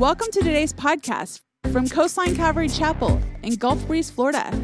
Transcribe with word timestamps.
Welcome 0.00 0.28
to 0.32 0.40
today's 0.40 0.72
podcast 0.72 1.42
from 1.72 1.86
Coastline 1.86 2.34
Calvary 2.34 2.70
Chapel 2.70 3.20
in 3.42 3.56
Gulf 3.56 3.86
Breeze, 3.86 4.10
Florida. 4.10 4.58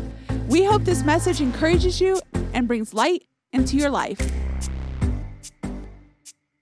We 0.48 0.64
hope 0.64 0.85
this 0.85 1.04
message 1.04 1.42
encourages 1.42 2.01
you 2.01 2.22
and 2.54 2.66
brings 2.66 2.94
light 2.94 3.26
into 3.53 3.76
your 3.76 3.90
life. 3.90 4.19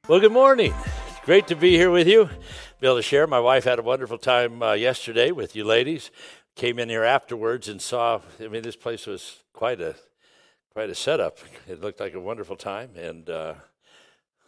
Well, 0.09 0.19
good 0.19 0.33
morning. 0.33 0.75
It's 1.07 1.21
great 1.21 1.47
to 1.47 1.55
be 1.55 1.77
here 1.77 1.93
with 1.93 2.09
you. 2.09 2.29
Be 2.81 2.89
able 2.89 2.97
to 2.97 3.03
share. 3.03 3.29
My 3.29 3.39
wife 3.39 3.63
had 3.63 3.79
a 3.79 3.83
wonderful 3.83 4.19
time 4.19 4.61
uh, 4.61 4.73
yesterday 4.73 5.31
with 5.31 5.55
you 5.55 5.63
ladies. 5.63 6.11
Came 6.57 6.81
in 6.81 6.89
here 6.89 7.05
afterwards 7.05 7.69
and 7.69 7.81
saw. 7.81 8.23
I 8.41 8.49
mean, 8.49 8.65
this 8.65 8.75
place 8.75 9.07
was 9.07 9.45
quite 9.53 9.81
a 9.81 9.95
quite 10.73 10.91
a 10.91 10.97
setup. 10.97 11.39
It 11.69 11.81
looked 11.81 12.01
like 12.01 12.15
a 12.15 12.21
wonderful 12.21 12.57
time 12.57 12.91
and 12.97 13.31
uh, 13.31 13.55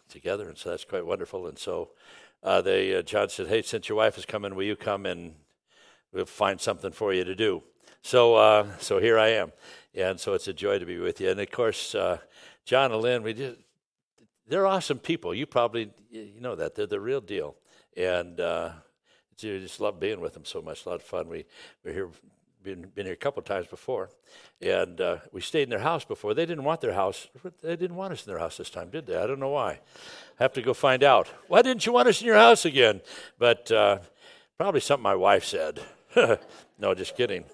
together, 0.09 0.49
and 0.49 0.57
so 0.57 0.71
that's 0.71 0.83
quite 0.83 1.05
wonderful. 1.05 1.47
And 1.47 1.57
so 1.57 1.91
uh, 2.47 2.61
they 2.61 2.95
uh, 2.95 3.01
John 3.01 3.27
said, 3.27 3.47
"Hey, 3.47 3.61
since 3.61 3.89
your 3.89 3.97
wife 3.97 4.17
is 4.17 4.25
coming, 4.25 4.55
will 4.55 4.63
you 4.63 4.77
come 4.77 5.05
and 5.05 5.35
we'll 6.13 6.25
find 6.25 6.61
something 6.61 6.93
for 6.93 7.13
you 7.13 7.25
to 7.25 7.35
do?" 7.35 7.61
So 8.01 8.35
uh, 8.35 8.67
so 8.79 8.99
here 8.99 9.19
I 9.19 9.29
am, 9.29 9.51
and 9.93 10.17
so 10.17 10.33
it's 10.33 10.47
a 10.47 10.53
joy 10.53 10.79
to 10.79 10.85
be 10.85 10.97
with 10.97 11.19
you. 11.19 11.29
And 11.29 11.41
of 11.41 11.51
course, 11.51 11.93
uh, 11.93 12.19
John 12.63 12.93
and 12.93 13.01
Lynn, 13.01 13.23
we 13.23 13.33
just 13.33 13.57
they're 14.47 14.65
awesome 14.65 14.97
people. 14.97 15.35
You 15.35 15.45
probably 15.45 15.91
you 16.09 16.39
know 16.39 16.55
that 16.55 16.73
they're 16.73 16.87
the 16.87 17.01
real 17.01 17.19
deal, 17.19 17.55
and 17.97 18.39
uh, 18.39 18.69
just 19.35 19.81
love 19.81 19.99
being 19.99 20.21
with 20.21 20.33
them 20.33 20.45
so 20.45 20.61
much. 20.61 20.85
A 20.85 20.89
lot 20.89 20.95
of 20.95 21.03
fun. 21.03 21.27
We 21.27 21.45
we're 21.83 21.93
here. 21.93 22.09
Been, 22.67 22.81
been 22.81 23.05
here 23.05 23.13
a 23.13 23.15
couple 23.15 23.39
of 23.39 23.45
times 23.45 23.65
before, 23.67 24.09
and 24.61 24.99
uh, 24.99 25.19
we 25.31 25.39
stayed 25.39 25.63
in 25.63 25.69
their 25.69 25.79
house 25.79 26.03
before. 26.03 26.33
They 26.33 26.45
didn't 26.45 26.65
want 26.65 26.81
their 26.81 26.91
house. 26.91 27.29
They 27.61 27.77
didn't 27.77 27.95
want 27.95 28.11
us 28.11 28.25
in 28.25 28.29
their 28.29 28.39
house 28.39 28.57
this 28.57 28.69
time, 28.69 28.89
did 28.89 29.05
they? 29.05 29.15
I 29.15 29.25
don't 29.25 29.39
know 29.39 29.51
why. 29.51 29.79
I 30.37 30.43
have 30.43 30.51
to 30.51 30.61
go 30.61 30.73
find 30.73 31.01
out. 31.01 31.29
Why 31.47 31.61
didn't 31.61 31.85
you 31.85 31.93
want 31.93 32.09
us 32.09 32.19
in 32.19 32.27
your 32.27 32.35
house 32.35 32.65
again? 32.65 32.99
But 33.39 33.71
uh, 33.71 33.99
probably 34.57 34.81
something 34.81 35.01
my 35.01 35.15
wife 35.15 35.45
said. 35.45 35.79
no, 36.77 36.93
just 36.93 37.15
kidding. 37.15 37.45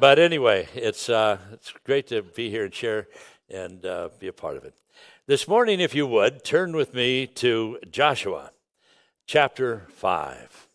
But 0.00 0.18
anyway, 0.18 0.66
it's 0.74 1.10
uh, 1.10 1.36
it's 1.52 1.74
great 1.84 2.06
to 2.06 2.22
be 2.22 2.48
here 2.48 2.64
and 2.64 2.74
share 2.74 3.08
and 3.50 3.84
uh, 3.84 4.08
be 4.18 4.28
a 4.28 4.32
part 4.32 4.56
of 4.56 4.64
it. 4.64 4.72
This 5.26 5.46
morning, 5.46 5.78
if 5.78 5.94
you 5.94 6.06
would, 6.06 6.42
turn 6.42 6.74
with 6.74 6.94
me 6.94 7.26
to 7.26 7.80
Joshua 7.90 8.52
chapter 9.26 9.88
5. 9.90 10.67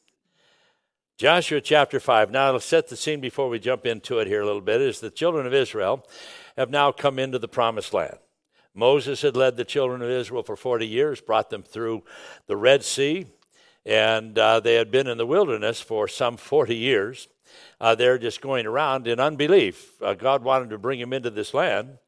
Joshua 1.24 1.62
chapter 1.62 2.02
5. 2.02 2.32
Now, 2.32 2.52
to 2.52 2.60
set 2.60 2.90
the 2.90 2.98
scene 2.98 3.22
before 3.22 3.48
we 3.48 3.58
jump 3.58 3.86
into 3.86 4.20
it 4.20 4.28
here 4.28 4.42
a 4.42 4.46
little 4.46 4.60
bit, 4.60 4.82
is 4.82 5.00
the 5.00 5.10
children 5.10 5.48
of 5.48 5.54
Israel 5.54 6.06
have 6.58 6.70
now 6.70 6.92
come 6.92 7.18
into 7.18 7.40
the 7.40 7.48
promised 7.48 7.94
land. 7.94 8.18
Moses 8.76 9.22
had 9.22 9.38
led 9.38 9.56
the 9.56 9.64
children 9.64 10.02
of 10.02 10.10
Israel 10.10 10.44
for 10.44 10.58
40 10.58 10.86
years, 10.86 11.22
brought 11.22 11.50
them 11.50 11.64
through 11.64 12.04
the 12.48 12.58
Red 12.58 12.84
Sea, 12.84 13.28
and 13.86 14.38
uh, 14.38 14.60
they 14.60 14.74
had 14.74 14.92
been 14.92 15.08
in 15.08 15.18
the 15.18 15.26
wilderness 15.26 15.80
for 15.80 16.10
some 16.10 16.36
40 16.36 16.76
years. 16.76 17.30
Uh, 17.80 17.96
they're 17.96 18.18
just 18.18 18.42
going 18.42 18.66
around 18.66 19.08
in 19.08 19.22
unbelief. 19.22 19.94
Uh, 20.02 20.16
God 20.16 20.44
wanted 20.44 20.72
to 20.72 20.78
bring 20.78 21.00
them 21.00 21.14
into 21.14 21.30
this 21.30 21.54
land, 21.54 22.00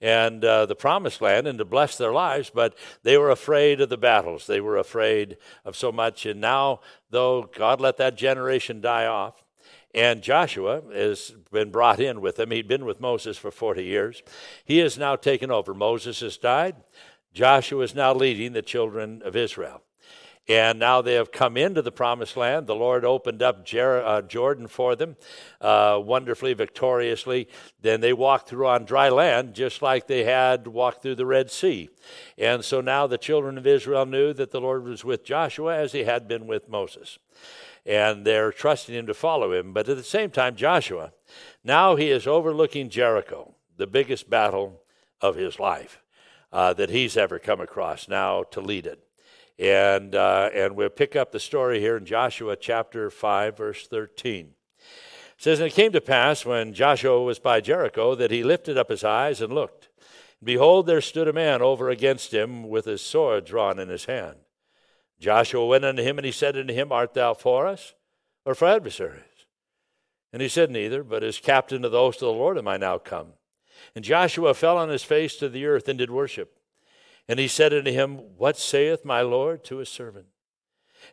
and 0.00 0.44
uh, 0.44 0.66
the 0.66 0.74
promised 0.74 1.20
land 1.20 1.46
and 1.46 1.58
to 1.58 1.64
bless 1.64 1.96
their 1.96 2.12
lives, 2.12 2.50
but 2.54 2.76
they 3.02 3.16
were 3.16 3.30
afraid 3.30 3.80
of 3.80 3.88
the 3.88 3.96
battles. 3.96 4.46
They 4.46 4.60
were 4.60 4.76
afraid 4.76 5.36
of 5.64 5.76
so 5.76 5.92
much. 5.92 6.26
And 6.26 6.40
now, 6.40 6.80
though 7.10 7.50
God 7.56 7.80
let 7.80 7.96
that 7.98 8.16
generation 8.16 8.80
die 8.80 9.06
off, 9.06 9.44
and 9.94 10.22
Joshua 10.22 10.82
has 10.92 11.34
been 11.52 11.70
brought 11.70 12.00
in 12.00 12.20
with 12.20 12.36
them. 12.36 12.50
He'd 12.50 12.66
been 12.66 12.84
with 12.84 13.00
Moses 13.00 13.38
for 13.38 13.52
40 13.52 13.84
years. 13.84 14.22
He 14.64 14.78
has 14.78 14.98
now 14.98 15.14
taken 15.14 15.52
over. 15.52 15.72
Moses 15.72 16.18
has 16.20 16.36
died. 16.36 16.74
Joshua 17.32 17.84
is 17.84 17.94
now 17.94 18.12
leading 18.12 18.52
the 18.52 18.62
children 18.62 19.22
of 19.24 19.36
Israel. 19.36 19.83
And 20.46 20.78
now 20.78 21.00
they 21.00 21.14
have 21.14 21.32
come 21.32 21.56
into 21.56 21.80
the 21.80 21.90
promised 21.90 22.36
land. 22.36 22.66
The 22.66 22.74
Lord 22.74 23.04
opened 23.04 23.42
up 23.42 23.64
Jer- 23.64 24.04
uh, 24.04 24.20
Jordan 24.20 24.66
for 24.66 24.94
them 24.94 25.16
uh, 25.60 25.98
wonderfully, 26.02 26.52
victoriously. 26.52 27.48
Then 27.80 28.02
they 28.02 28.12
walked 28.12 28.48
through 28.48 28.66
on 28.66 28.84
dry 28.84 29.08
land, 29.08 29.54
just 29.54 29.80
like 29.80 30.06
they 30.06 30.24
had 30.24 30.66
walked 30.66 31.00
through 31.00 31.14
the 31.14 31.24
Red 31.24 31.50
Sea. 31.50 31.88
And 32.36 32.62
so 32.62 32.82
now 32.82 33.06
the 33.06 33.16
children 33.16 33.56
of 33.56 33.66
Israel 33.66 34.04
knew 34.04 34.34
that 34.34 34.50
the 34.50 34.60
Lord 34.60 34.84
was 34.84 35.02
with 35.02 35.24
Joshua 35.24 35.78
as 35.78 35.92
he 35.92 36.04
had 36.04 36.28
been 36.28 36.46
with 36.46 36.68
Moses. 36.68 37.18
And 37.86 38.26
they're 38.26 38.52
trusting 38.52 38.94
him 38.94 39.06
to 39.06 39.14
follow 39.14 39.52
him. 39.52 39.72
But 39.72 39.88
at 39.88 39.96
the 39.96 40.02
same 40.02 40.30
time, 40.30 40.56
Joshua, 40.56 41.12
now 41.62 41.96
he 41.96 42.10
is 42.10 42.26
overlooking 42.26 42.90
Jericho, 42.90 43.54
the 43.78 43.86
biggest 43.86 44.28
battle 44.28 44.82
of 45.22 45.36
his 45.36 45.58
life 45.58 46.02
uh, 46.52 46.74
that 46.74 46.90
he's 46.90 47.16
ever 47.16 47.38
come 47.38 47.60
across, 47.60 48.08
now 48.08 48.42
to 48.42 48.60
lead 48.60 48.86
it. 48.86 49.00
And, 49.58 50.14
uh, 50.14 50.50
and 50.52 50.74
we'll 50.74 50.88
pick 50.88 51.14
up 51.14 51.30
the 51.30 51.40
story 51.40 51.80
here 51.80 51.96
in 51.96 52.04
Joshua 52.04 52.56
chapter 52.56 53.10
5, 53.10 53.56
verse 53.56 53.86
13. 53.86 54.46
It 54.46 54.52
says, 55.36 55.60
And 55.60 55.68
it 55.68 55.74
came 55.74 55.92
to 55.92 56.00
pass 56.00 56.44
when 56.44 56.74
Joshua 56.74 57.22
was 57.22 57.38
by 57.38 57.60
Jericho 57.60 58.14
that 58.14 58.30
he 58.30 58.42
lifted 58.42 58.76
up 58.76 58.88
his 58.88 59.04
eyes 59.04 59.40
and 59.40 59.52
looked. 59.52 59.88
Behold, 60.42 60.86
there 60.86 61.00
stood 61.00 61.28
a 61.28 61.32
man 61.32 61.62
over 61.62 61.88
against 61.88 62.34
him 62.34 62.68
with 62.68 62.84
his 62.84 63.00
sword 63.00 63.44
drawn 63.44 63.78
in 63.78 63.88
his 63.88 64.04
hand. 64.06 64.36
Joshua 65.20 65.64
went 65.64 65.84
unto 65.84 66.02
him 66.02 66.18
and 66.18 66.26
he 66.26 66.32
said 66.32 66.56
unto 66.56 66.74
him, 66.74 66.92
Art 66.92 67.14
thou 67.14 67.34
for 67.34 67.66
us 67.66 67.94
or 68.44 68.54
for 68.54 68.68
adversaries? 68.68 69.22
And 70.32 70.42
he 70.42 70.48
said, 70.48 70.70
Neither, 70.70 71.04
but 71.04 71.22
as 71.22 71.38
captain 71.38 71.84
of 71.84 71.92
the 71.92 71.98
host 71.98 72.20
of 72.20 72.26
the 72.26 72.32
Lord 72.32 72.58
am 72.58 72.68
I 72.68 72.76
now 72.76 72.98
come. 72.98 73.34
And 73.94 74.04
Joshua 74.04 74.52
fell 74.52 74.76
on 74.76 74.88
his 74.88 75.04
face 75.04 75.36
to 75.36 75.48
the 75.48 75.64
earth 75.66 75.88
and 75.88 75.98
did 75.98 76.10
worship. 76.10 76.58
And 77.28 77.38
he 77.38 77.48
said 77.48 77.72
unto 77.72 77.90
him, 77.90 78.16
What 78.36 78.56
saith 78.56 79.04
my 79.04 79.22
Lord 79.22 79.64
to 79.64 79.78
his 79.78 79.88
servant? 79.88 80.26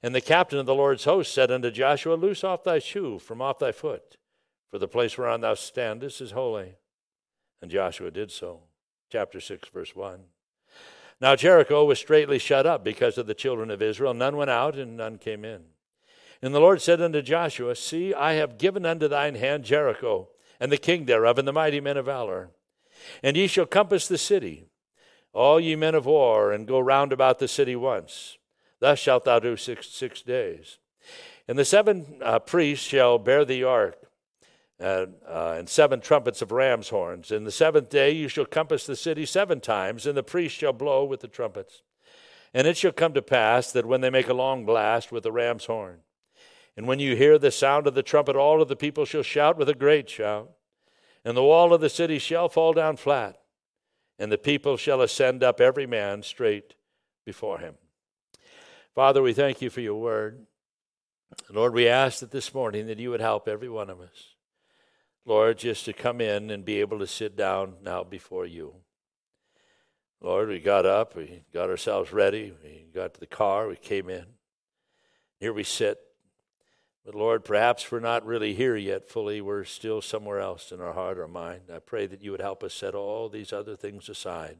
And 0.03 0.15
the 0.15 0.21
captain 0.21 0.59
of 0.59 0.65
the 0.65 0.75
Lord's 0.75 1.05
host 1.05 1.33
said 1.33 1.51
unto 1.51 1.71
Joshua, 1.71 2.15
Loose 2.15 2.43
off 2.43 2.63
thy 2.63 2.79
shoe 2.79 3.19
from 3.19 3.41
off 3.41 3.59
thy 3.59 3.71
foot, 3.71 4.17
for 4.69 4.79
the 4.79 4.87
place 4.87 5.17
whereon 5.17 5.41
thou 5.41 5.53
standest 5.53 6.21
is 6.21 6.31
holy. 6.31 6.75
And 7.61 7.71
Joshua 7.71 8.11
did 8.11 8.31
so. 8.31 8.61
Chapter 9.11 9.39
6, 9.39 9.69
verse 9.69 9.95
1. 9.95 10.21
Now 11.19 11.35
Jericho 11.35 11.85
was 11.85 11.99
straitly 11.99 12.39
shut 12.39 12.65
up 12.65 12.83
because 12.83 13.17
of 13.17 13.27
the 13.27 13.33
children 13.33 13.69
of 13.69 13.81
Israel. 13.81 14.13
None 14.13 14.37
went 14.37 14.49
out, 14.49 14.75
and 14.75 14.97
none 14.97 15.17
came 15.17 15.45
in. 15.45 15.61
And 16.41 16.55
the 16.55 16.59
Lord 16.59 16.81
said 16.81 16.99
unto 16.99 17.21
Joshua, 17.21 17.75
See, 17.75 18.13
I 18.13 18.33
have 18.33 18.57
given 18.57 18.85
unto 18.85 19.07
thine 19.07 19.35
hand 19.35 19.63
Jericho, 19.63 20.29
and 20.59 20.71
the 20.71 20.77
king 20.77 21.05
thereof, 21.05 21.37
and 21.37 21.47
the 21.47 21.53
mighty 21.53 21.79
men 21.79 21.97
of 21.97 22.05
valor. 22.05 22.49
And 23.21 23.37
ye 23.37 23.45
shall 23.47 23.67
compass 23.67 24.07
the 24.07 24.17
city 24.17 24.70
all 25.33 25.59
ye 25.59 25.75
men 25.75 25.95
of 25.95 26.05
war, 26.05 26.51
and 26.51 26.67
go 26.67 26.79
round 26.79 27.13
about 27.13 27.39
the 27.39 27.47
city 27.47 27.75
once. 27.75 28.37
Thus 28.79 28.99
shalt 28.99 29.25
thou 29.25 29.39
do 29.39 29.55
six, 29.55 29.87
six 29.89 30.21
days. 30.21 30.77
And 31.47 31.57
the 31.57 31.65
seven 31.65 32.19
uh, 32.23 32.39
priests 32.39 32.85
shall 32.85 33.17
bear 33.17 33.45
the 33.45 33.63
ark, 33.63 33.95
uh, 34.79 35.05
uh, 35.27 35.55
and 35.57 35.69
seven 35.69 36.01
trumpets 36.01 36.41
of 36.41 36.51
ram's 36.51 36.89
horns. 36.89 37.31
In 37.31 37.43
the 37.43 37.51
seventh 37.51 37.89
day 37.89 38.11
you 38.11 38.27
shall 38.27 38.45
compass 38.45 38.85
the 38.85 38.95
city 38.95 39.25
seven 39.25 39.59
times, 39.59 40.05
and 40.05 40.17
the 40.17 40.23
priests 40.23 40.57
shall 40.57 40.73
blow 40.73 41.05
with 41.05 41.21
the 41.21 41.27
trumpets. 41.27 41.81
And 42.53 42.67
it 42.67 42.77
shall 42.77 42.91
come 42.91 43.13
to 43.13 43.21
pass 43.21 43.71
that 43.71 43.85
when 43.85 44.01
they 44.01 44.09
make 44.09 44.27
a 44.27 44.33
long 44.33 44.65
blast 44.65 45.11
with 45.11 45.23
the 45.23 45.31
ram's 45.31 45.65
horn, 45.65 45.99
and 46.75 46.87
when 46.87 46.99
you 46.99 47.15
hear 47.15 47.37
the 47.37 47.51
sound 47.51 47.85
of 47.85 47.95
the 47.95 48.03
trumpet, 48.03 48.35
all 48.35 48.61
of 48.61 48.67
the 48.67 48.75
people 48.75 49.05
shall 49.05 49.23
shout 49.23 49.57
with 49.57 49.69
a 49.69 49.75
great 49.75 50.09
shout, 50.09 50.51
and 51.23 51.35
the 51.35 51.43
wall 51.43 51.73
of 51.73 51.81
the 51.81 51.89
city 51.89 52.17
shall 52.17 52.49
fall 52.49 52.73
down 52.73 52.97
flat 52.97 53.40
and 54.21 54.31
the 54.31 54.37
people 54.37 54.77
shall 54.77 55.01
ascend 55.01 55.43
up 55.43 55.59
every 55.59 55.87
man 55.87 56.21
straight 56.21 56.75
before 57.25 57.57
him. 57.57 57.73
Father, 58.93 59.19
we 59.19 59.33
thank 59.33 59.63
you 59.63 59.71
for 59.71 59.81
your 59.81 59.99
word. 59.99 60.45
Lord, 61.49 61.73
we 61.73 61.87
ask 61.87 62.19
that 62.19 62.29
this 62.29 62.53
morning 62.53 62.85
that 62.85 62.99
you 62.99 63.09
would 63.09 63.19
help 63.19 63.47
every 63.47 63.67
one 63.67 63.89
of 63.89 63.99
us. 63.99 64.35
Lord, 65.25 65.57
just 65.57 65.85
to 65.85 65.93
come 65.93 66.21
in 66.21 66.51
and 66.51 66.63
be 66.63 66.81
able 66.81 66.99
to 66.99 67.07
sit 67.07 67.35
down 67.35 67.77
now 67.81 68.03
before 68.03 68.45
you. 68.45 68.75
Lord, 70.21 70.49
we 70.49 70.59
got 70.59 70.85
up, 70.85 71.15
we 71.15 71.41
got 71.51 71.71
ourselves 71.71 72.13
ready, 72.13 72.53
we 72.63 72.85
got 72.93 73.15
to 73.15 73.19
the 73.19 73.25
car, 73.25 73.67
we 73.69 73.75
came 73.75 74.07
in. 74.07 74.25
Here 75.39 75.51
we 75.51 75.63
sit. 75.63 75.97
But 77.11 77.19
Lord, 77.19 77.43
perhaps 77.43 77.91
we're 77.91 77.99
not 77.99 78.25
really 78.25 78.53
here 78.53 78.77
yet 78.77 79.09
fully. 79.09 79.41
We're 79.41 79.65
still 79.65 80.01
somewhere 80.01 80.39
else 80.39 80.71
in 80.71 80.79
our 80.79 80.93
heart 80.93 81.19
or 81.19 81.27
mind. 81.27 81.63
I 81.69 81.79
pray 81.79 82.07
that 82.07 82.23
you 82.23 82.31
would 82.31 82.39
help 82.39 82.63
us 82.63 82.73
set 82.73 82.95
all 82.95 83.27
these 83.27 83.51
other 83.51 83.75
things 83.75 84.07
aside 84.07 84.59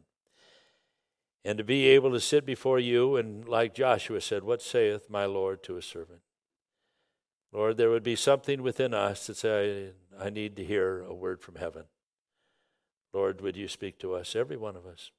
and 1.46 1.58
to 1.58 1.64
be 1.64 1.88
able 1.88 2.12
to 2.12 2.20
sit 2.20 2.46
before 2.46 2.78
you 2.78 3.16
and, 3.16 3.48
like 3.48 3.74
Joshua 3.74 4.20
said, 4.20 4.44
What 4.44 4.62
saith 4.62 5.10
my 5.10 5.24
Lord 5.24 5.64
to 5.64 5.78
a 5.78 5.82
servant? 5.82 6.20
Lord, 7.54 7.78
there 7.78 7.90
would 7.90 8.04
be 8.04 8.18
something 8.18 8.62
within 8.62 8.94
us 8.94 9.28
that 9.28 9.38
say, 9.38 9.92
I 10.20 10.30
need 10.30 10.58
to 10.58 10.66
hear 10.66 11.04
a 11.04 11.14
word 11.14 11.42
from 11.42 11.56
heaven. 11.56 11.86
Lord, 13.14 13.40
would 13.40 13.56
you 13.56 13.70
speak 13.70 13.98
to 14.00 14.14
us, 14.14 14.36
every 14.36 14.58
one 14.58 14.76
of 14.76 14.86
us? 14.86 15.12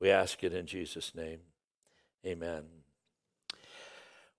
We 0.00 0.08
ask 0.08 0.42
it 0.42 0.54
in 0.54 0.64
Jesus' 0.64 1.14
name. 1.14 1.40
Amen. 2.24 2.81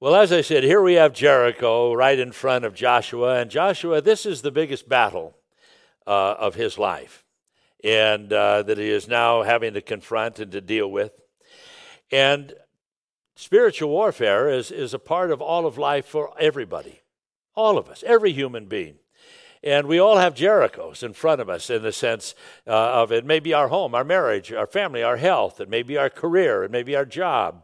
Well, 0.04 0.16
as 0.16 0.34
I 0.34 0.42
said, 0.42 0.66
here 0.66 0.82
we 0.82 0.96
have 0.96 1.14
Jericho 1.14 1.94
right 1.94 2.20
in 2.20 2.34
front 2.34 2.66
of 2.66 2.76
Joshua. 2.76 3.40
And 3.40 3.50
Joshua, 3.50 4.02
this 4.02 4.26
is 4.26 4.42
the 4.42 4.52
biggest 4.52 4.90
battle 4.90 5.38
uh, 6.06 6.36
of 6.38 6.56
his 6.56 6.78
life, 6.78 7.24
and 7.86 8.34
uh, 8.34 8.64
that 8.64 8.78
he 8.78 8.90
is 8.90 9.08
now 9.08 9.44
having 9.44 9.76
to 9.76 9.82
confront 9.82 10.40
and 10.40 10.52
to 10.52 10.60
deal 10.60 10.92
with. 10.92 11.14
And 12.12 12.54
spiritual 13.38 13.92
warfare 13.92 14.50
is, 14.50 14.72
is 14.72 14.94
a 14.94 15.00
part 15.00 15.32
of 15.32 15.42
all 15.42 15.66
of 15.66 15.78
life 15.78 16.06
for 16.06 16.34
everybody, 16.38 17.00
all 17.56 17.78
of 17.78 17.88
us, 17.88 18.04
every 18.06 18.34
human 18.34 18.66
being. 18.66 18.96
And 19.64 19.88
we 19.88 20.00
all 20.00 20.18
have 20.18 20.36
Jerichos 20.36 21.02
in 21.02 21.14
front 21.14 21.40
of 21.40 21.48
us 21.48 21.70
in 21.70 21.82
the 21.82 21.94
sense 21.94 22.36
uh, 22.68 22.72
of 22.72 23.14
it 23.14 23.24
may 23.24 23.40
be 23.40 23.54
our 23.54 23.70
home, 23.70 23.96
our 23.96 24.04
marriage, 24.04 24.52
our 24.52 24.68
family, 24.68 25.02
our 25.02 25.16
health, 25.16 25.62
it 25.62 25.70
may 25.70 25.82
be 25.82 25.98
our 25.98 26.10
career, 26.10 26.66
it 26.66 26.72
may 26.72 26.84
be 26.84 26.94
our 26.94 27.06
job. 27.06 27.64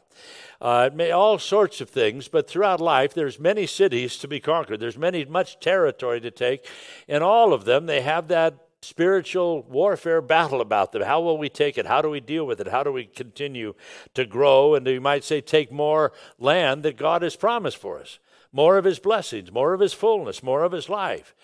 Uh, 0.62 0.90
it 0.92 0.96
may 0.96 1.12
all 1.12 1.40
sorts 1.40 1.80
of 1.80 1.90
things, 1.90 2.28
but 2.28 2.48
throughout 2.48 2.82
life, 2.82 3.14
there's 3.14 3.40
many 3.40 3.66
cities 3.66 4.18
to 4.18 4.28
be 4.28 4.40
conquered. 4.40 4.80
There's 4.80 4.98
many 4.98 5.24
much 5.24 5.60
territory 5.60 6.20
to 6.20 6.32
take, 6.32 6.68
and 7.08 7.24
all 7.24 7.54
of 7.54 7.66
them 7.66 7.86
they 7.86 8.02
have 8.02 8.28
that 8.28 8.56
spiritual 8.82 9.64
warfare 9.64 10.22
battle 10.22 10.62
about 10.62 10.92
them. 10.92 11.02
How 11.02 11.22
will 11.22 11.38
we 11.38 11.50
take 11.50 11.78
it? 11.78 11.86
How 11.86 12.02
do 12.02 12.10
we 12.10 12.20
deal 12.20 12.46
with 12.46 12.62
it? 12.62 12.68
How 12.68 12.84
do 12.84 12.92
we 12.92 13.06
continue 13.06 13.74
to 14.14 14.26
grow 14.26 14.76
and 14.76 14.88
you 14.88 15.02
might 15.02 15.24
say 15.24 15.42
take 15.42 15.72
more 15.72 16.14
land 16.38 16.84
that 16.84 16.98
God 16.98 17.22
has 17.22 17.36
promised 17.36 17.78
for 17.78 18.00
us? 18.00 18.20
More 18.52 18.78
of 18.78 18.86
his 18.86 19.00
blessings, 19.00 19.52
more 19.52 19.74
of 19.74 19.82
his 19.82 19.94
fullness, 19.94 20.42
more 20.42 20.64
of 20.64 20.72
his 20.72 20.90
life. 20.90 21.36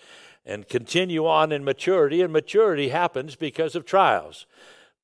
And 0.44 0.68
continue 0.68 1.26
on 1.26 1.52
in 1.52 1.64
maturity, 1.64 2.22
and 2.22 2.32
maturity 2.32 2.88
happens 2.88 3.36
because 3.36 3.74
of 3.74 3.84
trials. 3.84 4.46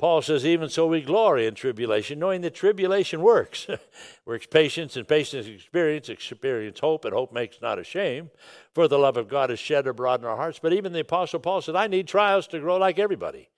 Paul 0.03 0.21
says, 0.21 0.45
Even 0.45 0.69
so 0.69 0.89
we 0.89 1.01
glory 1.01 1.47
in 1.47 1.55
tribulation, 1.55 2.19
knowing 2.19 2.41
that 2.41 2.57
tribulation 2.57 3.21
works. 3.21 3.69
works 4.27 4.47
patience, 4.47 4.97
and 4.97 5.07
patience 5.07 5.47
experience, 5.47 6.09
experience 6.09 6.81
hope, 6.81 7.05
and 7.05 7.15
hope 7.15 7.33
makes 7.33 7.63
not 7.63 7.79
ashamed. 7.79 8.31
For 8.75 8.89
the 8.89 8.99
love 8.99 9.17
of 9.17 9.29
God 9.29 9.53
is 9.53 9.61
shed 9.61 9.87
abroad 9.87 10.19
in 10.19 10.27
our 10.27 10.37
hearts. 10.37 10.59
But 10.61 10.73
even 10.73 10.93
the 10.93 11.03
Apostle 11.03 11.39
Paul 11.39 11.63
said, 11.63 11.77
I 11.77 11.87
need 11.87 12.09
trials 12.09 12.49
to 12.49 12.59
grow 12.59 12.79
like 12.79 12.99
everybody. 12.99 13.49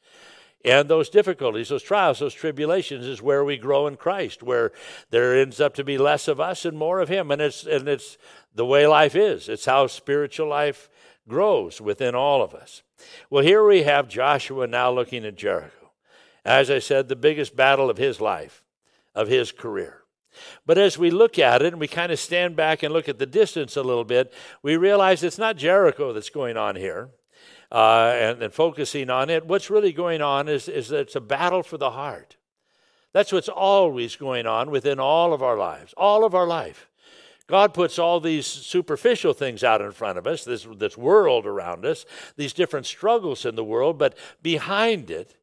And 0.63 0.87
those 0.87 1.09
difficulties, 1.09 1.71
those 1.71 1.83
trials, 1.83 2.19
those 2.19 2.35
tribulations 2.35 3.07
is 3.07 3.23
where 3.23 3.43
we 3.43 3.57
grow 3.57 3.87
in 3.87 3.97
Christ, 3.97 4.43
where 4.43 4.73
there 5.09 5.41
ends 5.41 5.63
up 5.63 5.73
to 5.77 5.83
be 5.83 5.97
less 5.97 6.29
of 6.29 6.41
us 6.41 6.67
and 6.67 6.77
more 6.77 7.01
of 7.01 7.09
Him. 7.09 7.31
And 7.31 7.41
it's, 7.41 7.65
and 7.65 7.89
it's 7.89 8.19
the 8.55 8.67
way 8.67 8.87
life 8.87 9.17
is, 9.17 9.49
it's 9.49 9.65
how 9.65 9.87
spiritual 9.87 10.49
life 10.49 10.91
grows 11.27 11.81
within 11.81 12.15
all 12.15 12.43
of 12.43 12.53
us. 12.53 12.83
Well, 13.31 13.43
here 13.43 13.67
we 13.67 13.85
have 13.85 14.11
Joshua 14.11 14.67
now 14.67 14.91
looking 14.91 15.25
at 15.25 15.37
Jericho. 15.37 15.84
As 16.45 16.71
I 16.71 16.79
said, 16.79 17.09
the 17.09 17.17
biggest 17.17 17.57
battle 17.57 17.89
of 17.89 17.97
his 17.97 18.21
life, 18.21 18.63
of 19.15 19.29
his 19.29 19.53
career. 19.53 20.03
But 20.67 20.79
as 20.79 20.99
we 20.99 21.11
look 21.11 21.39
at 21.39 21.63
it 21.63 21.73
and 21.73 21.81
we 21.81 21.89
kind 21.89 22.13
of 22.13 22.19
stand 22.19 22.57
back 22.57 22.83
and 22.83 22.93
look 22.93 23.09
at 23.09 23.19
the 23.19 23.27
distance 23.27 23.77
a 23.77 23.83
little 23.83 24.05
bit, 24.05 24.33
we 24.63 24.77
realize 24.77 25.23
it's 25.23 25.39
not 25.39 25.57
Jericho 25.57 26.13
that's 26.13 26.31
going 26.31 26.57
on 26.57 26.77
here. 26.77 27.11
Uh, 27.73 28.15
and, 28.19 28.43
and 28.43 28.53
focusing 28.53 29.11
on 29.11 29.31
it, 29.31 29.47
what's 29.47 29.71
really 29.71 29.93
going 29.93 30.23
on 30.23 30.49
is, 30.49 30.69
is 30.69 30.89
that 30.89 31.01
it's 31.01 31.17
a 31.17 31.21
battle 31.21 31.63
for 31.63 31.79
the 31.79 31.91
heart. 31.91 32.37
That's 33.13 33.33
what's 33.33 33.49
always 33.49 34.17
going 34.17 34.47
on 34.47 34.71
within 34.71 35.01
all 35.01 35.33
of 35.33 35.43
our 35.43 35.57
lives, 35.57 35.95
all 35.97 36.25
of 36.25 36.35
our 36.35 36.47
life. 36.47 36.89
God 37.47 37.75
puts 37.75 37.99
all 37.99 38.21
these 38.21 38.47
superficial 38.47 39.35
things 39.35 39.63
out 39.63 39.81
in 39.81 39.93
front 39.93 40.19
of 40.19 40.27
us, 40.27 40.45
this, 40.45 40.67
this 40.77 40.97
world 40.97 41.47
around 41.47 41.85
us, 41.85 42.07
these 42.37 42.53
different 42.53 42.87
struggles 42.87 43.45
in 43.45 43.55
the 43.55 43.65
world, 43.65 43.99
but 43.99 44.17
behind 44.43 45.11
it 45.11 45.37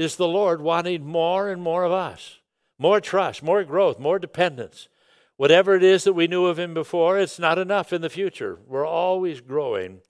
is 0.00 0.16
the 0.16 0.28
Lord 0.28 0.62
wanting 0.62 1.04
more 1.04 1.50
and 1.50 1.60
more 1.60 1.84
of 1.84 1.92
us 1.92 2.38
more 2.80 2.98
trust, 2.98 3.42
more 3.42 3.62
growth, 3.62 3.98
more 3.98 4.18
dependence. 4.18 4.88
Whatever 5.36 5.74
it 5.74 5.82
is 5.82 6.04
that 6.04 6.14
we 6.14 6.26
knew 6.26 6.46
of 6.46 6.58
Him 6.58 6.72
before, 6.72 7.18
it's 7.18 7.38
not 7.38 7.58
enough 7.58 7.92
in 7.92 8.00
the 8.00 8.08
future. 8.08 8.58
We're 8.66 8.86
always 8.86 9.42
growing. 9.42 10.00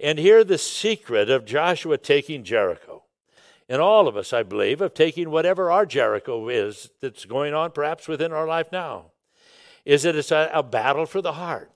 And 0.00 0.18
here, 0.18 0.42
the 0.42 0.58
secret 0.58 1.30
of 1.30 1.44
Joshua 1.44 1.98
taking 1.98 2.42
Jericho, 2.42 3.04
and 3.68 3.80
all 3.80 4.08
of 4.08 4.16
us, 4.16 4.32
I 4.32 4.42
believe, 4.42 4.80
of 4.80 4.92
taking 4.92 5.30
whatever 5.30 5.70
our 5.70 5.86
Jericho 5.86 6.48
is 6.48 6.90
that's 7.00 7.24
going 7.24 7.54
on 7.54 7.70
perhaps 7.70 8.08
within 8.08 8.32
our 8.32 8.48
life 8.48 8.72
now, 8.72 9.12
is 9.84 10.02
that 10.02 10.16
it's 10.16 10.32
a, 10.32 10.50
a 10.52 10.64
battle 10.64 11.06
for 11.06 11.22
the 11.22 11.34
heart 11.34 11.70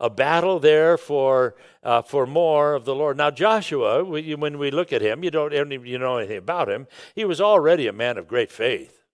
a 0.00 0.10
battle 0.10 0.58
there 0.58 0.96
for, 0.96 1.54
uh, 1.82 2.02
for 2.02 2.26
more 2.26 2.74
of 2.74 2.84
the 2.84 2.94
Lord. 2.94 3.16
Now, 3.16 3.30
Joshua, 3.30 4.02
when 4.04 4.58
we 4.58 4.70
look 4.70 4.92
at 4.92 5.02
him, 5.02 5.22
you 5.22 5.30
don't 5.30 5.52
you 5.52 5.98
know 5.98 6.16
anything 6.16 6.38
about 6.38 6.68
him. 6.68 6.86
He 7.14 7.24
was 7.24 7.40
already 7.40 7.86
a 7.86 7.92
man 7.92 8.16
of 8.16 8.26
great 8.26 8.50
faith. 8.50 9.04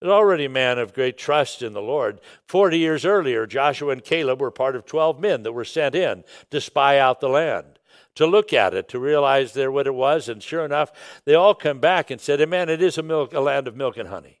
He 0.00 0.06
was 0.06 0.12
already 0.12 0.44
a 0.44 0.50
man 0.50 0.78
of 0.78 0.94
great 0.94 1.16
trust 1.18 1.62
in 1.62 1.72
the 1.72 1.82
Lord. 1.82 2.20
Forty 2.46 2.78
years 2.78 3.04
earlier, 3.04 3.46
Joshua 3.46 3.92
and 3.92 4.04
Caleb 4.04 4.40
were 4.40 4.50
part 4.50 4.76
of 4.76 4.86
12 4.86 5.18
men 5.18 5.42
that 5.44 5.52
were 5.52 5.64
sent 5.64 5.94
in 5.94 6.24
to 6.50 6.60
spy 6.60 6.98
out 6.98 7.20
the 7.20 7.28
land 7.28 7.78
to 8.18 8.26
look 8.26 8.52
at 8.52 8.74
it, 8.74 8.88
to 8.88 8.98
realize 8.98 9.52
there 9.52 9.70
what 9.70 9.86
it 9.86 9.94
was. 9.94 10.28
And 10.28 10.42
sure 10.42 10.64
enough, 10.64 10.90
they 11.24 11.34
all 11.34 11.54
come 11.54 11.78
back 11.78 12.10
and 12.10 12.20
said, 12.20 12.46
"Man, 12.48 12.68
it 12.68 12.82
is 12.82 12.98
a, 12.98 13.02
milk, 13.02 13.32
a 13.32 13.38
land 13.38 13.68
of 13.68 13.76
milk 13.76 13.96
and 13.96 14.08
honey." 14.08 14.37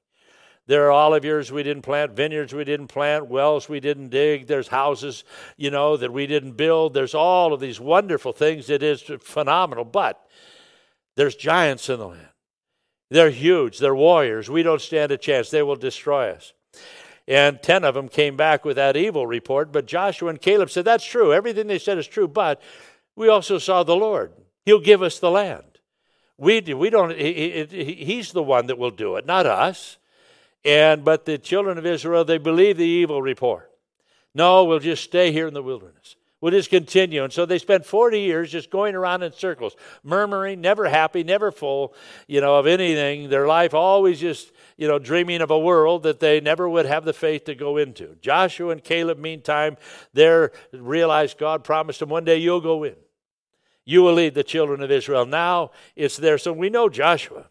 There 0.68 0.86
are 0.86 0.90
olive 0.90 1.24
yards 1.24 1.50
we 1.50 1.62
didn't 1.62 1.82
plant, 1.82 2.12
vineyards 2.12 2.52
we 2.52 2.62
didn't 2.62 2.88
plant, 2.88 3.26
wells 3.26 3.70
we 3.70 3.80
didn't 3.80 4.10
dig. 4.10 4.46
There's 4.46 4.68
houses, 4.68 5.24
you 5.56 5.70
know, 5.70 5.96
that 5.96 6.12
we 6.12 6.26
didn't 6.26 6.58
build. 6.58 6.92
There's 6.92 7.14
all 7.14 7.54
of 7.54 7.60
these 7.60 7.80
wonderful 7.80 8.34
things. 8.34 8.68
It 8.68 8.82
is 8.82 9.00
phenomenal. 9.20 9.86
But 9.86 10.22
there's 11.16 11.34
giants 11.34 11.88
in 11.88 11.98
the 11.98 12.08
land. 12.08 12.28
They're 13.08 13.30
huge. 13.30 13.78
They're 13.78 13.94
warriors. 13.94 14.50
We 14.50 14.62
don't 14.62 14.82
stand 14.82 15.10
a 15.10 15.16
chance. 15.16 15.48
They 15.48 15.62
will 15.62 15.74
destroy 15.74 16.32
us. 16.32 16.52
And 17.26 17.62
10 17.62 17.82
of 17.84 17.94
them 17.94 18.10
came 18.10 18.36
back 18.36 18.66
with 18.66 18.76
that 18.76 18.94
evil 18.94 19.26
report. 19.26 19.72
But 19.72 19.86
Joshua 19.86 20.28
and 20.28 20.40
Caleb 20.40 20.68
said, 20.68 20.84
That's 20.84 21.04
true. 21.04 21.32
Everything 21.32 21.66
they 21.66 21.78
said 21.78 21.96
is 21.96 22.06
true. 22.06 22.28
But 22.28 22.60
we 23.16 23.30
also 23.30 23.56
saw 23.56 23.84
the 23.84 23.96
Lord. 23.96 24.32
He'll 24.66 24.80
give 24.80 25.02
us 25.02 25.18
the 25.18 25.30
land. 25.30 25.64
We, 26.36 26.60
we 26.60 26.90
don't, 26.90 27.18
he, 27.18 27.66
he, 27.70 27.94
he's 28.04 28.32
the 28.32 28.42
one 28.42 28.66
that 28.66 28.76
will 28.76 28.90
do 28.90 29.16
it, 29.16 29.24
not 29.24 29.46
us. 29.46 29.96
And 30.64 31.04
but 31.04 31.24
the 31.24 31.38
children 31.38 31.78
of 31.78 31.86
Israel, 31.86 32.24
they 32.24 32.38
believe 32.38 32.76
the 32.76 32.84
evil 32.84 33.22
report. 33.22 33.70
No, 34.34 34.64
we'll 34.64 34.78
just 34.78 35.04
stay 35.04 35.32
here 35.32 35.48
in 35.48 35.54
the 35.54 35.62
wilderness. 35.62 36.16
We'll 36.40 36.52
just 36.52 36.70
continue. 36.70 37.24
And 37.24 37.32
so 37.32 37.46
they 37.46 37.58
spent 37.58 37.84
40 37.84 38.20
years 38.20 38.52
just 38.52 38.70
going 38.70 38.94
around 38.94 39.24
in 39.24 39.32
circles, 39.32 39.74
murmuring, 40.04 40.60
never 40.60 40.88
happy, 40.88 41.24
never 41.24 41.50
full, 41.50 41.94
you 42.28 42.40
know, 42.40 42.56
of 42.56 42.66
anything. 42.68 43.28
Their 43.28 43.48
life 43.48 43.74
always 43.74 44.20
just, 44.20 44.52
you 44.76 44.86
know, 44.86 45.00
dreaming 45.00 45.40
of 45.40 45.50
a 45.50 45.58
world 45.58 46.04
that 46.04 46.20
they 46.20 46.40
never 46.40 46.68
would 46.68 46.86
have 46.86 47.04
the 47.04 47.12
faith 47.12 47.44
to 47.46 47.56
go 47.56 47.76
into. 47.76 48.14
Joshua 48.20 48.70
and 48.70 48.84
Caleb, 48.84 49.18
meantime, 49.18 49.76
they 50.14 50.48
realized 50.72 51.38
God 51.38 51.64
promised 51.64 51.98
them 51.98 52.08
one 52.08 52.24
day 52.24 52.36
you'll 52.36 52.60
go 52.60 52.84
in. 52.84 52.94
You 53.84 54.02
will 54.02 54.14
lead 54.14 54.34
the 54.34 54.44
children 54.44 54.80
of 54.80 54.92
Israel. 54.92 55.26
Now 55.26 55.72
it's 55.96 56.18
there. 56.18 56.38
So 56.38 56.52
we 56.52 56.70
know 56.70 56.88
Joshua. 56.88 57.46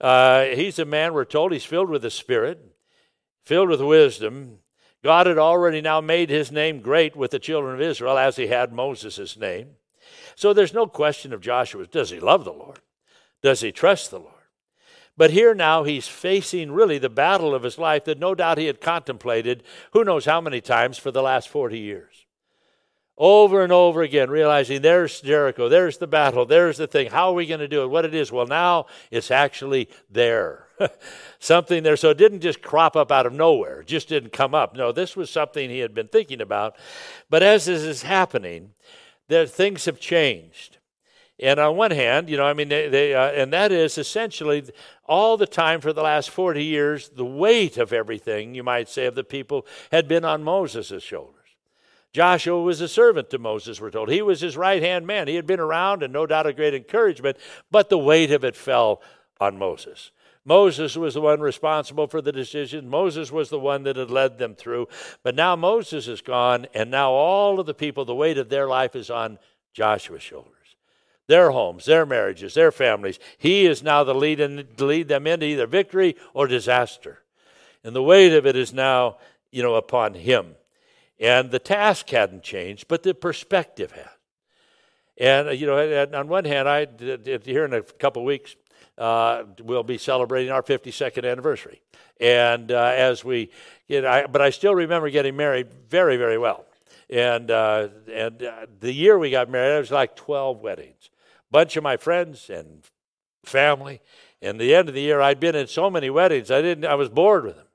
Uh, 0.00 0.44
he's 0.44 0.78
a 0.78 0.84
man, 0.84 1.12
we're 1.12 1.24
told, 1.24 1.52
he's 1.52 1.64
filled 1.64 1.90
with 1.90 2.02
the 2.02 2.10
Spirit, 2.10 2.74
filled 3.44 3.68
with 3.68 3.82
wisdom. 3.82 4.58
God 5.04 5.26
had 5.26 5.38
already 5.38 5.80
now 5.80 6.00
made 6.00 6.30
his 6.30 6.50
name 6.50 6.80
great 6.80 7.14
with 7.14 7.32
the 7.32 7.38
children 7.38 7.74
of 7.74 7.80
Israel 7.80 8.16
as 8.16 8.36
he 8.36 8.46
had 8.46 8.72
Moses' 8.72 9.36
name. 9.36 9.70
So 10.34 10.52
there's 10.52 10.74
no 10.74 10.86
question 10.86 11.32
of 11.32 11.40
Joshua. 11.40 11.86
Does 11.86 12.10
he 12.10 12.20
love 12.20 12.44
the 12.44 12.52
Lord? 12.52 12.80
Does 13.42 13.60
he 13.60 13.72
trust 13.72 14.10
the 14.10 14.18
Lord? 14.18 14.34
But 15.16 15.32
here 15.32 15.54
now 15.54 15.84
he's 15.84 16.08
facing 16.08 16.72
really 16.72 16.98
the 16.98 17.10
battle 17.10 17.54
of 17.54 17.62
his 17.62 17.78
life 17.78 18.04
that 18.04 18.18
no 18.18 18.34
doubt 18.34 18.56
he 18.56 18.66
had 18.66 18.80
contemplated 18.80 19.62
who 19.92 20.04
knows 20.04 20.24
how 20.24 20.40
many 20.40 20.62
times 20.62 20.96
for 20.96 21.10
the 21.10 21.22
last 21.22 21.48
40 21.48 21.78
years 21.78 22.26
over 23.20 23.62
and 23.62 23.70
over 23.70 24.00
again, 24.00 24.30
realizing 24.30 24.80
there's 24.80 25.20
Jericho, 25.20 25.68
there's 25.68 25.98
the 25.98 26.06
battle, 26.06 26.46
there's 26.46 26.78
the 26.78 26.86
thing. 26.86 27.10
How 27.10 27.28
are 27.28 27.34
we 27.34 27.44
going 27.44 27.60
to 27.60 27.68
do 27.68 27.82
it? 27.82 27.88
What 27.88 28.06
it 28.06 28.14
is? 28.14 28.32
Well, 28.32 28.46
now 28.46 28.86
it's 29.10 29.30
actually 29.30 29.90
there. 30.10 30.66
something 31.38 31.82
there. 31.82 31.98
So 31.98 32.08
it 32.08 32.16
didn't 32.16 32.40
just 32.40 32.62
crop 32.62 32.96
up 32.96 33.12
out 33.12 33.26
of 33.26 33.34
nowhere, 33.34 33.82
it 33.82 33.86
just 33.86 34.08
didn't 34.08 34.32
come 34.32 34.54
up. 34.54 34.74
No, 34.74 34.90
this 34.90 35.16
was 35.16 35.28
something 35.28 35.68
he 35.68 35.80
had 35.80 35.94
been 35.94 36.08
thinking 36.08 36.40
about. 36.40 36.76
But 37.28 37.42
as 37.42 37.66
this 37.66 37.82
is 37.82 38.02
happening, 38.02 38.72
there, 39.28 39.44
things 39.44 39.84
have 39.84 40.00
changed. 40.00 40.78
And 41.38 41.60
on 41.60 41.76
one 41.76 41.90
hand, 41.90 42.30
you 42.30 42.38
know, 42.38 42.44
I 42.44 42.54
mean, 42.54 42.68
they, 42.70 42.88
they 42.88 43.14
uh, 43.14 43.30
and 43.32 43.52
that 43.52 43.70
is 43.70 43.98
essentially 43.98 44.64
all 45.04 45.36
the 45.36 45.46
time 45.46 45.82
for 45.82 45.92
the 45.92 46.02
last 46.02 46.30
40 46.30 46.64
years, 46.64 47.10
the 47.10 47.24
weight 47.24 47.76
of 47.76 47.92
everything, 47.92 48.54
you 48.54 48.62
might 48.62 48.88
say, 48.88 49.04
of 49.04 49.14
the 49.14 49.24
people 49.24 49.66
had 49.92 50.08
been 50.08 50.24
on 50.24 50.42
Moses' 50.42 51.02
shoulders. 51.02 51.39
Joshua 52.12 52.60
was 52.60 52.80
a 52.80 52.88
servant 52.88 53.30
to 53.30 53.38
Moses, 53.38 53.80
we're 53.80 53.90
told. 53.90 54.10
He 54.10 54.22
was 54.22 54.40
his 54.40 54.56
right 54.56 54.82
hand 54.82 55.06
man. 55.06 55.28
He 55.28 55.36
had 55.36 55.46
been 55.46 55.60
around 55.60 56.02
and 56.02 56.12
no 56.12 56.26
doubt 56.26 56.46
a 56.46 56.52
great 56.52 56.74
encouragement, 56.74 57.36
but 57.70 57.88
the 57.88 57.98
weight 57.98 58.32
of 58.32 58.44
it 58.44 58.56
fell 58.56 59.00
on 59.40 59.58
Moses. 59.58 60.10
Moses 60.44 60.96
was 60.96 61.14
the 61.14 61.20
one 61.20 61.40
responsible 61.40 62.06
for 62.06 62.20
the 62.20 62.32
decision. 62.32 62.88
Moses 62.88 63.30
was 63.30 63.50
the 63.50 63.60
one 63.60 63.82
that 63.84 63.96
had 63.96 64.10
led 64.10 64.38
them 64.38 64.54
through. 64.54 64.88
But 65.22 65.34
now 65.34 65.54
Moses 65.54 66.08
is 66.08 66.22
gone, 66.22 66.66
and 66.74 66.90
now 66.90 67.12
all 67.12 67.60
of 67.60 67.66
the 67.66 67.74
people, 67.74 68.04
the 68.04 68.14
weight 68.14 68.38
of 68.38 68.48
their 68.48 68.66
life 68.66 68.96
is 68.96 69.10
on 69.10 69.38
Joshua's 69.72 70.22
shoulders. 70.22 70.54
Their 71.28 71.50
homes, 71.50 71.84
their 71.84 72.06
marriages, 72.06 72.54
their 72.54 72.72
families. 72.72 73.20
He 73.38 73.66
is 73.66 73.82
now 73.82 74.02
the 74.02 74.14
lead 74.14 74.40
and 74.40 74.66
lead 74.80 75.06
them 75.06 75.26
into 75.26 75.46
either 75.46 75.66
victory 75.66 76.16
or 76.34 76.48
disaster. 76.48 77.20
And 77.84 77.94
the 77.94 78.02
weight 78.02 78.32
of 78.32 78.46
it 78.46 78.56
is 78.56 78.72
now, 78.72 79.18
you 79.52 79.62
know, 79.62 79.76
upon 79.76 80.14
him. 80.14 80.56
And 81.20 81.50
the 81.50 81.58
task 81.58 82.08
hadn't 82.08 82.42
changed, 82.42 82.88
but 82.88 83.02
the 83.02 83.14
perspective 83.14 83.92
had. 83.92 84.08
And, 85.18 85.48
uh, 85.48 85.52
you 85.52 85.66
know, 85.66 86.08
on 86.14 86.28
one 86.28 86.46
hand, 86.46 86.66
I, 86.66 86.86
here 87.44 87.66
in 87.66 87.74
a 87.74 87.82
couple 87.82 88.22
of 88.22 88.26
weeks, 88.26 88.56
uh, 88.96 89.44
we'll 89.62 89.82
be 89.82 89.98
celebrating 89.98 90.50
our 90.50 90.62
52nd 90.62 91.30
anniversary. 91.30 91.82
And 92.18 92.72
uh, 92.72 92.92
as 92.96 93.22
we, 93.22 93.50
you 93.86 94.00
know, 94.00 94.08
I, 94.08 94.26
but 94.26 94.40
I 94.40 94.48
still 94.48 94.74
remember 94.74 95.10
getting 95.10 95.36
married 95.36 95.72
very, 95.88 96.16
very 96.16 96.38
well. 96.38 96.64
And, 97.10 97.50
uh, 97.50 97.88
and 98.10 98.42
uh, 98.42 98.66
the 98.80 98.92
year 98.92 99.18
we 99.18 99.30
got 99.30 99.50
married, 99.50 99.76
it 99.76 99.80
was 99.80 99.90
like 99.90 100.16
12 100.16 100.60
weddings. 100.60 101.10
Bunch 101.50 101.76
of 101.76 101.82
my 101.82 101.98
friends 101.98 102.48
and 102.48 102.84
family. 103.44 104.00
And 104.40 104.58
the 104.58 104.74
end 104.74 104.88
of 104.88 104.94
the 104.94 105.02
year, 105.02 105.20
I'd 105.20 105.40
been 105.40 105.54
in 105.54 105.66
so 105.66 105.90
many 105.90 106.08
weddings, 106.08 106.50
I 106.50 106.62
didn't, 106.62 106.86
I 106.86 106.94
was 106.94 107.10
bored 107.10 107.44
with 107.44 107.56
them. 107.56 107.66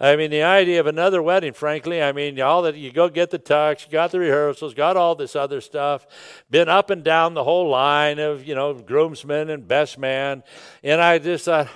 I 0.00 0.14
mean, 0.14 0.30
the 0.30 0.42
idea 0.42 0.78
of 0.78 0.86
another 0.86 1.20
wedding, 1.20 1.52
frankly, 1.52 2.00
I 2.00 2.12
mean, 2.12 2.40
all 2.40 2.62
that 2.62 2.76
you 2.76 2.92
go 2.92 3.08
get 3.08 3.30
the 3.30 3.38
tux, 3.38 3.84
you 3.84 3.90
got 3.90 4.12
the 4.12 4.20
rehearsals, 4.20 4.72
got 4.72 4.96
all 4.96 5.16
this 5.16 5.34
other 5.34 5.60
stuff, 5.60 6.06
been 6.48 6.68
up 6.68 6.90
and 6.90 7.02
down 7.02 7.34
the 7.34 7.42
whole 7.42 7.68
line 7.68 8.20
of, 8.20 8.46
you 8.46 8.54
know, 8.54 8.74
groomsmen 8.74 9.50
and 9.50 9.66
best 9.66 9.98
man. 9.98 10.44
And 10.84 11.00
I 11.00 11.18
just 11.18 11.46
thought, 11.46 11.68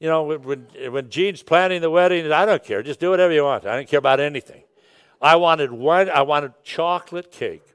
you 0.00 0.08
know, 0.08 0.24
when, 0.24 0.66
when 0.90 1.08
Gene's 1.10 1.44
planning 1.44 1.80
the 1.80 1.90
wedding, 1.90 2.30
I 2.32 2.44
don't 2.44 2.64
care. 2.64 2.82
Just 2.82 2.98
do 2.98 3.10
whatever 3.10 3.32
you 3.32 3.44
want. 3.44 3.66
I 3.66 3.76
don't 3.76 3.88
care 3.88 4.00
about 4.00 4.18
anything. 4.18 4.64
I 5.20 5.36
wanted 5.36 5.70
one, 5.70 6.10
I 6.10 6.22
wanted 6.22 6.52
chocolate 6.64 7.30
cake. 7.30 7.73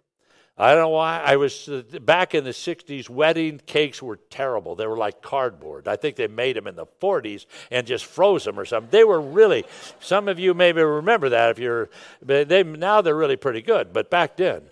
I 0.61 0.73
don't 0.73 0.81
know 0.81 0.89
why. 0.89 1.21
I 1.25 1.37
was 1.37 1.69
uh, 1.69 1.83
back 2.01 2.35
in 2.35 2.43
the 2.43 2.49
60s, 2.49 3.09
wedding 3.09 3.61
cakes 3.65 4.01
were 4.01 4.17
terrible. 4.29 4.75
They 4.75 4.87
were 4.87 4.97
like 4.97 5.21
cardboard. 5.21 5.87
I 5.87 5.95
think 5.95 6.17
they 6.17 6.27
made 6.27 6.57
them 6.57 6.67
in 6.67 6.75
the 6.75 6.85
40s 7.01 7.45
and 7.71 7.87
just 7.87 8.03
froze 8.03 8.43
them 8.43 8.59
or 8.59 8.65
something. 8.65 8.89
They 8.91 9.05
were 9.05 9.21
really, 9.21 9.63
some 10.01 10.27
of 10.27 10.37
you 10.37 10.53
maybe 10.53 10.81
remember 10.81 11.29
that 11.29 11.51
if 11.51 11.59
you're, 11.59 11.89
they, 12.21 12.63
now 12.63 12.99
they're 12.99 13.15
really 13.15 13.37
pretty 13.37 13.61
good. 13.61 13.93
But 13.93 14.09
back 14.09 14.35
then, 14.35 14.63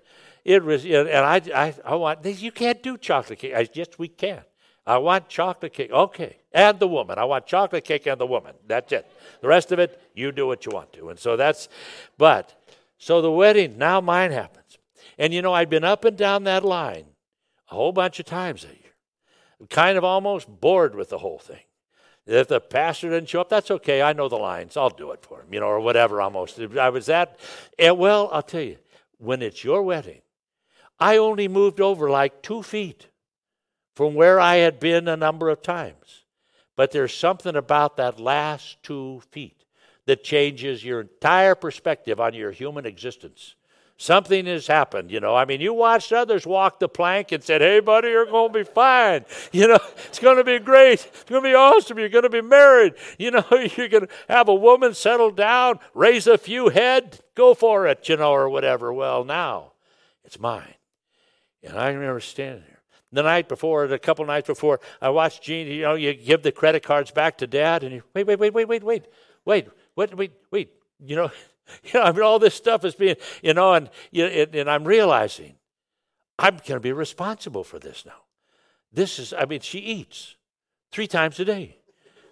it 0.44 0.62
was, 0.62 0.86
and 0.86 1.08
I, 1.08 1.42
I, 1.56 1.74
I 1.86 1.96
want, 1.96 2.26
you 2.26 2.52
can't 2.52 2.84
do 2.84 2.98
chocolate 2.98 3.40
cake. 3.40 3.54
I, 3.56 3.70
yes, 3.74 3.88
we 3.98 4.10
can. 4.10 4.42
I 4.86 4.98
want 4.98 5.30
chocolate 5.30 5.72
cake. 5.72 5.92
Okay. 5.92 6.38
And 6.52 6.80
the 6.80 6.88
woman. 6.88 7.18
I 7.18 7.24
want 7.24 7.46
chocolate 7.46 7.86
cake 7.86 8.08
and 8.08 8.20
the 8.20 8.28
woman. 8.28 8.56
That's 8.68 8.92
it. 8.92 9.10
The 9.40 9.48
rest 9.48 9.72
of 9.72 9.80
it, 9.80 10.02
you 10.14 10.34
do 10.34 10.48
what 10.48 10.66
you 10.66 10.72
want 10.74 10.92
to. 10.94 11.10
And 11.10 11.20
so 11.20 11.38
that's, 11.38 11.70
but, 12.18 12.54
so 12.98 13.22
the 13.22 13.32
wedding, 13.32 13.78
now 13.78 14.02
mine 14.02 14.32
happens. 14.32 14.57
And 15.18 15.34
you 15.34 15.42
know, 15.42 15.54
I'd 15.54 15.70
been 15.70 15.84
up 15.84 16.06
and 16.06 16.18
down 16.18 16.44
that 16.44 16.64
line 16.64 17.06
a 17.70 17.76
whole 17.76 17.92
bunch 17.92 18.20
of 18.20 18.26
times 18.26 18.64
a 18.64 18.68
year, 18.68 19.68
kind 19.70 19.98
of 19.98 20.04
almost 20.04 20.48
bored 20.48 20.96
with 20.96 21.10
the 21.10 21.18
whole 21.18 21.40
thing. 21.40 21.62
If 22.26 22.50
the 22.50 22.60
pastor 22.60 23.10
didn't 23.10 23.30
show 23.30 23.42
up, 23.42 23.50
that's 23.50 23.72
okay. 23.72 24.02
I 24.02 24.14
know 24.14 24.28
the 24.28 24.36
lines. 24.36 24.76
I'll 24.76 24.90
do 24.90 25.12
it 25.12 25.24
for 25.24 25.42
him, 25.42 25.54
you 25.54 25.62
know, 25.62 25.68
or 25.68 25.80
whatever 25.80 26.22
almost. 26.22 26.60
I 26.60 26.90
was 26.90 27.06
that. 27.06 27.40
Well, 27.80 28.30
I'll 28.34 28.42
tell 28.42 28.62
you, 28.62 28.78
when 29.18 29.42
it's 29.42 29.64
your 29.64 29.82
wedding, 29.82 30.22
I 31.00 31.18
only 31.18 31.48
moved 31.48 31.80
over 31.80 32.10
like 32.10 32.42
two 32.42 32.64
feet 32.64 33.08
from 33.96 34.14
where 34.14 34.40
I 34.40 34.58
had 34.58 34.80
been 34.80 35.08
a 35.08 35.18
number 35.18 35.50
of 35.50 35.62
times. 35.62 36.26
But 36.76 36.92
there's 36.92 37.14
something 37.14 37.56
about 37.56 37.98
that 37.98 38.20
last 38.20 38.84
two 38.84 39.22
feet 39.32 39.64
that 40.06 40.24
changes 40.24 40.84
your 40.86 41.02
entire 41.02 41.56
perspective 41.56 42.20
on 42.20 42.34
your 42.34 42.52
human 42.52 42.86
existence. 42.86 43.56
Something 44.00 44.46
has 44.46 44.68
happened, 44.68 45.10
you 45.10 45.20
know. 45.20 45.36
I 45.36 45.46
mean, 45.46 45.60
you 45.60 45.74
watched 45.74 46.14
others 46.14 46.46
walk 46.46 46.80
the 46.80 46.88
plank 46.88 47.32
and 47.32 47.44
said, 47.44 47.62
Hey, 47.62 47.80
buddy, 47.80 48.10
you're 48.10 48.28
going 48.28 48.54
to 48.54 48.60
be 48.60 48.64
fine. 48.64 49.26
You 49.52 49.68
know, 49.68 49.80
it's 50.06 50.20
going 50.20 50.38
to 50.38 50.44
be 50.44 50.60
great. 50.60 51.06
It's 51.06 51.24
going 51.24 51.42
to 51.42 51.50
be 51.50 51.56
awesome. 51.56 51.98
You're 51.98 52.10
going 52.10 52.24
to 52.24 52.30
be 52.30 52.42
married. 52.42 52.94
You 53.18 53.32
know, 53.32 53.44
you're 53.76 53.88
going 53.88 54.06
to 54.06 54.10
have 54.30 54.48
a 54.48 54.54
woman 54.54 54.94
settle 54.94 55.32
down, 55.32 55.80
raise 55.96 56.28
a 56.28 56.38
few 56.38 56.70
head, 56.70 57.20
go 57.34 57.56
for 57.56 57.88
it, 57.88 58.08
you 58.08 58.18
know, 58.18 58.32
or 58.32 58.50
whatever. 58.50 58.94
Well, 58.94 59.24
now 59.24 59.74
it's 60.24 60.40
mine. 60.40 60.76
And 61.64 61.78
I 61.78 61.90
remember 61.90 62.20
standing 62.20 62.64
there. 62.68 62.82
The 63.12 63.24
night 63.24 63.48
before, 63.48 63.86
a 63.86 63.98
couple 63.98 64.26
nights 64.26 64.48
before, 64.48 64.80
I 65.02 65.10
watched 65.10 65.42
Gene, 65.42 65.68
you 65.68 65.82
know, 65.82 65.96
you 65.96 66.14
give 66.14 66.44
the 66.44 66.52
credit 66.52 66.84
cards 66.84 67.10
back 67.10 67.38
to 67.40 67.48
dad, 67.48 67.84
and 67.84 67.96
you, 67.96 68.04
wait, 68.14 68.28
wait, 68.28 68.38
wait, 68.38 68.54
wait, 68.54 68.68
wait, 68.68 68.84
wait, 68.84 69.06
wait, 69.46 69.68
wait, 69.96 70.16
wait, 70.16 70.32
wait, 70.52 70.70
you 71.00 71.16
know, 71.16 71.32
You 71.84 72.00
know, 72.00 72.06
I 72.06 72.12
mean, 72.12 72.22
all 72.22 72.40
this 72.40 72.56
stuff 72.56 72.86
is 72.86 72.96
being, 72.96 73.16
you 73.42 73.54
know, 73.54 73.74
and, 73.74 73.90
and 74.14 74.70
I'm 74.70 74.86
realizing 74.86 75.56
I'm 76.40 76.58
going 76.58 76.74
to 76.74 76.80
be 76.80 76.92
responsible 76.92 77.64
for 77.64 77.80
this 77.80 78.06
now. 78.06 78.24
This 78.92 79.20
is, 79.20 79.34
I 79.34 79.46
mean, 79.46 79.60
she 79.60 79.80
eats 79.80 80.36
three 80.92 81.08
times 81.08 81.40
a 81.40 81.46
day. 81.46 81.78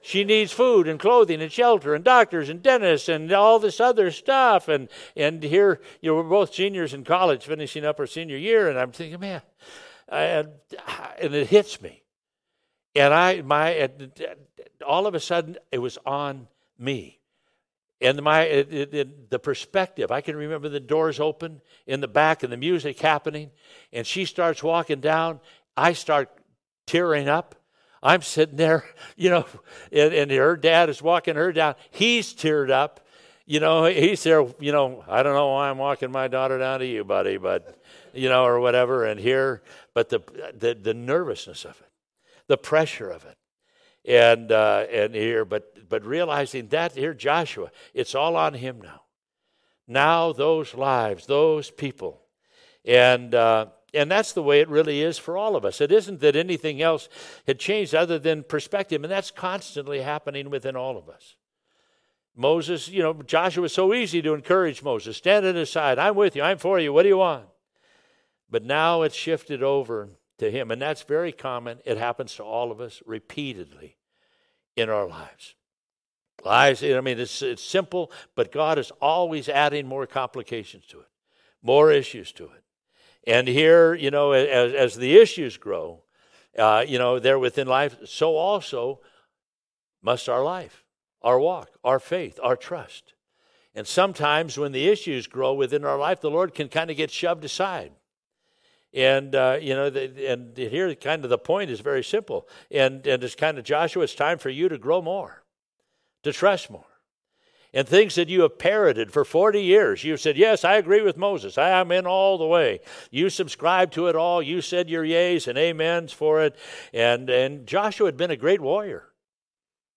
She 0.02 0.24
needs 0.24 0.52
food 0.52 0.88
and 0.88 1.00
clothing 1.00 1.42
and 1.42 1.52
shelter 1.52 1.96
and 1.96 2.04
doctors 2.04 2.50
and 2.50 2.62
dentists 2.62 3.10
and 3.10 3.32
all 3.32 3.58
this 3.58 3.80
other 3.80 4.12
stuff. 4.12 4.68
And, 4.68 4.88
and 5.16 5.42
here, 5.42 5.82
you 6.00 6.12
know, 6.12 6.18
we're 6.18 6.30
both 6.30 6.54
seniors 6.54 6.94
in 6.94 7.04
college 7.04 7.46
finishing 7.46 7.84
up 7.84 8.00
our 8.00 8.06
senior 8.06 8.38
year. 8.38 8.70
And 8.70 8.78
I'm 8.78 8.92
thinking, 8.92 9.20
man, 9.20 9.42
and, 10.08 10.50
and 11.20 11.34
it 11.34 11.48
hits 11.48 11.82
me. 11.82 12.04
And 12.96 13.14
I, 13.14 13.42
my, 13.42 13.90
all 14.88 15.08
of 15.08 15.16
a 15.16 15.20
sudden, 15.20 15.58
it 15.72 15.80
was 15.80 15.98
on 16.06 16.48
me 16.78 17.20
and 18.02 18.22
my 18.22 18.42
it, 18.44 18.94
it, 18.94 19.30
the 19.30 19.40
perspective 19.40 20.12
i 20.12 20.22
can 20.22 20.36
remember 20.36 20.70
the 20.70 20.80
doors 20.80 21.20
open 21.20 21.62
in 21.88 22.02
the 22.02 22.08
back 22.08 22.44
and 22.44 22.52
the 22.52 22.58
music 22.58 23.00
happening 23.00 23.50
and 23.94 24.06
she 24.06 24.26
starts 24.26 24.62
walking 24.62 25.00
down 25.00 25.40
i 25.76 25.94
start 25.94 26.30
tearing 26.86 27.28
up. 27.28 27.56
I'm 28.04 28.22
sitting 28.22 28.58
there 28.58 28.86
you 29.16 29.30
know 29.30 29.46
and, 29.92 30.14
and 30.14 30.32
her 30.32 30.56
dad 30.56 30.90
is 30.90 31.02
walking 31.02 31.36
her 31.36 31.52
down. 31.52 31.76
He's 31.92 32.34
teared 32.34 32.70
up. 32.70 33.02
You 33.48 33.60
know 33.60 33.86
he's 33.86 34.24
there 34.24 34.44
you 34.60 34.72
know 34.72 35.04
i 35.08 35.22
don't 35.22 35.36
know 35.36 35.52
why 35.52 35.70
i'm 35.70 35.78
walking 35.78 36.12
my 36.12 36.28
daughter 36.28 36.58
down 36.58 36.80
to 36.80 36.86
you 36.88 37.04
buddy 37.04 37.38
but 37.38 37.80
you 38.12 38.28
know 38.28 38.44
or 38.44 38.60
whatever 38.60 39.06
and 39.06 39.20
here 39.20 39.62
but 39.94 40.10
the 40.10 40.20
the, 40.58 40.74
the 40.74 40.96
nervousness 40.96 41.64
of 41.64 41.80
it 41.80 41.86
the 42.48 42.58
pressure 42.58 43.10
of 43.10 43.26
it. 43.26 43.38
And 44.08 44.52
uh, 44.52 44.86
and 44.92 45.16
here 45.16 45.46
but 45.46 45.75
but 45.96 46.06
realizing 46.06 46.68
that 46.68 46.92
here, 46.92 47.14
Joshua, 47.14 47.72
it's 47.94 48.14
all 48.14 48.36
on 48.36 48.54
him 48.54 48.82
now. 48.82 49.04
Now, 49.88 50.34
those 50.34 50.74
lives, 50.76 51.26
those 51.26 51.72
people. 51.72 52.20
And, 52.84 53.34
uh, 53.34 53.68
and 53.94 54.12
that's 54.12 54.34
the 54.34 54.44
way 54.44 54.60
it 54.60 54.68
really 54.68 55.02
is 55.02 55.18
for 55.18 55.38
all 55.38 55.56
of 55.56 55.64
us. 55.64 55.80
It 55.80 55.94
isn't 55.94 56.20
that 56.20 56.36
anything 56.36 56.82
else 56.82 57.08
had 57.48 57.60
changed 57.60 57.96
other 57.96 58.20
than 58.20 58.44
perspective, 58.44 59.06
and 59.06 59.10
that's 59.10 59.32
constantly 59.32 60.02
happening 60.02 60.50
within 60.50 60.76
all 60.76 60.98
of 60.98 61.08
us. 61.08 61.38
Moses, 62.36 62.90
you 62.90 63.02
know, 63.02 63.14
Joshua 63.14 63.62
was 63.62 63.74
so 63.74 63.94
easy 63.94 64.22
to 64.22 64.34
encourage 64.34 64.84
Moses. 64.84 65.16
Stand 65.16 65.46
at 65.46 65.56
his 65.56 65.70
side. 65.70 65.98
I'm 65.98 66.16
with 66.16 66.36
you. 66.36 66.42
I'm 66.42 66.58
for 66.58 66.78
you. 66.78 66.92
What 66.92 67.04
do 67.04 67.08
you 67.08 67.20
want? 67.20 67.46
But 68.50 68.66
now 68.66 69.04
it's 69.04 69.16
shifted 69.16 69.64
over 69.64 70.10
to 70.40 70.52
him, 70.52 70.72
and 70.72 70.82
that's 70.82 71.04
very 71.04 71.32
common. 71.32 71.78
It 71.86 71.98
happens 71.98 72.36
to 72.36 72.44
all 72.44 72.70
of 72.70 72.82
us 72.82 73.02
repeatedly 73.06 73.96
in 74.76 74.90
our 74.90 75.08
lives. 75.08 75.56
I 76.46 76.74
mean, 77.02 77.20
it's, 77.20 77.42
it's 77.42 77.64
simple, 77.64 78.12
but 78.36 78.52
God 78.52 78.78
is 78.78 78.92
always 79.02 79.50
adding 79.50 79.88
more 79.88 80.06
complications 80.06 80.86
to 80.88 81.00
it, 81.00 81.08
more 81.64 81.92
issues 81.92 82.32
to 82.34 82.46
it. 82.46 82.64
And 83.28 83.48
here, 83.48 83.96
you 83.96 84.12
know, 84.12 84.34
as, 84.34 84.74
as 84.74 84.96
the 84.96 85.18
issues 85.18 85.58
grow, 85.58 86.04
uh, 86.58 86.86
you 86.88 87.00
know, 87.00 87.20
they're 87.20 87.40
within 87.40 87.68
life, 87.68 87.96
so 88.06 88.36
also 88.36 89.02
must 90.04 90.30
our 90.30 90.44
life, 90.44 90.86
our 91.22 91.40
walk, 91.40 91.70
our 91.84 92.00
faith, 92.00 92.40
our 92.44 92.56
trust. 92.56 93.14
And 93.74 93.88
sometimes 93.88 94.58
when 94.58 94.72
the 94.72 94.88
issues 94.88 95.28
grow 95.28 95.54
within 95.54 95.84
our 95.84 95.98
life, 95.98 96.22
the 96.22 96.30
Lord 96.30 96.54
can 96.54 96.70
kind 96.70 96.92
of 96.92 96.98
get 96.98 97.12
shoved 97.12 97.44
aside. 97.44 97.92
And, 98.94 99.36
uh, 99.36 99.58
you 99.60 99.74
know, 99.74 99.90
the, 99.90 100.32
and 100.32 100.56
here 100.56 100.94
kind 100.96 101.26
of 101.26 101.30
the 101.30 101.38
point 101.38 101.70
is 101.70 101.82
very 101.82 102.04
simple. 102.04 102.48
And, 102.72 103.06
and 103.06 103.22
it's 103.24 103.36
kind 103.36 103.58
of, 103.58 103.66
Joshua, 103.66 104.04
it's 104.04 104.16
time 104.16 104.38
for 104.38 104.50
you 104.50 104.70
to 104.70 104.78
grow 104.78 105.02
more 105.02 105.45
to 106.26 106.34
trust 106.34 106.70
more. 106.70 106.86
And 107.74 107.88
things 107.88 108.16
that 108.16 108.30
you 108.30 108.42
have 108.42 108.58
parroted 108.58 109.12
for 109.12 109.26
40 109.26 109.62
years. 109.62 110.04
You've 110.04 110.22
said, 110.22 110.38
Yes, 110.38 110.64
I 110.64 110.76
agree 110.76 111.02
with 111.02 111.18
Moses. 111.18 111.58
I 111.58 111.70
am 111.70 111.92
in 111.92 112.06
all 112.06 112.38
the 112.38 112.46
way. 112.46 112.80
You 113.12 113.30
subscribed 113.30 113.94
to 113.94 114.08
it 114.08 114.16
all. 114.16 114.42
You 114.42 114.62
said 114.62 114.90
your 114.90 115.04
yeas 115.04 115.48
and 115.48 115.58
amens 115.58 116.14
for 116.14 116.42
it. 116.42 116.56
And, 116.94 117.30
and 117.30 117.68
Joshua 117.68 118.08
had 118.08 118.18
been 118.18 118.32
a 118.32 118.38
great 118.38 118.62
warrior. 118.62 119.10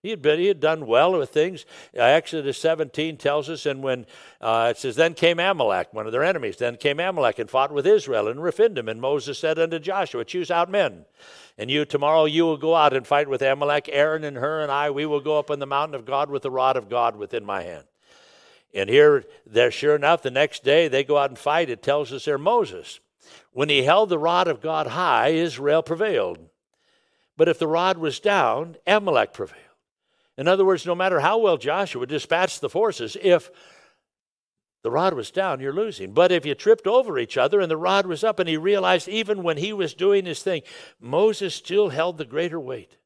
He 0.00 0.11
had, 0.11 0.23
been, 0.23 0.38
he 0.38 0.47
had 0.47 0.61
done 0.61 0.87
well 0.87 1.19
with 1.19 1.31
things. 1.31 1.67
Uh, 1.97 2.02
Exodus 2.02 2.57
17 2.59 3.17
tells 3.17 3.49
us, 3.49 3.67
and 3.67 3.83
when 3.83 4.07
uh, 4.40 4.69
it 4.71 4.78
says, 4.78 4.95
Then 4.95 5.14
came 5.14 5.40
Amalek, 5.40 5.93
one 5.93 6.07
of 6.07 6.12
their 6.12 6.23
enemies. 6.23 6.57
Then 6.57 6.76
came 6.76 7.00
Amalek 7.00 7.40
and 7.40 7.50
fought 7.50 7.73
with 7.73 7.87
Israel 7.87 8.28
and 8.28 8.40
Rephidim. 8.40 8.88
And 8.88 9.00
Moses 9.00 9.40
said 9.40 9.59
unto 9.59 9.81
Joshua, 9.81 10.25
Choose 10.25 10.52
out 10.52 10.71
men. 10.71 11.05
And 11.59 11.69
you, 11.69 11.85
tomorrow, 11.85 12.26
you 12.26 12.45
will 12.45 12.57
go 12.57 12.76
out 12.76 12.95
and 12.95 13.05
fight 13.05 13.28
with 13.28 13.43
Amalek. 13.43 13.88
Aaron 13.90 14.23
and 14.23 14.37
Hur 14.37 14.61
and 14.61 14.71
I, 14.71 14.90
we 14.90 15.05
will 15.05 15.21
go 15.21 15.37
up 15.37 15.50
on 15.50 15.59
the 15.59 15.67
mountain 15.67 15.97
of 15.97 16.07
God 16.07 16.31
with 16.31 16.43
the 16.43 16.50
rod 16.50 16.76
of 16.76 16.88
God 16.88 17.17
within 17.17 17.45
my 17.45 17.64
hand. 17.64 17.85
And 18.73 18.88
here, 18.88 19.25
there, 19.45 19.73
sure 19.73 19.97
enough, 19.97 20.23
the 20.23 20.31
next 20.31 20.62
day 20.62 20.87
they 20.87 21.02
go 21.02 21.17
out 21.17 21.31
and 21.31 21.38
fight. 21.38 21.71
It 21.71 21.83
tells 21.83 22.12
us 22.12 22.26
there 22.26 22.38
Moses. 22.38 23.00
When 23.52 23.69
he 23.69 23.83
held 23.83 24.11
the 24.11 24.19
rod 24.19 24.47
of 24.47 24.61
God 24.61 24.88
high, 24.88 25.31
Israel 25.31 25.83
prevailed. 25.83 26.38
But 27.37 27.49
if 27.49 27.59
the 27.59 27.67
rod 27.67 27.99
was 27.99 28.21
down, 28.21 28.76
Amalek 28.87 29.33
prevailed. 29.33 29.68
In 30.38 30.47
other 30.47 30.64
words, 30.64 30.87
no 30.87 30.95
matter 30.95 31.18
how 31.18 31.37
well 31.37 31.57
Joshua 31.57 32.07
dispatched 32.07 32.61
the 32.61 32.71
forces, 32.71 33.16
if 33.21 33.50
the 34.85 34.90
rod 34.90 35.12
was 35.14 35.33
down, 35.33 35.59
you're 35.59 35.73
losing. 35.73 36.12
But 36.12 36.30
if 36.30 36.47
you 36.47 36.54
tripped 36.54 36.87
over 36.87 37.18
each 37.18 37.37
other 37.37 37.61
and 37.61 37.68
the 37.68 37.76
rod 37.76 38.07
was 38.07 38.23
up, 38.23 38.38
and 38.38 38.49
he 38.49 38.57
realized 38.57 39.09
even 39.09 39.42
when 39.42 39.57
he 39.57 39.73
was 39.73 39.95
doing 39.95 40.25
his 40.25 40.40
thing, 40.40 40.62
Moses 41.00 41.57
still 41.57 41.88
held 41.88 42.16
the 42.16 42.25
greater 42.25 42.61
weight. 42.61 42.97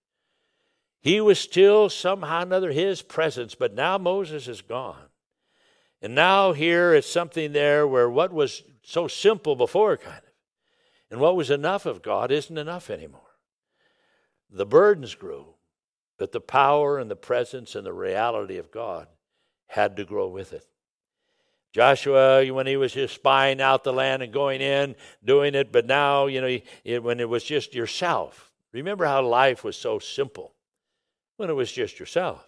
He 1.01 1.23
was 1.23 1.39
still 1.41 1.89
somehow 1.89 2.41
or 2.41 2.43
another 2.43 2.71
his 2.71 3.01
presence, 3.01 3.55
but 3.55 3.75
now 3.75 3.97
Moses 3.97 4.47
is 4.47 4.61
gone. 4.61 5.09
And 6.03 6.15
now 6.15 6.53
here 6.53 6.93
is 6.93 7.07
something 7.07 7.53
there 7.53 7.89
where 7.89 8.11
what 8.11 8.33
was 8.33 8.63
so 8.83 9.09
simple 9.09 9.57
before, 9.57 9.97
kind 9.97 10.19
of, 10.19 10.33
and 11.11 11.19
what 11.19 11.35
was 11.35 11.51
enough 11.51 11.87
of 11.87 12.03
God 12.03 12.31
isn't 12.31 12.59
enough 12.59 12.91
anymore. 12.91 13.21
The 14.51 14.67
burdens 14.67 15.15
grew, 15.15 15.52
but 16.23 16.31
the 16.31 16.41
power 16.41 17.01
and 17.01 17.11
the 17.11 17.17
presence 17.17 17.75
and 17.75 17.85
the 17.85 17.93
reality 17.93 18.57
of 18.57 18.71
God 18.71 19.09
had 19.67 19.97
to 19.97 20.05
grow 20.05 20.29
with 20.29 20.53
it. 20.53 20.65
Joshua, 21.73 22.47
when 22.47 22.69
he 22.69 22.77
was 22.77 22.93
just 22.93 23.17
spying 23.17 23.61
out 23.61 23.83
the 23.83 23.93
land 23.93 24.23
and 24.23 24.33
going 24.33 24.61
in, 24.61 24.95
doing 25.25 25.57
it, 25.57 25.73
but 25.73 25.85
now, 25.85 26.27
you 26.27 26.41
know, 26.41 27.01
when 27.01 27.19
it 27.19 27.29
was 27.29 27.43
just 27.43 27.75
yourself. 27.75 28.53
Remember 28.71 29.05
how 29.05 29.21
life 29.21 29.65
was 29.65 29.75
so 29.75 29.99
simple 29.99 30.55
when 31.39 31.51
it 31.51 31.55
was 31.55 31.73
just 31.73 31.99
yourself. 31.99 32.47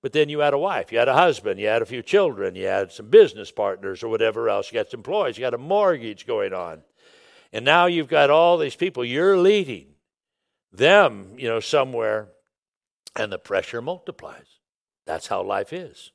But 0.00 0.14
then 0.14 0.30
you 0.30 0.38
had 0.38 0.54
a 0.54 0.58
wife, 0.58 0.90
you 0.90 0.98
had 0.98 1.08
a 1.08 1.12
husband, 1.12 1.60
you 1.60 1.66
had 1.66 1.82
a 1.82 1.84
few 1.84 2.00
children, 2.00 2.54
you 2.54 2.64
had 2.64 2.92
some 2.92 3.10
business 3.10 3.50
partners 3.50 4.02
or 4.02 4.08
whatever 4.08 4.48
else, 4.48 4.72
you 4.72 4.78
got 4.78 4.90
some 4.90 5.00
employees, 5.00 5.36
you 5.36 5.42
got 5.42 5.52
a 5.52 5.58
mortgage 5.58 6.26
going 6.26 6.54
on. 6.54 6.80
And 7.52 7.62
now 7.62 7.84
you've 7.84 8.08
got 8.08 8.30
all 8.30 8.56
these 8.56 8.74
people 8.74 9.04
you're 9.04 9.36
leading 9.36 9.88
them, 10.72 11.34
you 11.36 11.48
know, 11.48 11.60
somewhere, 11.60 12.28
and 13.18 13.32
the 13.32 13.38
pressure 13.38 13.82
multiplies. 13.82 14.60
That's 15.06 15.26
how 15.28 15.42
life 15.42 15.72
is. 15.72 16.12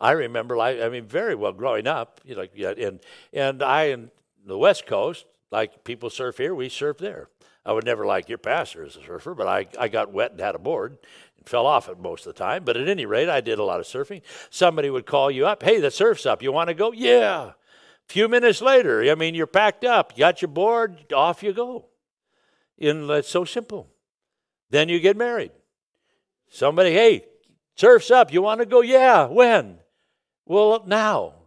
I 0.00 0.12
remember 0.12 0.56
life, 0.56 0.80
I 0.82 0.88
mean, 0.88 1.06
very 1.06 1.34
well 1.34 1.52
growing 1.52 1.86
up, 1.86 2.20
you 2.24 2.36
know, 2.36 2.46
and, 2.72 3.00
and 3.32 3.62
I 3.62 3.84
in 3.84 4.10
the 4.46 4.58
West 4.58 4.86
Coast, 4.86 5.26
like 5.50 5.84
people 5.84 6.10
surf 6.10 6.38
here, 6.38 6.54
we 6.54 6.68
surf 6.68 6.98
there. 6.98 7.28
I 7.64 7.72
would 7.72 7.84
never 7.84 8.06
like 8.06 8.28
your 8.28 8.38
pastor 8.38 8.84
as 8.84 8.96
a 8.96 9.02
surfer, 9.02 9.34
but 9.34 9.46
I, 9.46 9.66
I 9.78 9.88
got 9.88 10.12
wet 10.12 10.30
and 10.30 10.40
had 10.40 10.54
a 10.54 10.58
board 10.58 10.98
and 11.36 11.48
fell 11.48 11.66
off 11.66 11.88
it 11.88 11.98
most 11.98 12.26
of 12.26 12.34
the 12.34 12.38
time. 12.38 12.64
But 12.64 12.76
at 12.76 12.88
any 12.88 13.04
rate, 13.04 13.28
I 13.28 13.40
did 13.40 13.58
a 13.58 13.64
lot 13.64 13.80
of 13.80 13.86
surfing. 13.86 14.22
Somebody 14.48 14.88
would 14.88 15.04
call 15.04 15.30
you 15.30 15.46
up, 15.46 15.62
hey, 15.62 15.80
the 15.80 15.90
surf's 15.90 16.24
up. 16.24 16.42
You 16.42 16.52
want 16.52 16.68
to 16.68 16.74
go? 16.74 16.92
Yeah. 16.92 17.52
A 18.08 18.12
few 18.12 18.28
minutes 18.28 18.62
later, 18.62 19.02
I 19.10 19.14
mean, 19.16 19.34
you're 19.34 19.46
packed 19.46 19.84
up, 19.84 20.12
you 20.14 20.20
got 20.20 20.40
your 20.40 20.48
board, 20.48 21.12
off 21.12 21.42
you 21.42 21.52
go. 21.52 21.88
And 22.80 23.10
it's 23.10 23.28
uh, 23.28 23.30
so 23.30 23.44
simple. 23.44 23.90
Then 24.70 24.88
you 24.88 25.00
get 25.00 25.16
married. 25.16 25.50
Somebody, 26.50 26.92
hey, 26.92 27.24
surf's 27.76 28.10
up. 28.10 28.32
You 28.32 28.42
want 28.42 28.60
to 28.60 28.66
go? 28.66 28.80
Yeah. 28.80 29.26
When? 29.26 29.78
Well, 30.46 30.84
now. 30.86 31.34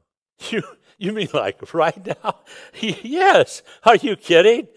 You, 0.50 0.64
you 0.98 1.14
mean 1.14 1.28
like 1.36 1.72
right 1.72 2.04
now? 2.04 2.40
yes. 2.80 3.62
Are 3.84 3.96
you 3.96 4.16
kidding? 4.16 4.68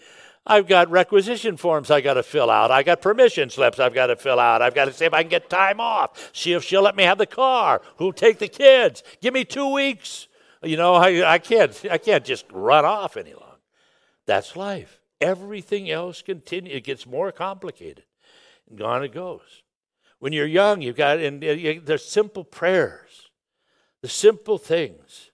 I've 0.47 0.67
got 0.67 0.91
requisition 0.91 1.57
forms 1.57 1.89
I 1.89 2.01
got 2.01 2.15
to 2.15 2.23
fill 2.23 2.51
out. 2.51 2.69
I 2.69 2.83
got 2.83 3.01
permission 3.01 3.49
slips 3.49 3.79
I've 3.79 3.95
got 3.95 4.07
to 4.07 4.15
fill 4.15 4.39
out. 4.39 4.61
I've 4.61 4.75
got 4.75 4.85
to 4.85 4.93
see 4.93 5.05
if 5.05 5.13
I 5.13 5.23
can 5.23 5.29
get 5.29 5.49
time 5.49 5.79
off. 5.79 6.31
See 6.33 6.53
if 6.53 6.63
she'll 6.63 6.83
let 6.83 6.95
me 6.95 7.03
have 7.03 7.17
the 7.17 7.25
car. 7.25 7.81
Who'll 7.97 8.13
take 8.13 8.37
the 8.37 8.47
kids? 8.47 9.01
Give 9.21 9.33
me 9.33 9.43
two 9.43 9.73
weeks. 9.73 10.27
You 10.63 10.77
know, 10.77 10.93
I, 10.95 11.33
I 11.33 11.39
can't 11.39 11.79
I 11.89 11.97
can't 11.97 12.23
just 12.23 12.45
run 12.51 12.85
off 12.85 13.17
any 13.17 13.33
longer. 13.33 13.57
That's 14.25 14.55
life. 14.55 14.99
Everything 15.19 15.89
else 15.89 16.21
continues. 16.21 16.75
It 16.75 16.83
gets 16.83 17.05
more 17.07 17.31
complicated. 17.31 18.03
And 18.69 18.77
gone 18.77 19.03
it 19.03 19.13
goes. 19.13 19.63
When 20.25 20.33
you're 20.33 20.47
young, 20.47 20.81
you've 20.81 20.95
got 20.95 21.19
and 21.19 21.39
there's 21.85 22.03
simple 22.03 22.43
prayers, 22.43 23.29
the 24.01 24.07
simple 24.07 24.57
things. 24.57 25.29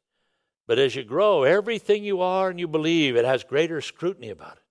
But 0.67 0.79
as 0.79 0.97
you 0.97 1.05
grow, 1.05 1.43
everything 1.43 2.03
you 2.03 2.19
are 2.19 2.49
and 2.49 2.59
you 2.59 2.67
believe, 2.67 3.15
it 3.15 3.23
has 3.23 3.45
greater 3.45 3.79
scrutiny 3.79 4.31
about 4.31 4.57
it 4.57 4.63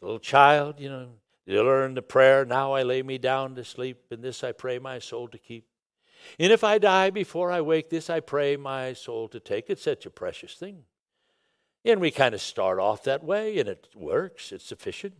little 0.00 0.20
child, 0.20 0.78
you 0.78 0.88
know, 0.88 1.08
you 1.46 1.60
learn 1.64 1.94
the 1.94 2.00
prayer, 2.00 2.44
now 2.44 2.74
I 2.74 2.84
lay 2.84 3.02
me 3.02 3.18
down 3.18 3.56
to 3.56 3.64
sleep, 3.64 4.04
and 4.12 4.22
this 4.22 4.44
I 4.44 4.52
pray 4.52 4.78
my 4.78 5.00
soul 5.00 5.26
to 5.30 5.38
keep. 5.38 5.66
And 6.38 6.52
if 6.52 6.62
I 6.62 6.78
die 6.78 7.10
before 7.10 7.50
I 7.50 7.62
wake, 7.62 7.90
this 7.90 8.08
I 8.08 8.20
pray 8.20 8.56
my 8.56 8.92
soul 8.92 9.26
to 9.30 9.40
take. 9.40 9.68
It's 9.68 9.82
such 9.82 10.06
a 10.06 10.10
precious 10.10 10.54
thing. 10.54 10.84
And 11.84 12.00
we 12.00 12.12
kind 12.12 12.36
of 12.36 12.40
start 12.40 12.78
off 12.78 13.02
that 13.02 13.24
way, 13.24 13.58
and 13.58 13.68
it 13.68 13.88
works, 13.96 14.52
it's 14.52 14.64
sufficient. 14.64 15.14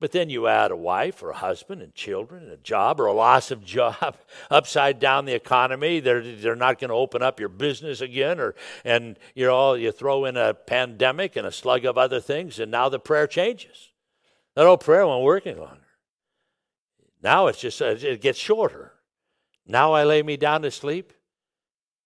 But 0.00 0.12
then 0.12 0.30
you 0.30 0.46
add 0.46 0.70
a 0.70 0.76
wife 0.76 1.22
or 1.22 1.30
a 1.30 1.36
husband 1.36 1.82
and 1.82 1.92
children 1.92 2.44
and 2.44 2.52
a 2.52 2.56
job 2.56 3.00
or 3.00 3.06
a 3.06 3.12
loss 3.12 3.50
of 3.50 3.64
job, 3.64 4.16
upside 4.50 5.00
down 5.00 5.24
the 5.24 5.34
economy. 5.34 5.98
They're, 5.98 6.22
they're 6.36 6.54
not 6.54 6.78
going 6.78 6.90
to 6.90 6.94
open 6.94 7.20
up 7.20 7.40
your 7.40 7.48
business 7.48 8.00
again, 8.00 8.38
or 8.38 8.54
and 8.84 9.18
you 9.34 9.46
know 9.46 9.74
you 9.74 9.90
throw 9.90 10.24
in 10.24 10.36
a 10.36 10.54
pandemic 10.54 11.34
and 11.34 11.46
a 11.46 11.52
slug 11.52 11.84
of 11.84 11.98
other 11.98 12.20
things, 12.20 12.60
and 12.60 12.70
now 12.70 12.88
the 12.88 13.00
prayer 13.00 13.26
changes. 13.26 13.90
That 14.54 14.66
old 14.66 14.80
prayer 14.80 15.06
won't 15.06 15.24
work 15.24 15.46
any 15.46 15.58
longer. 15.58 15.80
Now 17.20 17.48
it's 17.48 17.60
just 17.60 17.82
uh, 17.82 17.96
it 17.98 18.20
gets 18.20 18.38
shorter. 18.38 18.92
Now 19.66 19.92
I 19.92 20.04
lay 20.04 20.22
me 20.22 20.36
down 20.36 20.62
to 20.62 20.70
sleep. 20.70 21.12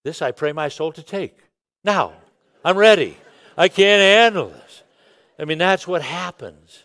This 0.02 0.22
I 0.22 0.32
pray 0.32 0.52
my 0.52 0.68
soul 0.68 0.92
to 0.92 1.02
take. 1.02 1.36
Now 1.84 2.14
I'm 2.64 2.78
ready. 2.78 3.18
I 3.56 3.68
can't 3.68 4.00
handle 4.00 4.48
this. 4.48 4.82
I 5.38 5.44
mean 5.44 5.58
that's 5.58 5.86
what 5.86 6.00
happens 6.00 6.81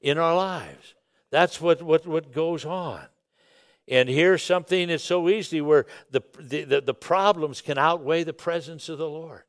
in 0.00 0.18
our 0.18 0.34
lives. 0.34 0.94
That's 1.30 1.60
what, 1.60 1.82
what, 1.82 2.06
what 2.06 2.32
goes 2.32 2.64
on. 2.64 3.02
And 3.86 4.08
here's 4.08 4.42
something 4.42 4.88
that's 4.88 5.04
so 5.04 5.28
easy 5.28 5.60
where 5.60 5.86
the, 6.10 6.22
the, 6.38 6.82
the 6.84 6.94
problems 6.94 7.60
can 7.60 7.78
outweigh 7.78 8.22
the 8.22 8.34
presence 8.34 8.88
of 8.88 8.98
the 8.98 9.08
Lord. 9.08 9.42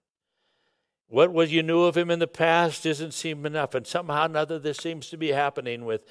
What 1.08 1.34
was 1.34 1.52
you 1.52 1.64
knew 1.64 1.84
of 1.84 1.98
him 1.98 2.12
in 2.12 2.20
the 2.20 2.28
past 2.28 2.84
doesn't 2.84 3.14
seem 3.14 3.46
enough. 3.46 3.74
And 3.76 3.86
somehow 3.86 4.24
or 4.24 4.26
another, 4.26 4.60
this 4.60 4.78
seems 4.78 5.10
to 5.10 5.18
be 5.18 5.30
happening 5.30 5.84
with, 5.84 6.06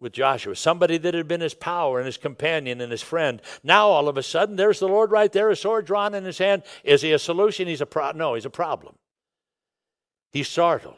with 0.00 0.12
Joshua. 0.12 0.56
Somebody 0.56 0.98
that 0.98 1.14
had 1.14 1.28
been 1.28 1.42
his 1.42 1.54
power 1.54 1.98
and 1.98 2.06
his 2.06 2.16
companion 2.16 2.80
and 2.80 2.90
his 2.90 3.02
friend. 3.02 3.42
Now, 3.62 3.88
all 3.88 4.08
of 4.08 4.16
a 4.16 4.22
sudden, 4.22 4.56
there's 4.56 4.80
the 4.80 4.88
Lord 4.88 5.10
right 5.10 5.30
there, 5.30 5.50
a 5.50 5.56
sword 5.56 5.86
drawn 5.86 6.14
in 6.14 6.24
his 6.24 6.38
hand. 6.38 6.62
Is 6.82 7.02
he 7.02 7.12
a 7.12 7.18
solution? 7.18 7.68
He's 7.68 7.82
a 7.82 7.86
pro- 7.86 8.12
no, 8.12 8.34
he's 8.34 8.46
a 8.46 8.50
problem. 8.50 8.96
He's 10.32 10.48
startled 10.48 10.96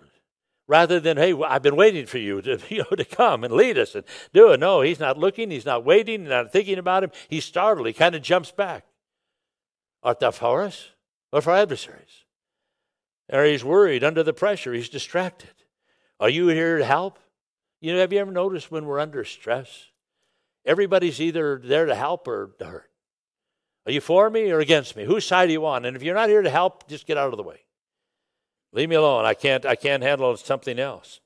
rather 0.70 1.00
than, 1.00 1.16
hey, 1.16 1.34
I've 1.34 1.64
been 1.64 1.74
waiting 1.74 2.06
for 2.06 2.18
you 2.18 2.40
to, 2.42 2.60
you 2.68 2.78
know, 2.78 2.96
to 2.96 3.04
come 3.04 3.42
and 3.42 3.52
lead 3.52 3.76
us 3.76 3.96
and 3.96 4.04
do 4.32 4.52
it. 4.52 4.60
No, 4.60 4.82
he's 4.82 5.00
not 5.00 5.18
looking, 5.18 5.50
he's 5.50 5.66
not 5.66 5.84
waiting, 5.84 6.24
not 6.24 6.52
thinking 6.52 6.78
about 6.78 7.02
him. 7.02 7.10
He's 7.28 7.44
startled. 7.44 7.88
He 7.88 7.92
kind 7.92 8.14
of 8.14 8.22
jumps 8.22 8.52
back. 8.52 8.84
Art 10.04 10.20
thou 10.20 10.30
for 10.30 10.62
us 10.62 10.90
or 11.32 11.42
for 11.42 11.52
adversaries? 11.52 12.24
Or 13.28 13.44
he's 13.44 13.64
worried 13.64 14.04
under 14.04 14.22
the 14.22 14.32
pressure, 14.32 14.72
he's 14.72 14.88
distracted. 14.88 15.50
Are 16.20 16.28
you 16.30 16.46
here 16.48 16.78
to 16.78 16.84
help? 16.84 17.18
You 17.80 17.92
know, 17.92 17.98
have 17.98 18.12
you 18.12 18.20
ever 18.20 18.30
noticed 18.30 18.70
when 18.70 18.86
we're 18.86 19.00
under 19.00 19.24
stress? 19.24 19.86
Everybody's 20.64 21.20
either 21.20 21.60
there 21.64 21.86
to 21.86 21.94
help 21.96 22.28
or 22.28 22.54
to 22.60 22.64
hurt. 22.64 22.90
Are 23.86 23.92
you 23.92 24.00
for 24.00 24.30
me 24.30 24.52
or 24.52 24.60
against 24.60 24.94
me? 24.94 25.04
Whose 25.04 25.26
side 25.26 25.48
are 25.48 25.52
you 25.52 25.66
on? 25.66 25.84
And 25.84 25.96
if 25.96 26.02
you're 26.04 26.14
not 26.14 26.28
here 26.28 26.42
to 26.42 26.50
help, 26.50 26.88
just 26.88 27.06
get 27.06 27.16
out 27.16 27.32
of 27.32 27.38
the 27.38 27.42
way. 27.42 27.64
Leave 28.72 28.88
me 28.88 28.96
alone. 28.96 29.24
I 29.24 29.34
can't, 29.34 29.66
I 29.66 29.74
can't 29.74 30.02
handle 30.02 30.36
something 30.36 30.78
else. 30.78 31.20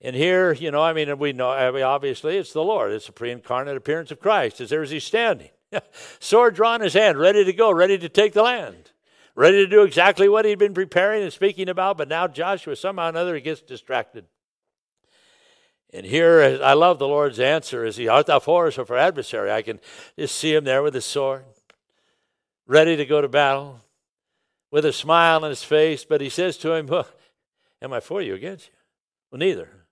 And 0.00 0.14
here, 0.14 0.52
you 0.52 0.70
know, 0.70 0.82
I 0.82 0.92
mean, 0.92 1.18
we 1.18 1.32
know, 1.32 1.50
I 1.50 1.70
mean, 1.70 1.82
obviously, 1.82 2.36
it's 2.36 2.52
the 2.52 2.62
Lord. 2.62 2.92
It's 2.92 3.06
the 3.06 3.12
pre 3.12 3.30
incarnate 3.30 3.76
appearance 3.76 4.10
of 4.10 4.20
Christ. 4.20 4.60
As 4.60 4.70
there 4.70 4.82
is 4.82 4.90
he 4.90 5.00
standing, 5.00 5.50
sword 6.20 6.54
drawn 6.54 6.80
in 6.80 6.84
his 6.84 6.94
hand, 6.94 7.18
ready 7.18 7.44
to 7.44 7.52
go, 7.52 7.70
ready 7.72 7.98
to 7.98 8.08
take 8.08 8.32
the 8.32 8.42
land, 8.42 8.92
ready 9.34 9.58
to 9.58 9.66
do 9.66 9.82
exactly 9.82 10.28
what 10.28 10.44
he'd 10.44 10.58
been 10.58 10.74
preparing 10.74 11.22
and 11.22 11.32
speaking 11.32 11.68
about. 11.68 11.98
But 11.98 12.08
now 12.08 12.28
Joshua, 12.28 12.76
somehow 12.76 13.06
or 13.06 13.08
another, 13.08 13.38
gets 13.40 13.60
distracted. 13.60 14.24
And 15.92 16.04
here, 16.06 16.60
I 16.62 16.74
love 16.74 16.98
the 16.98 17.08
Lord's 17.08 17.40
answer 17.40 17.84
is 17.84 17.96
he, 17.96 18.08
art 18.08 18.26
thou 18.26 18.38
for 18.38 18.66
us 18.66 18.78
or 18.78 18.84
for 18.84 18.98
adversary? 18.98 19.50
I 19.50 19.62
can 19.62 19.80
just 20.18 20.36
see 20.36 20.54
him 20.54 20.64
there 20.64 20.82
with 20.82 20.94
his 20.94 21.06
sword, 21.06 21.44
ready 22.66 22.94
to 22.96 23.06
go 23.06 23.20
to 23.20 23.28
battle 23.28 23.80
with 24.70 24.84
a 24.84 24.92
smile 24.92 25.44
on 25.44 25.50
his 25.50 25.62
face, 25.62 26.04
but 26.04 26.20
he 26.20 26.28
says 26.28 26.56
to 26.58 26.72
him, 26.72 26.86
well, 26.86 27.06
Am 27.80 27.92
I 27.92 28.00
for 28.00 28.20
you 28.20 28.34
against 28.34 28.66
you? 28.66 28.72
Well, 29.30 29.38
neither. 29.38 29.86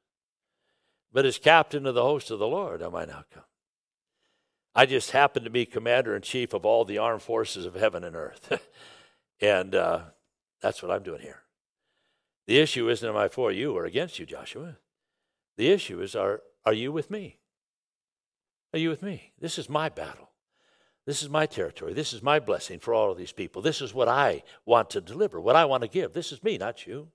But 1.12 1.26
as 1.26 1.38
captain 1.38 1.86
of 1.86 1.94
the 1.94 2.02
host 2.02 2.30
of 2.30 2.38
the 2.38 2.46
Lord, 2.46 2.82
am 2.82 2.94
I 2.94 3.04
now 3.04 3.24
come? 3.32 3.44
I 4.74 4.86
just 4.86 5.12
happen 5.12 5.44
to 5.44 5.50
be 5.50 5.64
commander 5.64 6.14
in 6.14 6.22
chief 6.22 6.52
of 6.52 6.66
all 6.66 6.84
the 6.84 6.98
armed 6.98 7.22
forces 7.22 7.64
of 7.64 7.74
heaven 7.74 8.04
and 8.04 8.14
earth. 8.14 8.60
and 9.40 9.74
uh, 9.74 10.00
that's 10.60 10.82
what 10.82 10.90
I'm 10.90 11.02
doing 11.02 11.22
here. 11.22 11.42
The 12.46 12.58
issue 12.58 12.88
isn't 12.90 13.08
am 13.08 13.16
I 13.16 13.28
for 13.28 13.50
you 13.50 13.74
or 13.76 13.86
against 13.86 14.18
you, 14.18 14.26
Joshua. 14.26 14.76
The 15.56 15.70
issue 15.70 16.00
is 16.02 16.14
are, 16.14 16.42
are 16.64 16.74
you 16.74 16.92
with 16.92 17.10
me? 17.10 17.38
Are 18.74 18.78
you 18.78 18.90
with 18.90 19.02
me? 19.02 19.32
This 19.40 19.58
is 19.58 19.70
my 19.70 19.88
battle. 19.88 20.25
This 21.06 21.22
is 21.22 21.30
my 21.30 21.46
territory. 21.46 21.94
This 21.94 22.12
is 22.12 22.22
my 22.22 22.40
blessing 22.40 22.80
for 22.80 22.92
all 22.92 23.12
of 23.12 23.18
these 23.18 23.32
people. 23.32 23.62
This 23.62 23.80
is 23.80 23.94
what 23.94 24.08
I 24.08 24.42
want 24.64 24.90
to 24.90 25.00
deliver, 25.00 25.40
what 25.40 25.54
I 25.54 25.64
want 25.64 25.82
to 25.82 25.88
give. 25.88 26.12
This 26.12 26.32
is 26.32 26.42
me, 26.42 26.58
not 26.58 26.86
you. 26.86 27.08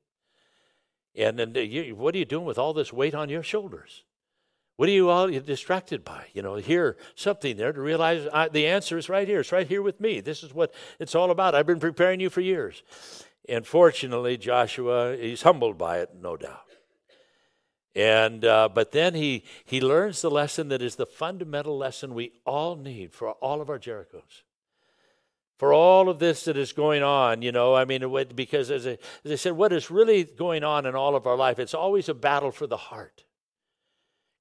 And 1.13 1.37
then 1.37 1.53
you, 1.55 1.93
what 1.95 2.15
are 2.15 2.17
you 2.17 2.25
doing 2.25 2.45
with 2.45 2.57
all 2.57 2.73
this 2.73 2.93
weight 2.93 3.13
on 3.13 3.27
your 3.27 3.43
shoulders? 3.43 4.05
What 4.77 4.87
are 4.87 4.93
you 4.93 5.09
all 5.09 5.27
distracted 5.27 6.05
by? 6.05 6.27
You 6.33 6.41
know, 6.41 6.55
hear 6.55 6.95
something 7.15 7.57
there 7.57 7.73
to 7.73 7.81
realize 7.81 8.27
I, 8.33 8.47
the 8.47 8.65
answer 8.65 8.97
is 8.97 9.09
right 9.09 9.27
here. 9.27 9.41
It's 9.41 9.51
right 9.51 9.67
here 9.67 9.81
with 9.81 9.99
me. 9.99 10.21
This 10.21 10.41
is 10.41 10.53
what 10.53 10.73
it's 10.97 11.13
all 11.13 11.29
about. 11.29 11.53
I've 11.53 11.67
been 11.67 11.79
preparing 11.79 12.21
you 12.21 12.29
for 12.29 12.41
years. 12.41 12.81
And 13.49 13.67
fortunately, 13.67 14.37
Joshua, 14.37 15.17
he's 15.17 15.41
humbled 15.41 15.77
by 15.77 15.99
it, 15.99 16.11
no 16.19 16.37
doubt. 16.37 16.70
And 17.95 18.45
uh, 18.45 18.69
but 18.73 18.91
then 18.91 19.15
he 19.15 19.43
he 19.65 19.81
learns 19.81 20.21
the 20.21 20.31
lesson 20.31 20.69
that 20.69 20.81
is 20.81 20.95
the 20.95 21.05
fundamental 21.05 21.77
lesson 21.77 22.13
we 22.13 22.31
all 22.45 22.75
need 22.75 23.13
for 23.13 23.31
all 23.31 23.61
of 23.61 23.69
our 23.69 23.79
Jerichos. 23.79 24.43
For 25.57 25.73
all 25.73 26.09
of 26.09 26.17
this 26.17 26.45
that 26.45 26.57
is 26.57 26.73
going 26.73 27.03
on, 27.03 27.43
you 27.43 27.51
know, 27.51 27.75
I 27.75 27.85
mean, 27.85 28.03
because 28.33 28.71
as 28.71 28.87
I, 28.87 28.97
as 29.23 29.31
I 29.31 29.35
said, 29.35 29.53
what 29.53 29.71
is 29.71 29.91
really 29.91 30.23
going 30.23 30.63
on 30.63 30.87
in 30.87 30.95
all 30.95 31.15
of 31.15 31.27
our 31.27 31.35
life, 31.35 31.59
it's 31.59 31.75
always 31.75 32.09
a 32.09 32.15
battle 32.15 32.49
for 32.49 32.65
the 32.65 32.77
heart. 32.77 33.25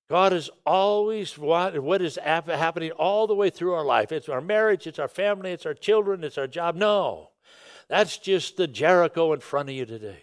God 0.09 0.33
is 0.33 0.49
always 0.65 1.37
what, 1.37 1.79
what 1.81 2.01
is 2.01 2.19
happening 2.25 2.91
all 2.93 3.27
the 3.27 3.35
way 3.35 3.51
through 3.51 3.75
our 3.75 3.85
life. 3.85 4.13
It's 4.13 4.31
our 4.31 4.41
marriage, 4.41 4.87
it's 4.87 4.99
our 4.99 5.09
family, 5.09 5.53
it's 5.53 5.67
our 5.67 5.75
children, 5.75 6.25
it's 6.25 6.39
our 6.39 6.47
job. 6.47 6.75
No, 6.75 7.31
that's 7.89 8.17
just 8.17 8.57
the 8.57 8.67
Jericho 8.67 9.35
in 9.35 9.41
front 9.41 9.69
of 9.69 9.75
you 9.75 9.85
today. 9.85 10.23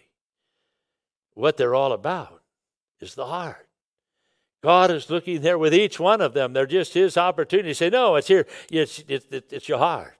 What 1.36 1.58
they're 1.58 1.76
all 1.76 1.94
about 1.94 2.37
is 3.00 3.16
the 3.16 3.26
heart. 3.26 3.68
God 4.64 4.92
is 4.92 5.10
looking 5.10 5.42
there 5.42 5.58
with 5.58 5.74
each 5.74 6.00
one 6.00 6.20
of 6.20 6.34
them. 6.34 6.54
They're 6.54 6.66
just 6.66 6.94
His 6.94 7.18
opportunity 7.18 7.74
say, 7.74 7.90
No, 7.90 8.16
it's 8.16 8.28
here. 8.28 8.46
It's, 8.72 9.04
it's, 9.08 9.28
it's 9.32 9.70
your 9.70 9.78
heart. 9.78 10.18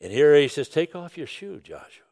And 0.00 0.12
here 0.12 0.36
He 0.36 0.48
says, 0.48 0.68
Take 0.68 0.94
off 0.94 1.16
your 1.16 1.26
shoe, 1.26 1.60
Joshua. 1.60 2.04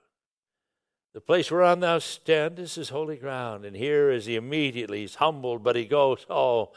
The 1.17 1.21
place 1.21 1.51
whereon 1.51 1.81
thou 1.81 1.99
standest 1.99 2.77
is 2.77 2.91
holy 2.91 3.17
ground. 3.17 3.65
And 3.65 3.75
here 3.75 4.11
is 4.11 4.27
he 4.27 4.37
immediately, 4.37 5.01
he's 5.01 5.15
humbled, 5.15 5.63
but 5.63 5.75
he 5.75 5.87
goes, 5.87 6.27
Oh, 6.29 6.73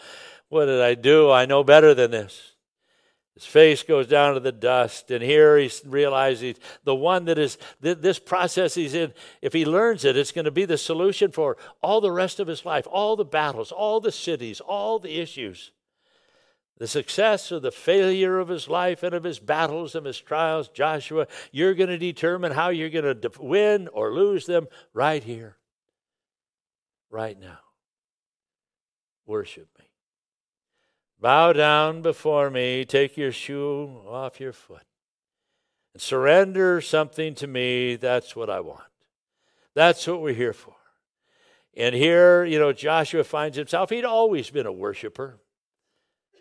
what 0.48 0.68
did 0.68 0.82
I 0.82 0.96
do? 0.96 1.30
I 1.30 1.46
know 1.46 1.64
better 1.64 1.94
than 1.94 2.12
this. 2.12 2.54
His 3.36 3.46
face 3.46 3.84
goes 3.84 4.08
down 4.08 4.34
to 4.34 4.39
the 4.42 4.52
dust, 4.52 5.12
and 5.12 5.24
here 5.24 5.58
he 5.58 5.72
realizes 5.86 6.58
the 6.84 6.96
one 6.96 7.26
that 7.26 7.38
is 7.38 7.58
this 7.80 8.20
process 8.20 8.76
he's 8.76 8.94
in. 8.94 9.13
If 9.42 9.54
he 9.54 9.65
learns 9.65 10.04
it, 10.04 10.18
it's 10.18 10.34
going 10.34 10.46
to 10.46 10.52
be 10.52 10.65
the 10.65 10.78
solution 10.78 11.32
for 11.32 11.56
all 11.82 12.02
the 12.02 12.12
rest 12.12 12.42
of 12.42 12.48
his 12.48 12.65
life, 12.65 12.86
all 12.89 13.15
the 13.15 13.24
battles, 13.24 13.72
all 13.72 14.02
the 14.02 14.12
cities, 14.12 14.60
all 14.60 15.00
the 15.00 15.20
issues 15.20 15.72
the 16.80 16.88
success 16.88 17.52
or 17.52 17.60
the 17.60 17.72
failure 17.72 18.39
of 18.39 18.48
his 18.48 18.70
life 18.70 19.04
and 19.04 19.13
of 19.13 19.26
his 19.26 19.38
battles 19.38 19.96
and 19.96 20.06
his 20.06 20.20
trials, 20.20 20.70
Joshua, 20.70 21.28
you're 21.52 21.74
going 21.74 21.89
to 21.89 21.98
determine 21.98 22.54
how 22.54 22.70
you're 22.70 22.89
going 22.89 23.20
to 23.20 23.32
win 23.39 23.89
or 23.89 24.13
lose 24.13 24.46
them 24.46 24.68
right 24.94 25.22
here, 25.22 25.58
right 27.10 27.38
now. 27.38 27.60
Worship 29.26 29.68
me. 29.78 29.88
Bow 31.21 31.51
down 31.51 32.01
before 32.01 32.49
me, 32.49 32.86
take 32.86 33.17
your 33.17 33.32
shoe 33.32 34.01
off 34.08 34.39
your 34.39 34.53
foot, 34.53 34.84
and 35.93 36.01
surrender 36.01 36.79
something 36.79 37.36
to 37.36 37.47
me. 37.47 37.97
That's 37.97 38.36
what 38.36 38.49
I 38.49 38.62
want. 38.62 38.84
That's 39.75 40.08
what 40.08 40.21
we're 40.21 40.34
here 40.34 40.53
for. 40.53 40.75
And 41.75 41.93
here, 41.93 42.45
you 42.45 42.58
know, 42.58 42.73
Joshua 42.73 43.23
finds 43.23 43.58
himself, 43.58 43.89
he'd 43.89 44.05
always 44.05 44.49
been 44.49 44.65
a 44.65 44.71
worshiper. 44.71 45.39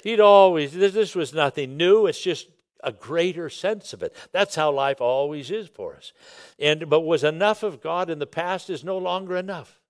He'd 0.05 0.21
always, 0.21 0.73
this, 0.73 0.95
this 0.95 1.15
was 1.15 1.35
nothing 1.35 1.77
new. 1.77 2.07
It's 2.07 2.21
just 2.21 2.49
a 2.85 2.93
greater 2.93 3.51
sense 3.51 3.93
of 3.93 4.03
it. 4.03 4.15
That's 4.33 4.55
how 4.55 4.71
life 4.71 5.01
always 5.01 5.51
is 5.51 5.69
for 5.69 5.97
us. 5.97 6.13
And 6.59 6.89
but 6.89 7.01
was 7.01 7.25
enough 7.25 7.65
of 7.65 7.81
God 7.81 8.09
in 8.09 8.21
the 8.21 8.27
past 8.27 8.71
is 8.71 8.85
no 8.85 8.97
longer 8.97 9.37
enough. 9.37 9.81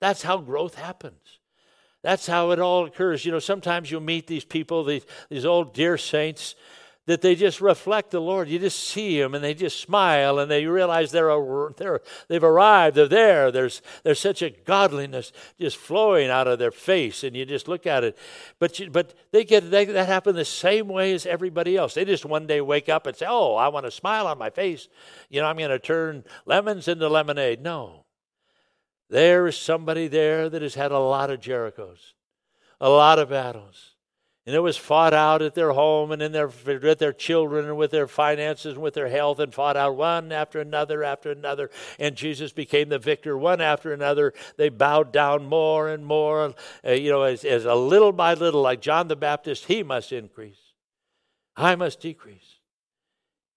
That's 0.00 0.22
how 0.22 0.38
growth 0.38 0.76
happens. 0.76 1.40
That's 2.02 2.26
how 2.26 2.50
it 2.50 2.58
all 2.58 2.84
occurs. 2.84 3.24
You 3.24 3.32
know, 3.32 3.38
sometimes 3.38 3.90
you'll 3.90 4.00
meet 4.00 4.26
these 4.26 4.44
people, 4.44 4.84
these, 4.84 5.06
these 5.28 5.44
old 5.44 5.72
dear 5.72 5.96
saints, 5.96 6.56
that 7.06 7.20
they 7.20 7.34
just 7.34 7.60
reflect 7.60 8.12
the 8.12 8.20
Lord. 8.20 8.48
You 8.48 8.58
just 8.60 8.78
see 8.78 9.20
them 9.20 9.34
and 9.34 9.42
they 9.42 9.54
just 9.54 9.80
smile 9.80 10.38
and 10.38 10.50
they 10.50 10.66
realize 10.66 11.10
they're, 11.10 11.30
a, 11.30 11.74
they're 11.76 12.00
they've 12.28 12.42
arrived. 12.42 12.96
They're 12.96 13.08
there. 13.08 13.50
There's 13.50 13.82
there's 14.04 14.20
such 14.20 14.40
a 14.42 14.50
godliness 14.50 15.32
just 15.58 15.76
flowing 15.76 16.30
out 16.30 16.46
of 16.46 16.60
their 16.60 16.70
face, 16.70 17.24
and 17.24 17.34
you 17.34 17.44
just 17.44 17.66
look 17.66 17.86
at 17.86 18.04
it. 18.04 18.16
But 18.60 18.78
you, 18.78 18.88
but 18.90 19.14
they 19.32 19.44
get 19.44 19.68
they, 19.70 19.84
that 19.86 20.06
happen 20.06 20.36
the 20.36 20.44
same 20.44 20.86
way 20.86 21.12
as 21.12 21.26
everybody 21.26 21.76
else. 21.76 21.94
They 21.94 22.04
just 22.04 22.24
one 22.24 22.46
day 22.46 22.60
wake 22.60 22.88
up 22.88 23.06
and 23.08 23.16
say, 23.16 23.26
"Oh, 23.28 23.56
I 23.56 23.66
want 23.68 23.86
a 23.86 23.90
smile 23.90 24.28
on 24.28 24.38
my 24.38 24.50
face. 24.50 24.88
You 25.28 25.40
know, 25.40 25.48
I'm 25.48 25.56
going 25.56 25.70
to 25.70 25.80
turn 25.80 26.24
lemons 26.46 26.86
into 26.86 27.08
lemonade." 27.08 27.62
No, 27.62 28.01
there 29.12 29.46
is 29.46 29.56
somebody 29.56 30.08
there 30.08 30.48
that 30.48 30.62
has 30.62 30.74
had 30.74 30.90
a 30.90 30.98
lot 30.98 31.30
of 31.30 31.40
Jerichos, 31.40 32.14
a 32.80 32.90
lot 32.90 33.20
of 33.20 33.28
battles 33.28 33.92
and 34.44 34.56
it 34.56 34.60
was 34.60 34.76
fought 34.76 35.14
out 35.14 35.40
at 35.40 35.54
their 35.54 35.70
home 35.70 36.10
and 36.10 36.20
in 36.20 36.32
their, 36.32 36.48
with 36.48 36.98
their 36.98 37.12
children 37.12 37.66
and 37.66 37.76
with 37.76 37.92
their 37.92 38.08
finances 38.08 38.74
and 38.74 38.82
with 38.82 38.94
their 38.94 39.08
health 39.08 39.38
and 39.38 39.54
fought 39.54 39.76
out 39.76 39.96
one 39.96 40.32
after 40.32 40.60
another 40.60 41.04
after 41.04 41.30
another. 41.30 41.70
And 42.00 42.16
Jesus 42.16 42.52
became 42.52 42.88
the 42.88 42.98
victor 42.98 43.38
one 43.38 43.60
after 43.60 43.92
another. 43.92 44.34
They 44.56 44.68
bowed 44.68 45.12
down 45.12 45.46
more 45.46 45.88
and 45.88 46.04
more, 46.04 46.54
uh, 46.84 46.90
you 46.90 47.10
know, 47.10 47.22
as, 47.22 47.44
as 47.44 47.64
a 47.64 47.76
little 47.76 48.10
by 48.10 48.34
little, 48.34 48.62
like 48.62 48.80
John 48.80 49.06
the 49.06 49.14
Baptist, 49.14 49.66
he 49.66 49.84
must 49.84 50.10
increase. 50.10 50.58
I 51.56 51.76
must 51.76 52.00
decrease. 52.00 52.58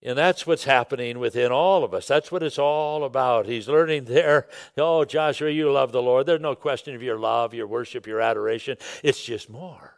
And 0.05 0.15
that's 0.15 0.45
what's 0.45 0.65
happening 0.65 1.17
within 1.17 1.51
all 1.51 1.83
of 1.83 1.95
us. 1.95 2.07
That's 2.07 2.31
what 2.31 2.43
it's 2.43 2.59
all 2.59 3.03
about. 3.03 3.47
He's 3.47 3.67
learning 3.67 4.05
there. 4.05 4.47
Oh, 4.77 5.03
Joshua, 5.03 5.49
you 5.49 5.71
love 5.71 5.91
the 5.91 6.01
Lord. 6.01 6.27
There's 6.27 6.39
no 6.39 6.53
question 6.53 6.93
of 6.93 7.01
your 7.01 7.17
love, 7.17 7.55
your 7.55 7.65
worship, 7.65 8.05
your 8.05 8.21
adoration. 8.21 8.77
It's 9.03 9.25
just 9.25 9.49
more. 9.49 9.95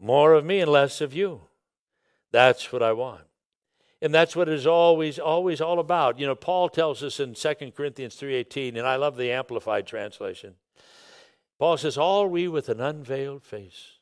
More 0.00 0.32
of 0.32 0.46
me 0.46 0.60
and 0.60 0.72
less 0.72 1.02
of 1.02 1.12
you. 1.12 1.42
That's 2.30 2.72
what 2.72 2.82
I 2.82 2.92
want. 2.92 3.24
And 4.00 4.12
that's 4.12 4.34
what 4.34 4.48
it 4.48 4.54
is 4.54 4.66
always, 4.66 5.18
always 5.18 5.60
all 5.60 5.78
about. 5.78 6.18
You 6.18 6.26
know, 6.26 6.34
Paul 6.34 6.70
tells 6.70 7.02
us 7.02 7.20
in 7.20 7.34
2 7.34 7.72
Corinthians 7.76 8.16
3.18, 8.16 8.78
and 8.78 8.86
I 8.86 8.96
love 8.96 9.18
the 9.18 9.32
Amplified 9.32 9.86
translation. 9.86 10.54
Paul 11.58 11.76
says, 11.76 11.98
All 11.98 12.26
we 12.26 12.48
with 12.48 12.70
an 12.70 12.80
unveiled 12.80 13.44
face, 13.44 13.98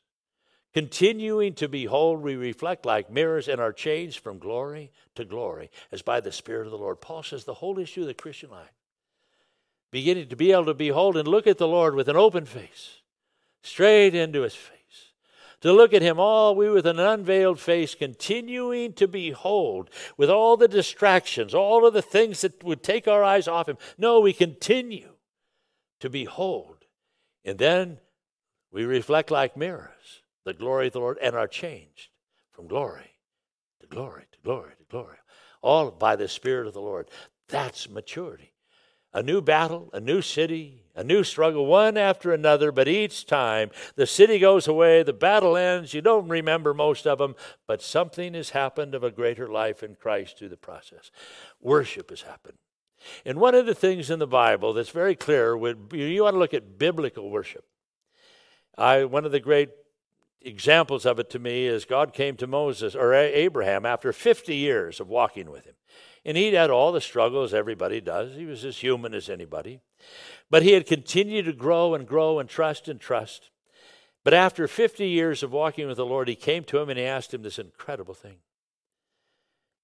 continuing 0.73 1.53
to 1.55 1.67
behold, 1.67 2.21
we 2.21 2.35
reflect 2.35 2.85
like 2.85 3.11
mirrors 3.11 3.47
and 3.47 3.59
are 3.59 3.73
changed 3.73 4.19
from 4.19 4.39
glory 4.39 4.91
to 5.15 5.25
glory, 5.25 5.69
as 5.91 6.01
by 6.01 6.19
the 6.19 6.31
Spirit 6.31 6.67
of 6.67 6.71
the 6.71 6.77
Lord. 6.77 7.01
Paul 7.01 7.23
says 7.23 7.43
the 7.43 7.55
whole 7.55 7.79
issue 7.79 8.01
of 8.01 8.07
the 8.07 8.13
Christian 8.13 8.49
life, 8.49 8.73
beginning 9.91 10.29
to 10.29 10.35
be 10.35 10.51
able 10.51 10.65
to 10.65 10.73
behold 10.73 11.17
and 11.17 11.27
look 11.27 11.47
at 11.47 11.57
the 11.57 11.67
Lord 11.67 11.95
with 11.95 12.09
an 12.09 12.17
open 12.17 12.45
face, 12.45 13.01
straight 13.61 14.15
into 14.15 14.41
his 14.41 14.55
face 14.55 14.81
to 15.61 15.71
look 15.71 15.93
at 15.93 16.01
him 16.01 16.19
all 16.19 16.55
we 16.55 16.69
with 16.69 16.85
an 16.85 16.99
unveiled 16.99 17.59
face 17.59 17.95
continuing 17.95 18.93
to 18.93 19.07
behold 19.07 19.89
with 20.17 20.29
all 20.29 20.57
the 20.57 20.67
distractions 20.67 21.53
all 21.53 21.85
of 21.85 21.93
the 21.93 22.01
things 22.01 22.41
that 22.41 22.63
would 22.63 22.83
take 22.83 23.07
our 23.07 23.23
eyes 23.23 23.47
off 23.47 23.69
him. 23.69 23.77
No 23.97 24.19
we 24.19 24.33
continue 24.33 25.13
to 25.99 26.09
behold. 26.09 26.85
And 27.45 27.57
then 27.57 27.99
we 28.71 28.83
reflect 28.85 29.31
like 29.31 29.55
mirrors 29.55 30.20
the 30.45 30.53
glory 30.53 30.87
of 30.87 30.93
the 30.93 30.99
lord 30.99 31.17
and 31.21 31.35
are 31.35 31.47
changed 31.47 32.09
from 32.51 32.67
glory 32.67 33.15
to 33.79 33.87
glory 33.87 34.23
to 34.31 34.39
glory 34.43 34.71
to 34.77 34.85
glory 34.89 35.17
all 35.61 35.91
by 35.91 36.15
the 36.15 36.27
spirit 36.27 36.67
of 36.67 36.73
the 36.73 36.81
lord 36.81 37.09
that's 37.47 37.89
maturity 37.89 38.51
a 39.13 39.21
new 39.21 39.41
battle, 39.41 39.89
a 39.93 39.99
new 39.99 40.21
city, 40.21 40.83
a 40.95 41.03
new 41.03 41.23
struggle, 41.23 41.65
one 41.65 41.97
after 41.97 42.33
another, 42.33 42.71
but 42.71 42.87
each 42.87 43.25
time 43.25 43.69
the 43.95 44.07
city 44.07 44.39
goes 44.39 44.67
away, 44.67 45.03
the 45.03 45.13
battle 45.13 45.57
ends, 45.57 45.93
you 45.93 46.01
don't 46.01 46.29
remember 46.29 46.73
most 46.73 47.05
of 47.05 47.17
them, 47.17 47.35
but 47.67 47.81
something 47.81 48.33
has 48.33 48.51
happened 48.51 48.95
of 48.95 49.03
a 49.03 49.11
greater 49.11 49.49
life 49.49 49.83
in 49.83 49.95
Christ 49.95 50.37
through 50.37 50.49
the 50.49 50.57
process. 50.57 51.11
Worship 51.59 52.09
has 52.09 52.21
happened. 52.21 52.57
And 53.25 53.39
one 53.39 53.55
of 53.55 53.65
the 53.65 53.75
things 53.75 54.09
in 54.09 54.19
the 54.19 54.27
Bible 54.27 54.73
that's 54.73 54.89
very 54.89 55.15
clear, 55.15 55.57
would 55.57 55.91
you 55.91 56.23
want 56.23 56.35
to 56.35 56.39
look 56.39 56.53
at 56.53 56.77
biblical 56.77 57.29
worship. 57.29 57.65
I, 58.77 59.03
one 59.03 59.25
of 59.25 59.31
the 59.31 59.39
great 59.39 59.69
examples 60.41 61.05
of 61.05 61.19
it 61.19 61.29
to 61.31 61.39
me 61.39 61.67
is 61.67 61.85
God 61.85 62.13
came 62.13 62.35
to 62.37 62.47
Moses 62.47 62.95
or 62.95 63.13
Abraham 63.13 63.85
after 63.85 64.11
50 64.11 64.55
years 64.55 64.99
of 64.99 65.07
walking 65.07 65.51
with 65.51 65.65
him. 65.65 65.75
And 66.23 66.37
he'd 66.37 66.53
had 66.53 66.69
all 66.69 66.91
the 66.91 67.01
struggles 67.01 67.53
everybody 67.53 67.99
does. 67.99 68.35
He 68.35 68.45
was 68.45 68.63
as 68.63 68.77
human 68.77 69.13
as 69.13 69.29
anybody. 69.29 69.81
But 70.49 70.63
he 70.63 70.73
had 70.73 70.85
continued 70.85 71.45
to 71.45 71.53
grow 71.53 71.95
and 71.95 72.07
grow 72.07 72.39
and 72.39 72.47
trust 72.47 72.87
and 72.87 72.99
trust. 72.99 73.49
But 74.23 74.33
after 74.33 74.67
50 74.67 75.07
years 75.07 75.41
of 75.41 75.51
walking 75.51 75.87
with 75.87 75.97
the 75.97 76.05
Lord, 76.05 76.27
he 76.27 76.35
came 76.35 76.63
to 76.65 76.79
him 76.79 76.89
and 76.89 76.99
he 76.99 77.05
asked 77.05 77.33
him 77.33 77.41
this 77.41 77.57
incredible 77.57 78.13
thing. 78.13 78.37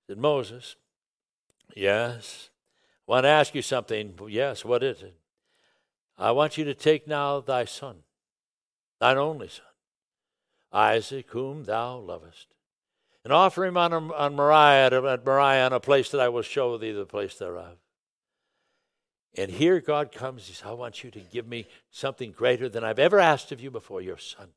He 0.05 0.13
said, 0.13 0.19
Moses, 0.19 0.75
yes, 1.75 2.49
I 3.07 3.11
want 3.11 3.23
to 3.23 3.29
ask 3.29 3.55
you 3.55 3.63
something. 3.63 4.13
Yes, 4.27 4.63
what 4.63 4.83
is 4.83 5.01
it? 5.01 5.15
I 6.19 6.31
want 6.31 6.57
you 6.57 6.65
to 6.65 6.73
take 6.73 7.07
now 7.07 7.39
thy 7.39 7.65
son, 7.65 7.97
thine 8.99 9.17
only 9.17 9.47
son, 9.47 9.65
Isaac, 10.77 11.31
whom 11.31 11.63
thou 11.63 11.97
lovest, 11.97 12.53
and 13.23 13.33
offer 13.33 13.65
him 13.65 13.77
on, 13.77 13.91
on 13.93 14.35
Moriah, 14.35 14.85
at 14.85 15.25
Moriah, 15.25 15.65
on 15.65 15.73
a 15.73 15.79
place 15.79 16.11
that 16.11 16.21
I 16.21 16.29
will 16.29 16.43
show 16.43 16.77
thee 16.77 16.91
the 16.91 17.05
place 17.05 17.35
thereof. 17.35 17.77
And 19.35 19.51
here 19.51 19.79
God 19.79 20.11
comes, 20.11 20.47
He 20.47 20.53
says, 20.53 20.67
I 20.67 20.73
want 20.73 21.03
you 21.03 21.09
to 21.11 21.19
give 21.19 21.47
me 21.47 21.67
something 21.89 22.31
greater 22.31 22.69
than 22.69 22.83
I've 22.83 22.99
ever 22.99 23.19
asked 23.19 23.51
of 23.51 23.59
you 23.59 23.71
before, 23.71 24.01
your 24.01 24.17
son. 24.17 24.49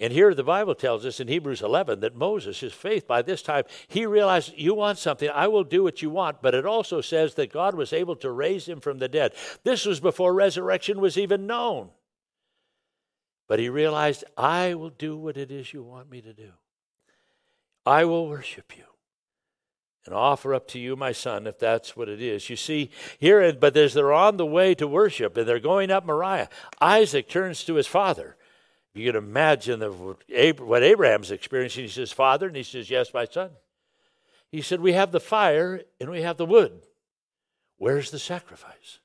And 0.00 0.12
here 0.12 0.34
the 0.34 0.42
Bible 0.42 0.74
tells 0.74 1.04
us 1.06 1.20
in 1.20 1.28
Hebrews 1.28 1.62
11 1.62 2.00
that 2.00 2.16
Moses, 2.16 2.60
his 2.60 2.72
faith, 2.72 3.06
by 3.06 3.22
this 3.22 3.42
time, 3.42 3.64
he 3.86 4.06
realized, 4.06 4.54
You 4.56 4.74
want 4.74 4.98
something, 4.98 5.28
I 5.28 5.46
will 5.46 5.62
do 5.62 5.82
what 5.82 6.02
you 6.02 6.10
want. 6.10 6.42
But 6.42 6.54
it 6.54 6.66
also 6.66 7.00
says 7.00 7.34
that 7.34 7.52
God 7.52 7.74
was 7.74 7.92
able 7.92 8.16
to 8.16 8.30
raise 8.30 8.66
him 8.66 8.80
from 8.80 8.98
the 8.98 9.08
dead. 9.08 9.34
This 9.62 9.84
was 9.84 10.00
before 10.00 10.34
resurrection 10.34 11.00
was 11.00 11.18
even 11.18 11.46
known. 11.46 11.90
But 13.48 13.58
he 13.58 13.68
realized, 13.68 14.24
I 14.36 14.74
will 14.74 14.90
do 14.90 15.16
what 15.16 15.36
it 15.36 15.50
is 15.50 15.72
you 15.72 15.82
want 15.82 16.10
me 16.10 16.20
to 16.22 16.32
do. 16.32 16.52
I 17.84 18.04
will 18.04 18.28
worship 18.28 18.76
you 18.76 18.84
and 20.06 20.14
offer 20.14 20.54
up 20.54 20.68
to 20.68 20.78
you 20.78 20.96
my 20.96 21.12
son, 21.12 21.46
if 21.46 21.58
that's 21.58 21.96
what 21.96 22.08
it 22.08 22.22
is. 22.22 22.48
You 22.48 22.56
see, 22.56 22.90
here, 23.18 23.52
but 23.52 23.76
as 23.76 23.94
they're 23.94 24.12
on 24.12 24.36
the 24.36 24.46
way 24.46 24.74
to 24.74 24.86
worship 24.86 25.36
and 25.36 25.46
they're 25.46 25.58
going 25.58 25.90
up 25.90 26.06
Moriah, 26.06 26.48
Isaac 26.80 27.28
turns 27.28 27.64
to 27.64 27.74
his 27.74 27.86
father 27.86 28.36
you 28.94 29.10
can 29.10 29.16
imagine 29.16 29.80
the, 29.80 29.90
what 29.90 30.82
Abraham's 30.84 31.32
experiencing. 31.32 31.82
He 31.82 31.88
says, 31.88 32.12
Father, 32.12 32.46
and 32.46 32.56
he 32.56 32.62
says, 32.62 32.88
Yes, 32.88 33.12
my 33.12 33.24
son. 33.24 33.50
He 34.50 34.62
said, 34.62 34.80
We 34.80 34.92
have 34.92 35.10
the 35.10 35.20
fire 35.20 35.82
and 36.00 36.10
we 36.10 36.22
have 36.22 36.36
the 36.36 36.46
wood. 36.46 36.86
Where's 37.76 38.12
the 38.12 38.20
sacrifice? 38.20 39.00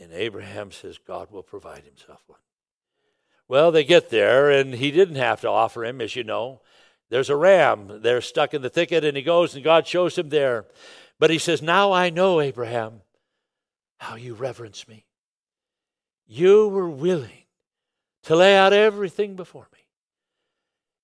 And 0.00 0.12
Abraham 0.12 0.72
says, 0.72 0.98
God 0.98 1.30
will 1.30 1.42
provide 1.42 1.84
himself 1.84 2.22
one. 2.26 2.38
Well, 3.46 3.70
they 3.70 3.84
get 3.84 4.10
there, 4.10 4.50
and 4.50 4.74
he 4.74 4.90
didn't 4.90 5.16
have 5.16 5.40
to 5.42 5.48
offer 5.48 5.84
him, 5.84 6.00
as 6.00 6.16
you 6.16 6.24
know. 6.24 6.62
There's 7.10 7.30
a 7.30 7.36
ram 7.36 8.00
there 8.02 8.20
stuck 8.20 8.54
in 8.54 8.62
the 8.62 8.70
thicket, 8.70 9.04
and 9.04 9.16
he 9.16 9.22
goes, 9.22 9.54
and 9.54 9.62
God 9.62 9.86
shows 9.86 10.16
him 10.16 10.30
there. 10.30 10.64
But 11.18 11.30
he 11.30 11.38
says, 11.38 11.62
Now 11.62 11.92
I 11.92 12.10
know, 12.10 12.40
Abraham, 12.40 13.02
how 13.98 14.16
you 14.16 14.34
reverence 14.34 14.88
me. 14.88 15.04
You 16.26 16.68
were 16.68 16.88
willing 16.88 17.44
to 18.24 18.34
lay 18.34 18.56
out 18.56 18.72
everything 18.72 19.36
before 19.36 19.68
me. 19.72 19.80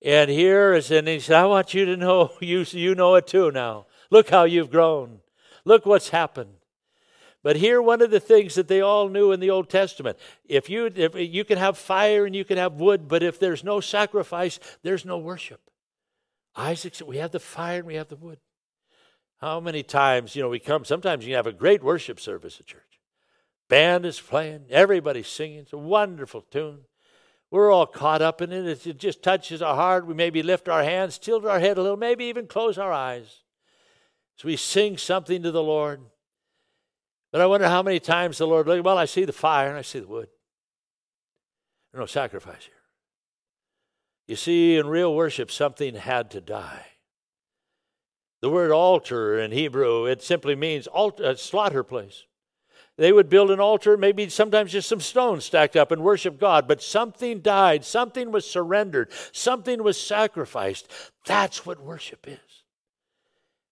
And 0.03 0.31
here 0.31 0.72
is, 0.72 0.90
and 0.90 1.07
he 1.07 1.20
said, 1.20 1.37
I 1.37 1.46
want 1.46 1.74
you 1.74 1.85
to 1.85 1.96
know, 1.96 2.33
you, 2.40 2.64
you 2.70 2.94
know 2.94 3.14
it 3.16 3.26
too 3.26 3.50
now. 3.50 3.87
Look 4.11 4.31
how 4.31 4.44
you've 4.44 4.70
grown. 4.70 5.20
Look 5.64 5.87
what's 5.87 6.09
happened. 6.09 6.55
But 7.42 7.57
here, 7.57 7.81
one 7.81 8.03
of 8.03 8.11
the 8.11 8.20
things 8.20 8.55
that 8.55 8.68
they 8.68 8.83
all 8.83 9.09
knew 9.09 9.33
in 9.33 9.40
the 9.40 9.50
Old 9.50 9.70
Testament 9.70 10.18
if 10.44 10.68
you, 10.68 10.90
if 10.94 11.14
you 11.14 11.44
can 11.44 11.59
have 11.59 11.79
fire 11.79 12.26
and 12.26 12.37
you 12.37 12.44
can 12.44 12.59
have 12.59 12.74
wood, 12.74 13.09
but 13.09 13.22
if 13.22 13.38
there's 13.38 13.64
no 13.64 13.81
sacrifice, 13.81 14.61
there's 14.83 15.07
no 15.07 15.18
worship. 15.18 15.61
Isaac 16.55 16.94
said, 16.94 17.09
We 17.09 17.16
have 17.18 17.31
the 17.31 17.40
fire 17.40 17.79
and 17.79 17.87
we 17.87 17.94
have 17.94 18.09
the 18.09 18.16
wood. 18.16 18.38
How 19.40 19.59
many 19.59 19.83
times, 19.83 20.37
you 20.37 20.42
know, 20.42 20.50
we 20.50 20.59
come, 20.59 20.85
sometimes 20.85 21.26
you 21.26 21.35
have 21.35 21.46
a 21.46 21.53
great 21.53 21.83
worship 21.83 22.20
service 22.20 22.61
at 22.61 22.66
church. 22.66 23.00
Band 23.68 24.05
is 24.05 24.20
playing, 24.20 24.66
everybody's 24.68 25.29
singing, 25.29 25.61
it's 25.61 25.72
a 25.72 25.79
wonderful 25.79 26.42
tune. 26.42 26.81
We're 27.50 27.72
all 27.72 27.87
caught 27.87 28.22
up 28.22 28.40
in 28.40 28.53
it. 28.53 28.87
It 28.87 28.98
just 28.98 29.22
touches 29.22 29.61
our 29.61 29.74
heart. 29.74 30.07
We 30.07 30.14
maybe 30.14 30.42
lift 30.42 30.68
our 30.68 30.85
hands, 30.85 31.18
tilt 31.18 31.44
our 31.44 31.59
head 31.59 31.79
a 31.79 31.83
little, 31.83 31.96
maybe 31.96 32.26
even 32.26 32.46
close 32.46 32.79
our 32.79 32.92
eyes. 32.92 33.42
So 34.37 34.46
we 34.46 34.57
sing 34.57 34.96
something 34.96 35.42
to 35.42 35.50
the 35.50 35.62
Lord. 35.62 36.00
But 37.32 37.40
I 37.40 37.46
wonder 37.46 37.68
how 37.68 37.82
many 37.82 38.00
times 38.00 38.38
the 38.38 38.46
Lord 38.46 38.66
look, 38.66 38.84
well, 38.84 38.98
I 38.98 39.04
see 39.04 39.24
the 39.24 39.32
fire 39.32 39.68
and 39.68 39.78
I 39.78 39.82
see 39.82 40.00
the 40.00 40.08
wood. 40.08 40.28
There's 41.92 42.00
no 42.00 42.06
sacrifice 42.06 42.64
here. 42.64 42.74
You 44.26 44.36
see, 44.36 44.76
in 44.76 44.86
real 44.86 45.14
worship, 45.14 45.50
something 45.50 45.94
had 45.94 46.30
to 46.32 46.40
die. 46.40 46.86
The 48.42 48.50
word 48.50 48.70
altar 48.70 49.38
in 49.38 49.52
Hebrew, 49.52 50.06
it 50.06 50.22
simply 50.22 50.54
means 50.54 50.86
altar, 50.86 51.24
uh, 51.24 51.34
slaughter 51.34 51.82
place. 51.82 52.24
They 52.96 53.12
would 53.12 53.28
build 53.28 53.50
an 53.50 53.60
altar, 53.60 53.96
maybe 53.96 54.28
sometimes 54.28 54.72
just 54.72 54.88
some 54.88 55.00
stones 55.00 55.44
stacked 55.44 55.76
up 55.76 55.90
and 55.90 56.02
worship 56.02 56.38
God, 56.38 56.68
but 56.68 56.82
something 56.82 57.40
died, 57.40 57.84
something 57.84 58.30
was 58.30 58.48
surrendered, 58.48 59.10
something 59.32 59.82
was 59.82 60.00
sacrificed. 60.00 60.90
That's 61.26 61.64
what 61.64 61.82
worship 61.82 62.26
is. 62.28 62.38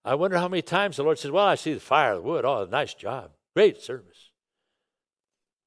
I 0.04 0.14
wonder 0.14 0.38
how 0.38 0.48
many 0.48 0.62
times 0.62 0.96
the 0.96 1.02
Lord 1.02 1.18
says, 1.18 1.30
Well, 1.30 1.46
I 1.46 1.56
see 1.56 1.74
the 1.74 1.80
fire, 1.80 2.14
the 2.14 2.22
wood. 2.22 2.44
Oh, 2.44 2.66
nice 2.70 2.94
job. 2.94 3.30
Great 3.58 3.82
service. 3.82 4.30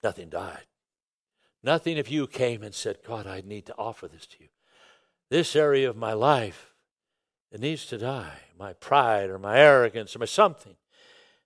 Nothing 0.01 0.29
died. 0.29 0.63
Nothing 1.61 1.97
if 1.97 2.09
you 2.09 2.25
came 2.25 2.63
and 2.63 2.73
said, 2.73 2.99
God, 3.05 3.27
I 3.27 3.43
need 3.45 3.65
to 3.65 3.75
offer 3.77 4.07
this 4.07 4.25
to 4.27 4.37
you. 4.39 4.47
This 5.29 5.57
area 5.57 5.89
of 5.89 5.97
my 5.97 6.13
life, 6.13 6.73
it 7.51 7.59
needs 7.59 7.85
to 7.87 7.97
die. 7.97 8.37
My 8.57 8.71
pride 8.71 9.29
or 9.29 9.37
my 9.37 9.57
arrogance 9.57 10.15
or 10.15 10.19
my 10.19 10.25
something. 10.25 10.77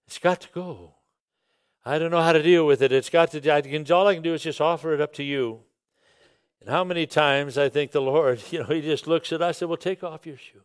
It's 0.05 0.19
got 0.19 0.39
to 0.41 0.49
go. 0.53 0.93
I 1.84 1.97
don't 1.97 2.12
know 2.12 2.21
how 2.21 2.34
to 2.34 2.43
deal 2.43 2.67
with 2.67 2.84
it. 2.84 2.91
It's 2.91 3.10
got 3.10 3.31
to, 3.31 3.51
I 3.51 3.62
can, 3.62 3.91
all 3.91 4.05
I 4.05 4.13
can 4.13 4.21
do 4.21 4.36
is 4.36 4.43
just 4.43 4.62
offer 4.62 4.93
it 4.93 5.01
up 5.01 5.13
to 5.13 5.23
you. 5.23 5.62
And 6.62 6.69
how 6.69 6.84
many 6.84 7.08
times 7.08 7.58
I 7.58 7.69
think 7.69 7.89
the 7.89 8.03
Lord, 8.03 8.43
you 8.51 8.60
know, 8.60 8.65
He 8.65 8.81
just 8.81 9.08
looks 9.08 9.34
at 9.34 9.41
us 9.41 9.63
and 9.63 9.69
will 9.71 9.77
take 9.77 10.03
off 10.03 10.27
your 10.27 10.38
shoe. 10.38 10.62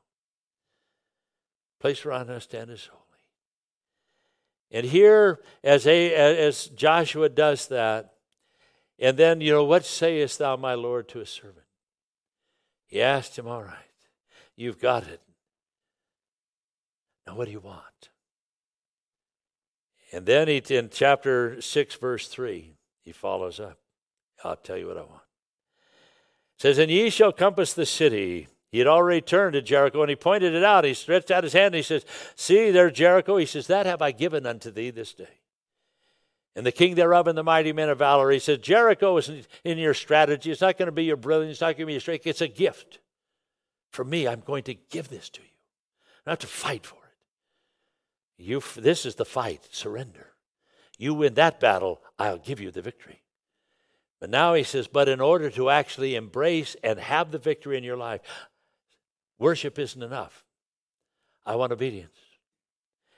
Place 1.80 2.04
around 2.04 2.28
us 2.28 2.44
stand 2.44 2.68
as 2.70 2.84
holy. 2.84 2.99
And 4.70 4.86
here, 4.86 5.40
as, 5.64 5.86
a, 5.86 6.14
as 6.14 6.66
Joshua 6.66 7.28
does 7.28 7.68
that, 7.68 8.14
and 8.98 9.16
then, 9.16 9.40
you 9.40 9.52
know, 9.52 9.64
what 9.64 9.84
sayest 9.84 10.38
thou, 10.38 10.56
my 10.56 10.74
Lord, 10.74 11.08
to 11.08 11.20
a 11.20 11.26
servant? 11.26 11.66
He 12.86 13.00
asked 13.00 13.38
him, 13.38 13.48
All 13.48 13.62
right, 13.62 13.76
you've 14.56 14.80
got 14.80 15.06
it. 15.06 15.20
Now, 17.26 17.34
what 17.34 17.46
do 17.46 17.52
you 17.52 17.60
want? 17.60 18.10
And 20.12 20.26
then 20.26 20.48
he, 20.48 20.62
in 20.68 20.90
chapter 20.90 21.60
6, 21.60 21.94
verse 21.96 22.28
3, 22.28 22.74
he 23.00 23.12
follows 23.12 23.58
up. 23.58 23.78
I'll 24.44 24.56
tell 24.56 24.76
you 24.76 24.88
what 24.88 24.98
I 24.98 25.02
want. 25.02 25.22
It 26.56 26.62
says, 26.62 26.78
And 26.78 26.90
ye 26.90 27.10
shall 27.10 27.32
compass 27.32 27.72
the 27.72 27.86
city. 27.86 28.48
He 28.70 28.78
had 28.78 28.86
already 28.86 29.20
turned 29.20 29.54
to 29.54 29.62
Jericho 29.62 30.02
and 30.02 30.10
he 30.10 30.16
pointed 30.16 30.54
it 30.54 30.62
out. 30.62 30.84
He 30.84 30.94
stretched 30.94 31.30
out 31.30 31.44
his 31.44 31.52
hand 31.52 31.66
and 31.66 31.76
he 31.76 31.82
says, 31.82 32.04
See, 32.36 32.70
there, 32.70 32.90
Jericho. 32.90 33.36
He 33.36 33.46
says, 33.46 33.66
That 33.66 33.86
have 33.86 34.00
I 34.00 34.12
given 34.12 34.46
unto 34.46 34.70
thee 34.70 34.90
this 34.90 35.12
day. 35.12 35.40
And 36.54 36.66
the 36.66 36.72
king 36.72 36.94
thereof 36.94 37.26
and 37.26 37.38
the 37.38 37.42
mighty 37.42 37.72
men 37.72 37.88
of 37.88 37.98
valor. 37.98 38.30
He 38.30 38.38
says, 38.38 38.58
Jericho 38.58 39.16
is 39.16 39.30
in 39.64 39.78
your 39.78 39.94
strategy. 39.94 40.50
It's 40.50 40.60
not 40.60 40.78
going 40.78 40.86
to 40.86 40.92
be 40.92 41.04
your 41.04 41.16
brilliance. 41.16 41.54
It's 41.54 41.60
not 41.60 41.76
going 41.76 41.78
to 41.78 41.86
be 41.86 41.92
your 41.92 42.00
strength. 42.00 42.26
It's 42.26 42.40
a 42.40 42.48
gift. 42.48 42.98
For 43.90 44.04
me, 44.04 44.28
I'm 44.28 44.40
going 44.40 44.64
to 44.64 44.74
give 44.74 45.08
this 45.08 45.28
to 45.30 45.40
you. 45.40 45.48
I 46.26 46.30
have 46.30 46.38
to 46.40 46.46
fight 46.46 46.86
for 46.86 46.96
it. 46.96 48.44
you, 48.44 48.62
this 48.76 49.04
is 49.04 49.16
the 49.16 49.24
fight, 49.24 49.66
surrender. 49.70 50.28
You 50.98 51.14
win 51.14 51.34
that 51.34 51.60
battle, 51.60 52.00
I'll 52.18 52.38
give 52.38 52.60
you 52.60 52.70
the 52.70 52.82
victory. 52.82 53.22
But 54.20 54.30
now 54.30 54.52
he 54.52 54.62
says, 54.62 54.86
but 54.86 55.08
in 55.08 55.20
order 55.20 55.48
to 55.50 55.70
actually 55.70 56.14
embrace 56.14 56.76
and 56.84 57.00
have 57.00 57.30
the 57.30 57.38
victory 57.38 57.78
in 57.78 57.84
your 57.84 57.96
life, 57.96 58.20
worship 59.40 59.76
isn't 59.78 60.02
enough. 60.02 60.44
I 61.44 61.56
want 61.56 61.72
obedience. 61.72 62.16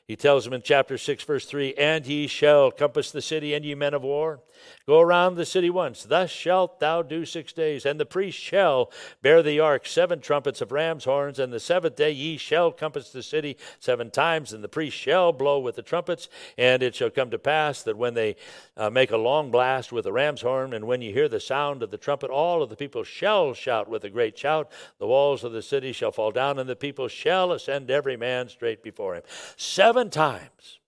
He 0.06 0.16
tells 0.16 0.44
them 0.44 0.52
in 0.52 0.62
chapter 0.62 0.98
6, 0.98 1.24
verse 1.24 1.46
3 1.46 1.74
And 1.74 2.06
ye 2.06 2.26
shall 2.26 2.70
compass 2.70 3.10
the 3.10 3.22
city, 3.22 3.54
and 3.54 3.64
ye 3.64 3.74
men 3.74 3.94
of 3.94 4.02
war. 4.02 4.40
Go 4.86 5.00
around 5.00 5.36
the 5.36 5.46
city 5.46 5.70
once. 5.70 6.02
Thus 6.02 6.30
shalt 6.30 6.80
thou 6.80 7.02
do 7.02 7.24
six 7.24 7.52
days. 7.52 7.86
And 7.86 8.00
the 8.00 8.06
priest 8.06 8.38
shall 8.38 8.90
bear 9.22 9.42
the 9.42 9.60
ark, 9.60 9.86
seven 9.86 10.20
trumpets 10.20 10.60
of 10.60 10.72
ram's 10.72 11.04
horns. 11.04 11.38
And 11.38 11.52
the 11.52 11.60
seventh 11.60 11.96
day 11.96 12.10
ye 12.10 12.36
shall 12.36 12.72
compass 12.72 13.10
the 13.10 13.22
city 13.22 13.56
seven 13.78 14.10
times. 14.10 14.52
And 14.52 14.62
the 14.62 14.68
priest 14.68 14.96
shall 14.96 15.32
blow 15.32 15.58
with 15.58 15.76
the 15.76 15.82
trumpets. 15.82 16.28
And 16.58 16.82
it 16.82 16.94
shall 16.94 17.10
come 17.10 17.30
to 17.30 17.38
pass 17.38 17.82
that 17.82 17.96
when 17.96 18.14
they 18.14 18.36
uh, 18.76 18.90
make 18.90 19.10
a 19.10 19.16
long 19.16 19.50
blast 19.50 19.92
with 19.92 20.04
the 20.04 20.12
ram's 20.12 20.42
horn, 20.42 20.72
and 20.72 20.86
when 20.86 21.02
ye 21.02 21.12
hear 21.12 21.28
the 21.28 21.40
sound 21.40 21.82
of 21.82 21.90
the 21.90 21.98
trumpet, 21.98 22.30
all 22.30 22.62
of 22.62 22.70
the 22.70 22.76
people 22.76 23.04
shall 23.04 23.54
shout 23.54 23.88
with 23.88 24.04
a 24.04 24.10
great 24.10 24.36
shout. 24.36 24.70
The 24.98 25.06
walls 25.06 25.44
of 25.44 25.52
the 25.52 25.62
city 25.62 25.92
shall 25.92 26.12
fall 26.12 26.30
down, 26.30 26.58
and 26.58 26.68
the 26.68 26.76
people 26.76 27.08
shall 27.08 27.52
ascend 27.52 27.90
every 27.90 28.16
man 28.16 28.48
straight 28.48 28.82
before 28.82 29.14
him. 29.14 29.22
Seven 29.56 30.10
times. 30.10 30.80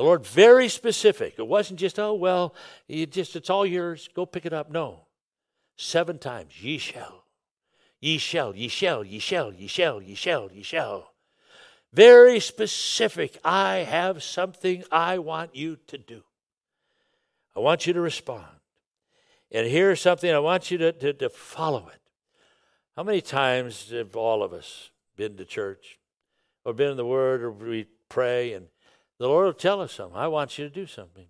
The 0.00 0.06
Lord 0.06 0.24
very 0.24 0.70
specific. 0.70 1.34
It 1.36 1.46
wasn't 1.46 1.78
just, 1.78 1.98
oh, 1.98 2.14
well, 2.14 2.54
you 2.88 3.04
just 3.04 3.36
it's 3.36 3.50
all 3.50 3.66
yours, 3.66 4.08
go 4.14 4.24
pick 4.24 4.46
it 4.46 4.52
up. 4.54 4.70
No. 4.70 5.04
Seven 5.76 6.16
times, 6.16 6.54
ye 6.62 6.78
shall. 6.78 7.26
Ye 8.00 8.16
shall, 8.16 8.56
ye 8.56 8.68
shall, 8.68 9.04
ye 9.04 9.18
shall, 9.18 9.52
ye 9.52 9.66
shall, 9.66 10.00
ye 10.00 10.14
shall, 10.14 10.50
ye 10.50 10.62
shall. 10.62 11.12
Very 11.92 12.40
specific. 12.40 13.38
I 13.44 13.80
have 13.80 14.22
something 14.22 14.84
I 14.90 15.18
want 15.18 15.54
you 15.54 15.76
to 15.88 15.98
do. 15.98 16.22
I 17.54 17.60
want 17.60 17.86
you 17.86 17.92
to 17.92 18.00
respond. 18.00 18.56
And 19.52 19.66
here's 19.66 20.00
something 20.00 20.32
I 20.32 20.38
want 20.38 20.70
you 20.70 20.78
to, 20.78 20.92
to, 20.92 21.12
to 21.12 21.28
follow 21.28 21.88
it. 21.88 22.00
How 22.96 23.02
many 23.02 23.20
times 23.20 23.90
have 23.90 24.16
all 24.16 24.42
of 24.42 24.54
us 24.54 24.92
been 25.18 25.36
to 25.36 25.44
church 25.44 25.98
or 26.64 26.72
been 26.72 26.92
in 26.92 26.96
the 26.96 27.04
Word 27.04 27.42
or 27.42 27.52
we 27.52 27.86
pray, 28.08 28.54
and 28.54 28.68
the 29.20 29.28
Lord 29.28 29.44
will 29.44 29.52
tell 29.52 29.82
us 29.82 29.92
something. 29.92 30.16
I 30.16 30.28
want 30.28 30.58
you 30.58 30.64
to 30.64 30.74
do 30.74 30.86
something. 30.86 31.26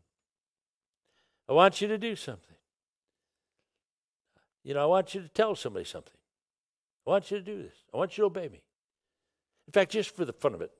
I 1.49 1.53
want 1.53 1.81
you 1.81 1.89
to 1.89 1.99
do 1.99 2.15
something. 2.15 2.57
You 4.63 4.75
know, 4.75 4.83
I 4.83 4.87
want 4.87 5.13
you 5.13 5.21
to 5.21 5.29
tell 5.29 5.57
somebody 5.57 5.85
something. 5.85 6.15
I 7.05 7.11
want 7.11 7.33
you 7.33 7.39
to 7.39 7.45
do 7.45 7.61
this. 7.61 7.75
I 7.93 7.97
want 7.97 8.17
you 8.17 8.23
to 8.23 8.27
obey 8.27 8.49
me. 8.49 8.63
In 9.67 9.73
fact, 9.73 9.91
just 9.91 10.15
for 10.15 10.25
the 10.25 10.33
fun 10.33 10.55
of 10.55 10.63
it, 10.63 10.71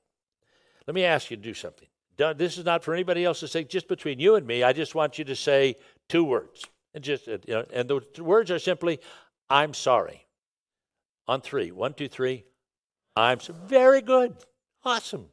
let 0.87 0.95
me 0.95 1.03
ask 1.03 1.29
you 1.29 1.35
to 1.35 1.43
do 1.43 1.53
something. 1.53 1.87
This 2.37 2.57
is 2.57 2.63
not 2.63 2.83
for 2.83 2.93
anybody 2.93 3.25
else 3.25 3.41
to 3.41 3.47
say, 3.47 3.65
just 3.65 3.89
between 3.89 4.19
you 4.19 4.35
and 4.35 4.47
me. 4.47 4.63
I 4.63 4.71
just 4.71 4.95
want 4.95 5.19
you 5.19 5.25
to 5.25 5.35
say 5.35 5.75
two 6.07 6.23
words. 6.23 6.63
And 6.93 7.03
just, 7.03 7.27
uh, 7.27 7.39
you 7.45 7.55
know, 7.55 7.65
and 7.73 7.89
the 7.89 8.23
words 8.23 8.51
are 8.51 8.59
simply, 8.59 8.99
I'm 9.49 9.73
sorry. 9.73 10.25
On 11.27 11.41
three. 11.41 11.71
One, 11.71 11.93
two, 11.93 12.07
three. 12.07 12.45
I'm 13.17 13.41
so, 13.41 13.53
very 13.53 14.01
good. 14.01 14.35
Awesome. 14.85 15.27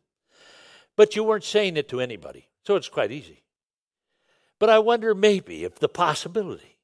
But 0.98 1.14
you 1.14 1.22
weren't 1.22 1.44
saying 1.44 1.76
it 1.76 1.88
to 1.90 2.00
anybody, 2.00 2.48
so 2.66 2.74
it's 2.74 2.88
quite 2.88 3.12
easy. 3.12 3.44
But 4.58 4.68
I 4.68 4.80
wonder 4.80 5.14
maybe 5.14 5.62
if 5.62 5.78
the 5.78 5.88
possibility 5.88 6.76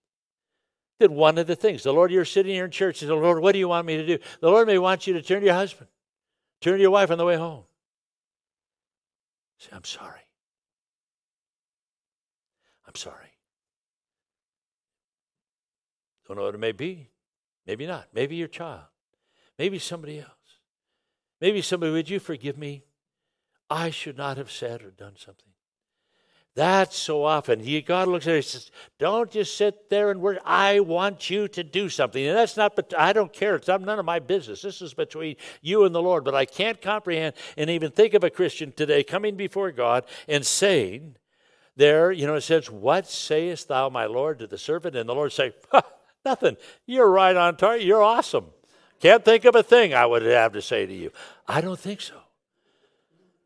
that 1.01 1.11
one 1.11 1.37
of 1.37 1.49
the 1.49 1.57
things, 1.57 1.83
the 1.83 1.93
Lord, 1.93 2.13
you're 2.13 2.25
sitting 2.25 2.55
here 2.55 2.65
in 2.65 2.71
church 2.71 3.03
and 3.03 3.11
the 3.11 3.17
Lord, 3.17 3.41
what 3.41 3.51
do 3.51 3.59
you 3.59 3.67
want 3.67 3.89
me 3.89 3.97
to 3.97 4.07
do? 4.07 4.19
The 4.41 4.51
Lord 4.51 4.69
may 4.69 4.79
want 4.79 5.09
you 5.09 5.15
to 5.15 5.23
turn 5.23 5.41
to 5.41 5.47
your 5.47 5.57
husband, 5.57 5.89
turn 6.61 6.75
to 6.77 6.81
your 6.81 6.93
wife 6.93 7.11
on 7.11 7.19
the 7.19 7.25
way 7.25 7.35
home. 7.35 7.65
Say, 9.59 9.71
I'm 9.73 9.83
sorry. 9.83 10.21
I'm 12.87 12.95
sorry. 12.95 13.33
Don't 16.29 16.37
know 16.37 16.45
what 16.45 16.55
it 16.55 16.59
may 16.59 16.71
be. 16.71 17.11
Maybe 17.67 17.85
not. 17.85 18.07
Maybe 18.15 18.37
your 18.37 18.47
child. 18.47 18.85
Maybe 19.59 19.81
somebody 19.81 20.21
else. 20.21 20.31
Maybe 21.41 21.63
somebody, 21.63 21.91
would 21.91 22.09
you 22.09 22.21
forgive 22.21 22.57
me? 22.57 22.85
I 23.71 23.91
should 23.91 24.17
not 24.17 24.37
have 24.37 24.51
said 24.51 24.83
or 24.83 24.91
done 24.91 25.15
something. 25.17 25.55
That's 26.57 26.97
so 26.97 27.25
often. 27.25 27.59
He, 27.59 27.83
God 27.83 28.07
looks 28.07 28.29
at 28.29 28.35
it 28.35 28.37
and 28.37 28.45
says, 28.45 28.71
Don't 29.01 29.29
just 29.29 29.57
sit 29.57 29.91
there 29.91 30.13
and 30.13 30.21
work. 30.21 30.39
I 30.45 30.81
want 30.81 31.29
you 31.29 31.49
to 31.49 31.65
do 31.65 31.89
something. 31.89 32.25
And 32.25 32.37
that's 32.37 32.57
not, 32.57 32.79
I 32.97 33.13
don't 33.13 33.33
care. 33.33 33.57
It's 33.57 33.67
none 33.67 33.99
of 33.99 34.05
my 34.05 34.21
business. 34.21 34.63
This 34.63 34.81
is 34.81 34.95
between 34.95 35.35
you 35.63 35.85
and 35.85 35.93
the 35.93 36.03
Lord. 36.03 36.25
But 36.25 36.37
I 36.37 36.45
can't 36.45 36.81
comprehend 36.81 37.35
and 37.57 37.71
even 37.71 37.91
think 37.91 38.15
of 38.15 38.23
a 38.23 38.31
Christian 38.31 38.71
today 38.71 39.03
coming 39.03 39.35
before 39.35 39.73
God 39.73 40.05
and 40.29 40.47
saying, 40.47 41.17
There, 41.75 42.13
you 42.13 42.25
know, 42.25 42.37
it 42.37 42.43
says, 42.43 42.71
What 42.71 43.09
sayest 43.09 43.67
thou, 43.67 43.89
my 43.89 44.07
Lord, 44.07 44.39
to 44.39 44.47
the 44.47 44.59
servant? 44.59 44.95
And 44.95 45.09
the 45.09 45.15
Lord 45.15 45.33
say, 45.33 45.55
Nothing. 46.25 46.57
You're 46.87 47.11
right 47.11 47.35
on 47.35 47.57
target. 47.57 47.85
You're 47.85 48.03
awesome. 48.03 48.47
Can't 49.01 49.25
think 49.25 49.45
of 49.45 49.57
a 49.57 49.63
thing 49.65 49.93
I 49.93 50.07
would 50.07 50.23
have 50.23 50.53
to 50.53 50.63
say 50.63 50.87
to 50.87 50.95
you. 50.95 51.11
I 51.49 51.61
don't 51.61 51.79
think 51.79 52.01
so. 52.01 52.24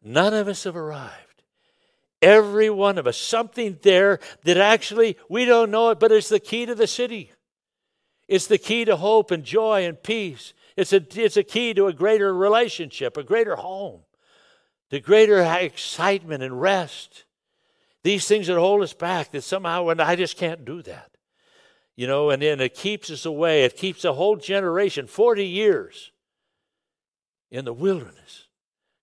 None 0.08 0.32
of 0.32 0.48
us 0.48 0.64
have 0.64 0.74
arrived. 0.74 1.42
Every 2.22 2.70
one 2.70 2.96
of 2.96 3.06
us, 3.06 3.18
something 3.18 3.78
there 3.82 4.20
that 4.44 4.56
actually 4.56 5.18
we 5.28 5.44
don't 5.44 5.70
know 5.70 5.90
it, 5.90 6.00
but 6.00 6.10
it's 6.10 6.30
the 6.30 6.40
key 6.40 6.64
to 6.64 6.74
the 6.74 6.86
city. 6.86 7.30
It's 8.26 8.46
the 8.46 8.56
key 8.56 8.86
to 8.86 8.96
hope 8.96 9.30
and 9.30 9.44
joy 9.44 9.84
and 9.84 10.02
peace. 10.02 10.54
It's 10.78 10.94
a, 10.94 11.04
it's 11.14 11.36
a 11.36 11.42
key 11.42 11.74
to 11.74 11.88
a 11.88 11.92
greater 11.92 12.34
relationship, 12.34 13.18
a 13.18 13.22
greater 13.22 13.56
home, 13.56 14.00
to 14.88 14.98
greater 14.98 15.40
excitement 15.42 16.42
and 16.42 16.58
rest. 16.58 17.26
These 18.02 18.26
things 18.26 18.46
that 18.46 18.56
hold 18.56 18.80
us 18.80 18.94
back, 18.94 19.32
that 19.32 19.42
somehow, 19.42 19.88
and 19.88 20.00
I 20.00 20.16
just 20.16 20.38
can't 20.38 20.64
do 20.64 20.80
that. 20.82 21.10
You 21.96 22.06
know, 22.06 22.30
and 22.30 22.40
then 22.40 22.62
it 22.62 22.74
keeps 22.74 23.10
us 23.10 23.26
away. 23.26 23.64
It 23.64 23.76
keeps 23.76 24.06
a 24.06 24.14
whole 24.14 24.36
generation, 24.36 25.06
40 25.06 25.44
years, 25.44 26.12
in 27.50 27.66
the 27.66 27.74
wilderness 27.74 28.47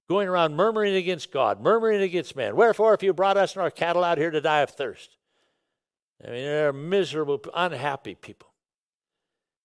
going 0.07 0.27
around 0.27 0.55
murmuring 0.55 0.95
against 0.95 1.31
God, 1.31 1.61
murmuring 1.61 2.01
against 2.01 2.35
man. 2.35 2.55
Wherefore, 2.55 2.93
if 2.93 3.03
you 3.03 3.13
brought 3.13 3.37
us 3.37 3.53
and 3.53 3.63
our 3.63 3.71
cattle 3.71 4.03
out 4.03 4.17
here 4.17 4.31
to 4.31 4.41
die 4.41 4.61
of 4.61 4.69
thirst? 4.71 5.17
I 6.23 6.31
mean, 6.31 6.45
they're 6.45 6.73
miserable, 6.73 7.41
unhappy 7.53 8.15
people. 8.15 8.49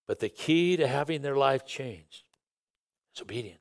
But 0.06 0.18
the 0.18 0.28
key 0.28 0.76
to 0.76 0.88
having 0.88 1.22
their 1.22 1.36
life 1.36 1.64
changed 1.64 2.24
is 3.14 3.22
obedience. 3.22 3.58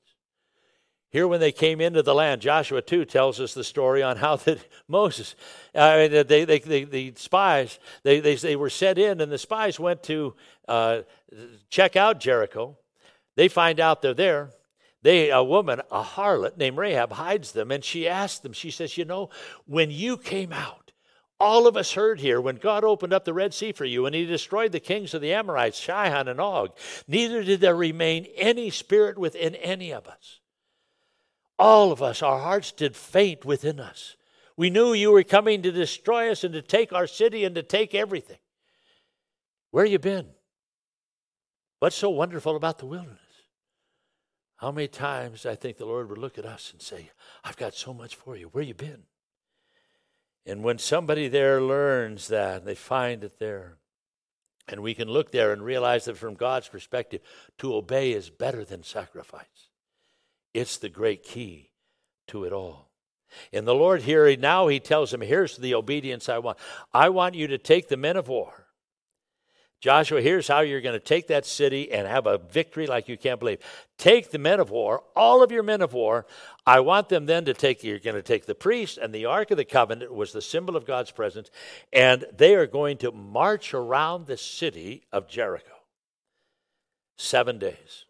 Here, 1.12 1.28
when 1.28 1.40
they 1.40 1.52
came 1.52 1.82
into 1.82 2.04
the 2.04 2.14
land, 2.14 2.42
Joshua 2.42 2.84
2 2.84 3.04
tells 3.06 3.40
us 3.40 3.56
the 3.56 3.64
story 3.64 4.04
on 4.04 4.18
how 4.18 4.36
that 4.38 4.60
Moses, 4.88 5.36
uh, 5.74 6.08
they, 6.08 6.46
they, 6.46 6.60
they, 6.60 6.84
the 6.84 7.14
spies, 7.16 7.80
they, 8.04 8.20
they, 8.20 8.36
they 8.36 8.56
were 8.56 8.70
set 8.70 9.00
in, 9.00 9.20
and 9.20 9.32
the 9.32 9.38
spies 9.40 9.80
went 9.80 10.04
to 10.04 10.36
uh, 10.68 11.02
check 11.70 11.96
out 11.96 12.20
Jericho. 12.20 12.78
They 13.36 13.48
find 13.48 13.80
out 13.80 14.02
they're 14.02 14.14
there. 14.14 14.52
They, 15.02 15.30
a 15.30 15.44
woman, 15.44 15.82
a 15.92 16.04
harlot 16.04 16.58
named 16.58 16.78
Rahab, 16.78 17.14
hides 17.14 17.54
them, 17.54 17.72
and 17.72 17.84
she 17.84 18.08
asks 18.08 18.40
them, 18.40 18.54
she 18.54 18.70
says, 18.70 18.98
You 18.98 19.06
know, 19.06 19.30
when 19.66 19.92
you 19.92 20.18
came 20.18 20.52
out, 20.52 20.92
all 21.40 21.68
of 21.68 21.78
us 21.78 21.94
heard 21.94 22.20
here 22.20 22.42
when 22.42 22.58
God 22.58 22.84
opened 22.84 23.14
up 23.14 23.24
the 23.24 23.34
Red 23.34 23.54
Sea 23.54 23.72
for 23.72 23.86
you 23.86 24.06
and 24.06 24.14
he 24.14 24.26
destroyed 24.26 24.74
the 24.74 24.82
kings 24.82 25.14
of 25.14 25.22
the 25.22 25.32
Amorites, 25.32 25.82
Sihon 25.82 26.28
and 26.28 26.42
Og, 26.42 26.72
neither 27.08 27.44
did 27.44 27.62
there 27.62 27.76
remain 27.76 28.26
any 28.36 28.70
spirit 28.70 29.18
within 29.18 29.56
any 29.56 29.92
of 29.94 30.06
us. 30.08 30.42
All 31.58 31.94
of 31.94 32.02
us, 32.02 32.22
our 32.22 32.40
hearts 32.40 32.74
did 32.74 32.96
faint 32.96 33.46
within 33.46 33.80
us. 33.80 34.18
We 34.58 34.70
knew 34.70 34.92
you 34.92 35.12
were 35.12 35.24
coming 35.24 35.62
to 35.62 35.72
destroy 35.72 36.30
us 36.30 36.44
and 36.44 36.54
to 36.54 36.62
take 36.62 36.92
our 36.92 37.08
city 37.08 37.46
and 37.46 37.56
to 37.56 37.64
take 37.64 37.96
everything. 37.96 38.40
Where 39.72 39.86
you 39.86 40.00
been? 40.00 40.28
What's 41.80 41.96
so 41.96 42.10
wonderful 42.10 42.58
about 42.58 42.80
the 42.80 42.86
wilderness? 42.86 43.20
How 44.60 44.72
many 44.72 44.90
times 44.90 45.46
I 45.46 45.56
think 45.56 45.78
the 45.78 45.86
Lord 45.86 46.10
would 46.10 46.18
look 46.18 46.38
at 46.38 46.46
us 46.46 46.72
and 46.74 46.82
say, 46.82 47.12
I've 47.46 47.56
got 47.56 47.74
so 47.74 47.94
much 47.94 48.16
for 48.16 48.36
you. 48.36 48.48
Where 48.48 48.64
you 48.64 48.74
been? 48.74 49.04
And 50.46 50.66
when 50.66 50.80
somebody 50.80 51.30
there 51.30 51.62
learns 51.62 52.28
that, 52.28 52.66
they 52.66 52.76
find 52.76 53.24
it 53.24 53.40
there. 53.40 53.78
And 54.68 54.82
we 54.82 54.94
can 54.94 55.08
look 55.08 55.32
there 55.32 55.54
and 55.54 55.64
realize 55.64 56.06
that 56.06 56.18
from 56.18 56.34
God's 56.34 56.68
perspective, 56.68 57.22
to 57.60 57.74
obey 57.74 58.12
is 58.12 58.30
better 58.30 58.66
than 58.66 58.84
sacrifice. 58.84 59.70
It's 60.54 60.78
the 60.78 60.90
great 60.90 61.24
key 61.24 61.72
to 62.28 62.44
it 62.44 62.52
all. 62.52 62.92
And 63.54 63.66
the 63.66 63.76
Lord 63.76 64.02
here, 64.02 64.36
now 64.36 64.68
He 64.68 64.82
tells 64.82 65.14
him, 65.14 65.22
Here's 65.22 65.56
the 65.56 65.74
obedience 65.74 66.28
I 66.28 66.40
want. 66.40 66.58
I 66.94 67.10
want 67.10 67.36
you 67.36 67.48
to 67.48 67.58
take 67.58 67.88
the 67.88 67.96
men 67.96 68.18
of 68.18 68.28
war 68.28 68.69
Joshua, 69.82 70.22
here's 70.22 70.48
how 70.48 70.60
you're 70.60 70.82
going 70.82 71.00
to 71.00 71.06
take 71.06 71.28
that 71.28 71.46
city 71.46 71.90
and 71.92 72.06
have 72.06 72.28
a 72.28 72.38
victory 72.38 72.86
like 72.86 73.08
you 73.08 73.18
can't 73.18 73.40
believe. 73.40 73.60
Take 73.98 74.30
the 74.30 74.38
men 74.38 74.60
of 74.60 74.72
war, 74.72 75.04
all 75.16 75.42
of 75.42 75.54
your 75.54 75.64
men 75.64 75.82
of 75.82 75.94
war. 75.94 76.26
I 76.66 76.82
want 76.82 77.08
them 77.08 77.26
then 77.26 77.46
to 77.46 77.54
take, 77.54 77.82
you're 77.82 78.00
going 78.00 78.18
to 78.18 78.22
take 78.22 78.46
the 78.46 78.56
priest 78.56 78.98
and 78.98 79.14
the 79.14 79.26
Ark 79.26 79.52
of 79.52 79.58
the 79.58 79.64
Covenant 79.64 80.14
was 80.14 80.34
the 80.34 80.42
symbol 80.42 80.76
of 80.76 80.86
God's 80.86 81.12
presence, 81.12 81.50
and 81.94 82.26
they 82.36 82.56
are 82.56 82.68
going 82.68 82.98
to 82.98 83.14
march 83.14 83.74
around 83.74 84.28
the 84.28 84.38
city 84.38 85.04
of 85.14 85.30
Jericho. 85.30 85.72
Seven 87.18 87.58
days. 87.58 88.06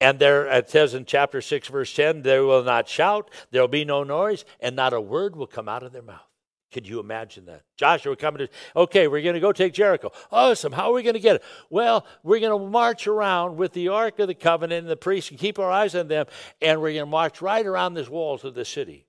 And 0.00 0.18
there 0.18 0.46
it 0.46 0.70
says 0.70 0.94
in 0.94 1.04
chapter 1.04 1.42
6, 1.42 1.68
verse 1.68 1.94
10, 1.94 2.22
they 2.22 2.40
will 2.40 2.62
not 2.62 2.88
shout, 2.88 3.30
there 3.50 3.62
will 3.62 3.68
be 3.68 3.84
no 3.84 4.04
noise, 4.04 4.46
and 4.60 4.74
not 4.74 4.94
a 4.94 5.00
word 5.00 5.36
will 5.36 5.46
come 5.46 5.68
out 5.68 5.82
of 5.82 5.92
their 5.92 6.02
mouth. 6.02 6.25
Could 6.72 6.88
you 6.88 6.98
imagine 6.98 7.46
that? 7.46 7.62
Joshua 7.76 8.16
coming 8.16 8.46
to, 8.46 8.48
okay, 8.74 9.06
we're 9.06 9.22
going 9.22 9.34
to 9.34 9.40
go 9.40 9.52
take 9.52 9.72
Jericho. 9.72 10.10
Awesome. 10.32 10.72
How 10.72 10.90
are 10.90 10.92
we 10.92 11.02
going 11.02 11.14
to 11.14 11.20
get 11.20 11.36
it? 11.36 11.44
Well, 11.70 12.04
we're 12.22 12.40
going 12.40 12.58
to 12.58 12.68
march 12.68 13.06
around 13.06 13.56
with 13.56 13.72
the 13.72 13.88
Ark 13.88 14.18
of 14.18 14.28
the 14.28 14.34
Covenant 14.34 14.80
and 14.80 14.90
the 14.90 14.96
priests 14.96 15.30
and 15.30 15.38
keep 15.38 15.58
our 15.58 15.70
eyes 15.70 15.94
on 15.94 16.08
them, 16.08 16.26
and 16.60 16.80
we're 16.80 16.92
going 16.92 17.06
to 17.06 17.06
march 17.06 17.40
right 17.40 17.64
around 17.64 17.94
the 17.94 18.10
walls 18.10 18.44
of 18.44 18.54
the 18.54 18.64
city. 18.64 19.06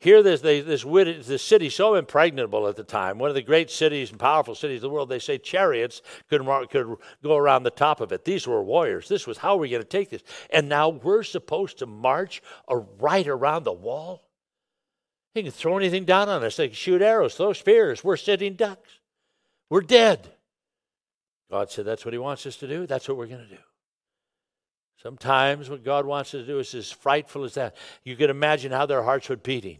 Here, 0.00 0.22
there's 0.22 0.42
this, 0.42 0.84
this, 0.84 1.26
this 1.26 1.42
city 1.42 1.68
so 1.68 1.96
impregnable 1.96 2.68
at 2.68 2.76
the 2.76 2.84
time, 2.84 3.18
one 3.18 3.30
of 3.30 3.34
the 3.34 3.42
great 3.42 3.68
cities 3.68 4.10
and 4.10 4.20
powerful 4.20 4.54
cities 4.54 4.76
of 4.76 4.82
the 4.82 4.90
world. 4.90 5.08
They 5.08 5.18
say 5.18 5.38
chariots 5.38 6.02
could, 6.30 6.46
could 6.70 6.96
go 7.24 7.36
around 7.36 7.64
the 7.64 7.70
top 7.70 8.00
of 8.00 8.12
it. 8.12 8.24
These 8.24 8.46
were 8.46 8.62
warriors. 8.62 9.08
This 9.08 9.26
was 9.26 9.38
how 9.38 9.56
we're 9.56 9.68
going 9.68 9.82
to 9.82 9.88
take 9.88 10.10
this. 10.10 10.22
And 10.50 10.68
now 10.68 10.90
we're 10.90 11.24
supposed 11.24 11.78
to 11.78 11.86
march 11.86 12.40
right 12.68 13.26
around 13.26 13.64
the 13.64 13.72
wall? 13.72 14.27
He 15.34 15.42
can 15.42 15.52
throw 15.52 15.76
anything 15.76 16.04
down 16.04 16.28
on 16.28 16.42
us. 16.42 16.56
They 16.56 16.68
can 16.68 16.74
shoot 16.74 17.02
arrows, 17.02 17.34
throw 17.34 17.52
spears. 17.52 18.02
We're 18.02 18.16
sitting 18.16 18.54
ducks. 18.54 19.00
We're 19.70 19.82
dead. 19.82 20.28
God 21.50 21.70
said 21.70 21.84
that's 21.84 22.04
what 22.04 22.14
He 22.14 22.18
wants 22.18 22.46
us 22.46 22.56
to 22.56 22.68
do. 22.68 22.86
That's 22.86 23.08
what 23.08 23.16
we're 23.16 23.26
going 23.26 23.46
to 23.46 23.54
do. 23.54 23.62
Sometimes 25.02 25.70
what 25.70 25.84
God 25.84 26.06
wants 26.06 26.34
us 26.34 26.40
to 26.42 26.46
do 26.46 26.58
is 26.58 26.74
as 26.74 26.90
frightful 26.90 27.44
as 27.44 27.54
that. 27.54 27.76
You 28.02 28.16
can 28.16 28.30
imagine 28.30 28.72
how 28.72 28.86
their 28.86 29.02
hearts 29.02 29.28
were 29.28 29.36
beating. 29.36 29.78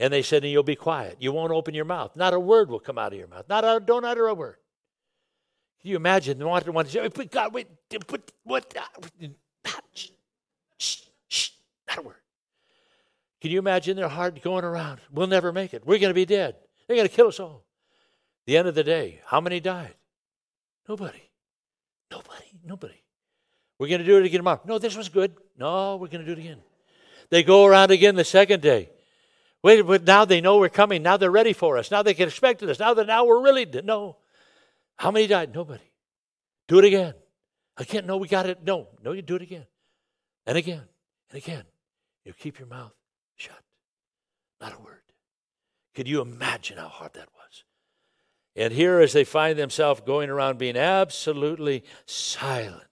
And 0.00 0.12
they 0.12 0.22
said, 0.22 0.42
and 0.42 0.50
you'll 0.50 0.62
be 0.62 0.74
quiet. 0.74 1.18
You 1.20 1.32
won't 1.32 1.52
open 1.52 1.74
your 1.74 1.84
mouth. 1.84 2.16
Not 2.16 2.34
a 2.34 2.40
word 2.40 2.70
will 2.70 2.80
come 2.80 2.98
out 2.98 3.12
of 3.12 3.18
your 3.18 3.28
mouth. 3.28 3.44
Not 3.48 3.64
a, 3.64 3.80
don't 3.84 4.04
utter 4.04 4.26
a 4.26 4.34
word. 4.34 4.56
Can 5.80 5.90
you 5.90 5.96
imagine? 5.96 6.38
They 6.38 6.44
wanted 6.44 6.64
to 6.72 7.10
say, 7.14 7.24
God, 7.26 7.52
wait, 7.52 7.68
but 8.08 8.32
what? 8.42 8.74
Shh, 9.92 10.08
shh, 10.78 11.02
shh, 11.28 11.50
not 11.86 11.98
a 11.98 12.02
word. 12.02 12.16
Can 13.44 13.50
you 13.50 13.58
imagine 13.58 13.94
their 13.94 14.08
heart 14.08 14.40
going 14.40 14.64
around? 14.64 15.00
We'll 15.12 15.26
never 15.26 15.52
make 15.52 15.74
it. 15.74 15.84
We're 15.84 15.98
going 15.98 16.08
to 16.08 16.14
be 16.14 16.24
dead. 16.24 16.56
They're 16.88 16.96
going 16.96 17.06
to 17.06 17.14
kill 17.14 17.26
us 17.26 17.38
all. 17.38 17.66
The 18.46 18.56
end 18.56 18.68
of 18.68 18.74
the 18.74 18.82
day, 18.82 19.20
how 19.26 19.42
many 19.42 19.60
died? 19.60 19.94
Nobody. 20.88 21.20
Nobody. 22.10 22.58
Nobody. 22.64 23.04
We're 23.78 23.88
going 23.88 24.00
to 24.00 24.06
do 24.06 24.16
it 24.16 24.24
again 24.24 24.38
tomorrow. 24.38 24.62
No, 24.64 24.78
this 24.78 24.96
was 24.96 25.10
good. 25.10 25.34
No, 25.58 25.96
we're 25.96 26.08
going 26.08 26.24
to 26.24 26.26
do 26.26 26.32
it 26.32 26.38
again. 26.38 26.56
They 27.28 27.42
go 27.42 27.66
around 27.66 27.90
again 27.90 28.14
the 28.14 28.24
second 28.24 28.62
day. 28.62 28.88
Wait, 29.62 29.82
but 29.82 30.04
now 30.04 30.24
they 30.24 30.40
know 30.40 30.56
we're 30.56 30.70
coming. 30.70 31.02
Now 31.02 31.18
they're 31.18 31.30
ready 31.30 31.52
for 31.52 31.76
us. 31.76 31.90
Now 31.90 32.02
they 32.02 32.14
can 32.14 32.28
expect 32.28 32.62
us. 32.62 32.78
Now 32.78 32.94
that 32.94 33.06
now 33.06 33.26
we're 33.26 33.42
really 33.42 33.66
no. 33.84 34.16
How 34.96 35.10
many 35.10 35.26
died? 35.26 35.54
Nobody. 35.54 35.84
Do 36.66 36.78
it 36.78 36.86
again. 36.86 37.12
Again. 37.76 38.06
No, 38.06 38.16
we 38.16 38.26
got 38.26 38.46
it. 38.46 38.64
No, 38.64 38.88
no, 39.02 39.12
you 39.12 39.20
do 39.20 39.36
it 39.36 39.42
again. 39.42 39.66
And 40.46 40.56
again. 40.56 40.84
And 41.28 41.36
again. 41.36 41.64
You 42.24 42.32
keep 42.32 42.58
your 42.58 42.68
mouth. 42.68 42.94
Not 44.64 44.80
a 44.80 44.82
word. 44.82 45.02
Could 45.94 46.08
you 46.08 46.22
imagine 46.22 46.78
how 46.78 46.88
hard 46.88 47.12
that 47.12 47.28
was? 47.36 47.64
And 48.56 48.72
here, 48.72 48.98
as 49.00 49.12
they 49.12 49.24
find 49.24 49.58
themselves 49.58 50.00
going 50.06 50.30
around 50.30 50.58
being 50.58 50.78
absolutely 50.78 51.84
silent, 52.06 52.82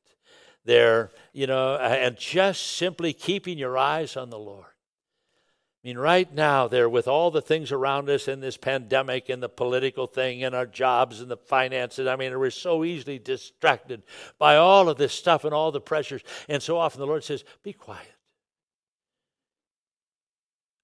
there, 0.66 1.12
you 1.32 1.46
know, 1.46 1.76
and 1.76 2.18
just 2.18 2.76
simply 2.76 3.14
keeping 3.14 3.56
your 3.56 3.78
eyes 3.78 4.18
on 4.18 4.28
the 4.28 4.38
Lord. 4.38 4.66
I 4.66 5.88
mean, 5.88 5.96
right 5.96 6.30
now, 6.32 6.68
there, 6.68 6.90
with 6.90 7.08
all 7.08 7.30
the 7.30 7.40
things 7.40 7.72
around 7.72 8.10
us 8.10 8.28
in 8.28 8.40
this 8.40 8.58
pandemic 8.58 9.30
and 9.30 9.42
the 9.42 9.48
political 9.48 10.06
thing 10.06 10.44
and 10.44 10.54
our 10.54 10.66
jobs 10.66 11.22
and 11.22 11.30
the 11.30 11.38
finances, 11.38 12.06
I 12.06 12.16
mean, 12.16 12.38
we're 12.38 12.50
so 12.50 12.84
easily 12.84 13.18
distracted 13.18 14.02
by 14.38 14.56
all 14.56 14.90
of 14.90 14.98
this 14.98 15.14
stuff 15.14 15.46
and 15.46 15.54
all 15.54 15.72
the 15.72 15.80
pressures. 15.80 16.20
And 16.50 16.62
so 16.62 16.76
often 16.76 17.00
the 17.00 17.06
Lord 17.06 17.24
says, 17.24 17.44
Be 17.62 17.72
quiet. 17.72 18.12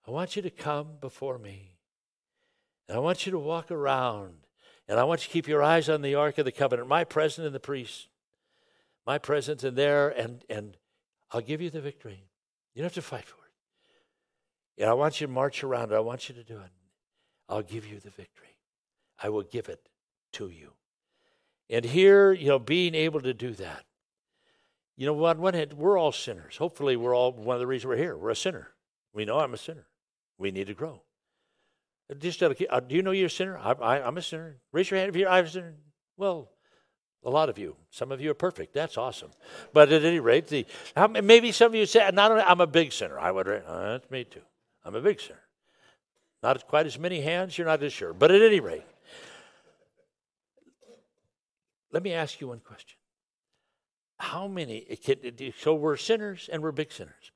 I 0.09 0.11
want 0.11 0.37
you 0.37 0.43
to 0.43 0.51
come 0.51 0.97
before 1.03 1.39
me. 1.39 1.77
And 2.89 2.97
I 2.97 3.01
want 3.01 3.27
you 3.27 3.33
to 3.33 3.39
walk 3.39 3.71
around. 3.71 4.47
And 4.89 4.99
I 4.99 5.05
want 5.05 5.21
you 5.21 5.27
to 5.27 5.33
keep 5.35 5.47
your 5.47 5.63
eyes 5.63 5.91
on 5.91 6.01
the 6.01 6.15
Ark 6.15 6.39
of 6.39 6.47
the 6.47 6.53
Covenant, 6.53 6.89
my 6.89 7.05
presence 7.05 7.45
and 7.45 7.55
the 7.55 7.61
priest, 7.61 8.09
my 9.07 9.19
presence 9.19 9.65
in 9.65 9.75
there, 9.75 10.09
and, 10.09 10.43
and 10.49 10.79
I'll 11.31 11.43
give 11.43 11.61
you 11.61 11.69
the 11.69 11.83
victory. 11.83 12.25
You 12.75 12.81
don't 12.81 12.87
have 12.87 12.95
to 12.95 13.03
fight 13.03 13.27
for 13.27 13.37
it. 13.37 14.83
And 14.83 14.89
I 14.89 14.95
want 14.95 15.21
you 15.21 15.27
to 15.27 15.33
march 15.33 15.63
around 15.63 15.93
it. 15.93 15.97
I 15.97 16.01
want 16.01 16.31
you 16.31 16.35
to 16.37 16.43
do 16.43 16.57
it. 16.57 16.71
I'll 17.47 17.61
give 17.61 17.87
you 17.87 18.01
the 18.01 18.09
victory. 18.09 18.57
I 19.23 19.29
will 19.29 19.43
give 19.43 19.69
it 19.69 19.91
to 20.33 20.49
you. 20.49 20.73
And 21.69 21.85
here, 21.85 22.33
you 22.33 22.49
know, 22.49 22.59
being 22.59 22.95
able 22.95 23.21
to 23.21 23.35
do 23.35 23.53
that. 23.53 23.85
You 24.97 25.05
know, 25.05 25.23
on 25.27 25.39
one 25.39 25.53
hand, 25.53 25.75
we're 25.75 25.99
all 25.99 26.13
sinners. 26.13 26.57
Hopefully, 26.57 26.97
we're 26.97 27.15
all 27.15 27.33
one 27.33 27.57
of 27.57 27.61
the 27.61 27.67
reasons 27.67 27.89
we're 27.89 27.97
here. 27.97 28.17
We're 28.17 28.31
a 28.31 28.37
sinner. 28.37 28.69
We 29.13 29.27
know 29.27 29.41
I'm 29.41 29.53
a 29.53 29.59
sinner. 29.59 29.85
We 30.39 30.51
need 30.51 30.69
to 30.69 30.75
grow. 30.75 31.03
Just 32.19 32.43
uh, 32.43 32.49
do 32.49 32.95
you 32.95 33.03
know 33.03 33.11
you're 33.11 33.27
a 33.27 33.31
sinner? 33.31 33.59
I, 33.59 33.99
am 33.99 34.17
a 34.17 34.23
sinner. 34.23 34.57
Raise 34.73 34.91
your 34.91 34.99
hand 34.99 35.11
if 35.11 35.17
you're 35.17 35.29
I'm 35.29 35.45
a 35.45 35.49
sinner. 35.49 35.75
Well, 36.17 36.51
a 37.25 37.31
lot 37.31 37.49
of 37.49 37.59
you. 37.59 37.77
Some 37.91 38.13
of 38.13 38.21
you 38.21 38.31
are 38.31 38.35
perfect. 38.35 38.73
That's 38.73 38.97
awesome. 38.97 39.31
But 39.73 39.93
at 39.93 40.05
any 40.05 40.21
rate, 40.21 40.47
the, 40.47 40.67
maybe 41.23 41.53
some 41.53 41.67
of 41.67 41.75
you 41.75 41.85
say, 41.85 42.09
not 42.15 42.31
only, 42.31 42.43
I'm 42.43 42.61
a 42.61 42.67
big 42.67 42.93
sinner. 42.93 43.19
I 43.19 43.31
would, 43.31 43.49
uh, 43.49 43.93
that's 43.93 44.11
me 44.11 44.25
too. 44.25 44.41
I'm 44.85 44.95
a 44.95 45.01
big 45.01 45.21
sinner. 45.21 45.43
Not 46.43 46.67
quite 46.67 46.87
as 46.87 46.99
many 46.99 47.21
hands, 47.21 47.59
you're 47.59 47.67
not 47.67 47.83
as 47.83 47.93
sure. 47.93 48.13
But 48.13 48.31
at 48.31 48.41
any 48.41 48.61
rate, 48.61 48.85
let 51.93 52.03
me 52.03 52.13
ask 52.13 52.41
you 52.41 52.49
one 52.49 52.61
question. 52.61 52.97
How 54.19 54.49
many, 54.49 54.99
so 55.61 55.75
we're 55.75 55.97
sinners 55.97 56.49
and 56.51 56.63
we're 56.63 56.73
big 56.73 56.93
sinners. 56.93 57.33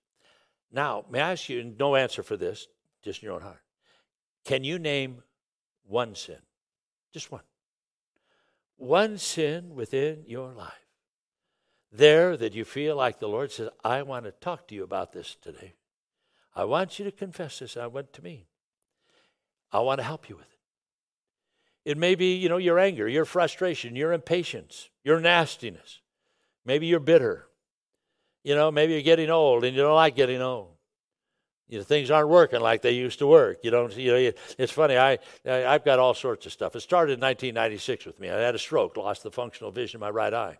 Now, 0.73 1.05
may 1.11 1.21
I 1.21 1.33
ask 1.33 1.49
you, 1.49 1.75
no 1.79 1.97
answer 1.97 2.23
for 2.23 2.37
this, 2.37 2.67
just 3.03 3.23
in 3.23 3.27
your 3.27 3.35
own 3.35 3.43
heart. 3.43 3.63
Can 4.45 4.65
you 4.65 4.79
name 4.79 5.23
one 5.85 6.15
sin? 6.15 6.39
Just 7.13 7.31
one 7.31 7.43
one 8.83 9.17
sin 9.17 9.77
within 9.77 10.25
your 10.27 10.53
life. 10.53 10.73
There 11.93 12.37
that 12.37 12.55
you 12.55 12.65
feel 12.65 12.97
like 12.97 13.21
the 13.21 13.29
Lord 13.29 13.53
says, 13.53 13.69
I 13.85 14.03
want 14.03 14.25
to 14.25 14.33
talk 14.33 14.67
to 14.69 14.75
you 14.75 14.83
about 14.83 15.13
this 15.13 15.37
today. 15.41 15.75
I 16.57 16.65
want 16.65 16.99
you 16.99 17.05
to 17.05 17.13
confess 17.13 17.61
this. 17.61 17.77
I 17.77 17.87
want 17.87 18.13
to 18.15 18.23
me. 18.23 18.49
I 19.71 19.81
want 19.81 20.01
to 20.01 20.05
help 20.05 20.29
you 20.29 20.37
with 20.37 20.47
it. 20.47 21.91
It 21.91 21.97
may 21.97 22.17
be, 22.17 22.35
you 22.35 22.49
know, 22.49 22.57
your 22.57 22.79
anger, 22.79 23.09
your 23.09 23.25
frustration, 23.25 23.95
your 23.95 24.13
impatience, 24.13 24.91
your 25.05 25.21
nastiness. 25.21 26.01
Maybe 26.65 26.87
you're 26.87 27.01
bitter. 27.01 27.47
You 28.43 28.57
know, 28.57 28.73
maybe 28.73 28.95
you're 28.95 29.03
getting 29.03 29.31
old 29.31 29.65
and 29.65 29.77
you 29.77 29.83
don't 29.83 29.95
like 29.95 30.17
getting 30.17 30.43
old 30.43 30.72
you 31.73 31.79
know, 31.79 31.85
things 31.85 32.11
aren't 32.11 32.29
working 32.29 32.61
like 32.61 32.83
they 32.83 32.91
used 32.91 33.19
to 33.21 33.27
work. 33.27 33.61
You 33.63 33.71
don't, 33.71 33.97
you 33.97 34.13
know, 34.13 34.33
it's 34.59 34.73
funny. 34.73 34.99
I, 34.99 35.19
I, 35.47 35.73
have 35.73 35.87
got 35.87 35.99
all 35.99 36.13
sorts 36.13 36.45
of 36.45 36.53
stuff. 36.53 36.77
It 36.77 36.81
started 36.81 37.15
in 37.15 37.21
1996 37.21 38.05
with 38.05 38.21
me. 38.21 38.29
I 38.29 38.39
had 38.41 38.55
a 38.55 38.59
stroke, 38.59 38.99
lost 38.99 39.23
the 39.23 39.31
functional 39.31 39.71
vision 39.71 39.97
of 39.97 40.03
my 40.03 40.11
right 40.11 40.35
eye. 40.35 40.59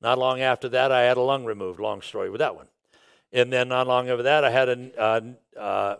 Not 0.00 0.16
long 0.16 0.40
after 0.42 0.68
that, 0.68 0.92
I 0.92 1.02
had 1.02 1.16
a 1.16 1.22
lung 1.22 1.44
removed. 1.44 1.80
Long 1.80 2.02
story 2.02 2.30
with 2.30 2.38
that 2.38 2.54
one. 2.54 2.68
And 3.32 3.52
then 3.52 3.66
not 3.66 3.88
long 3.88 4.08
after 4.08 4.22
that, 4.22 4.44
I 4.44 4.50
had 4.50 4.68
a, 4.68 5.36
uh, 5.58 5.96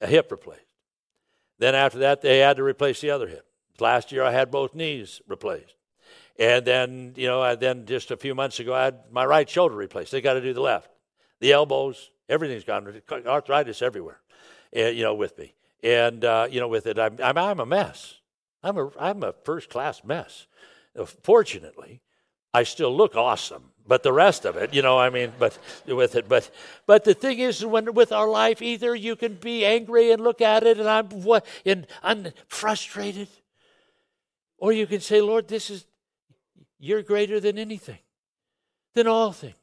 a 0.00 0.06
hip 0.08 0.32
replaced. 0.32 0.62
Then 1.60 1.76
after 1.76 2.00
that, 2.00 2.20
they 2.20 2.38
had 2.38 2.56
to 2.56 2.64
replace 2.64 3.00
the 3.00 3.10
other 3.10 3.28
hip. 3.28 3.46
Last 3.78 4.10
year, 4.10 4.24
I 4.24 4.32
had 4.32 4.50
both 4.50 4.74
knees 4.74 5.22
replaced. 5.28 5.76
And 6.36 6.64
then, 6.64 7.12
you 7.14 7.28
know, 7.28 7.42
I, 7.42 7.54
then 7.54 7.86
just 7.86 8.10
a 8.10 8.16
few 8.16 8.34
months 8.34 8.58
ago, 8.58 8.74
I 8.74 8.86
had 8.86 9.12
my 9.12 9.24
right 9.24 9.48
shoulder 9.48 9.76
replaced. 9.76 10.10
They 10.10 10.20
got 10.20 10.34
to 10.34 10.40
do 10.40 10.52
the 10.52 10.60
left. 10.60 10.90
The 11.38 11.52
elbows, 11.52 12.10
Everything's 12.28 12.64
gone. 12.64 13.02
Arthritis 13.26 13.82
everywhere, 13.82 14.20
uh, 14.76 14.86
you 14.86 15.02
know, 15.02 15.14
with 15.14 15.38
me. 15.38 15.54
And, 15.82 16.24
uh, 16.24 16.48
you 16.50 16.60
know, 16.60 16.68
with 16.68 16.86
it, 16.86 16.98
I'm, 16.98 17.16
I'm, 17.22 17.38
I'm 17.38 17.60
a 17.60 17.66
mess. 17.66 18.16
I'm 18.62 18.76
a, 18.76 18.90
I'm 18.98 19.22
a 19.22 19.32
first 19.44 19.70
class 19.70 20.02
mess. 20.04 20.46
Uh, 20.98 21.04
fortunately, 21.04 22.02
I 22.52 22.64
still 22.64 22.94
look 22.94 23.16
awesome. 23.16 23.70
But 23.86 24.02
the 24.02 24.12
rest 24.12 24.44
of 24.44 24.56
it, 24.56 24.74
you 24.74 24.82
know, 24.82 24.98
I 24.98 25.08
mean, 25.08 25.32
but 25.38 25.58
with 25.86 26.14
it, 26.14 26.28
but 26.28 26.50
but 26.84 27.04
the 27.04 27.14
thing 27.14 27.38
is, 27.38 27.64
when 27.64 27.94
with 27.94 28.12
our 28.12 28.28
life, 28.28 28.60
either 28.60 28.94
you 28.94 29.16
can 29.16 29.36
be 29.36 29.64
angry 29.64 30.12
and 30.12 30.22
look 30.22 30.42
at 30.42 30.62
it, 30.62 30.78
and 30.78 30.86
I'm 30.86 31.06
what, 31.22 31.46
and 31.64 31.86
I'm 32.02 32.26
frustrated, 32.48 33.28
or 34.58 34.72
you 34.72 34.86
can 34.86 35.00
say, 35.00 35.22
Lord, 35.22 35.48
this 35.48 35.70
is 35.70 35.86
you're 36.78 37.02
greater 37.02 37.40
than 37.40 37.56
anything, 37.56 38.00
than 38.94 39.06
all 39.06 39.32
things 39.32 39.54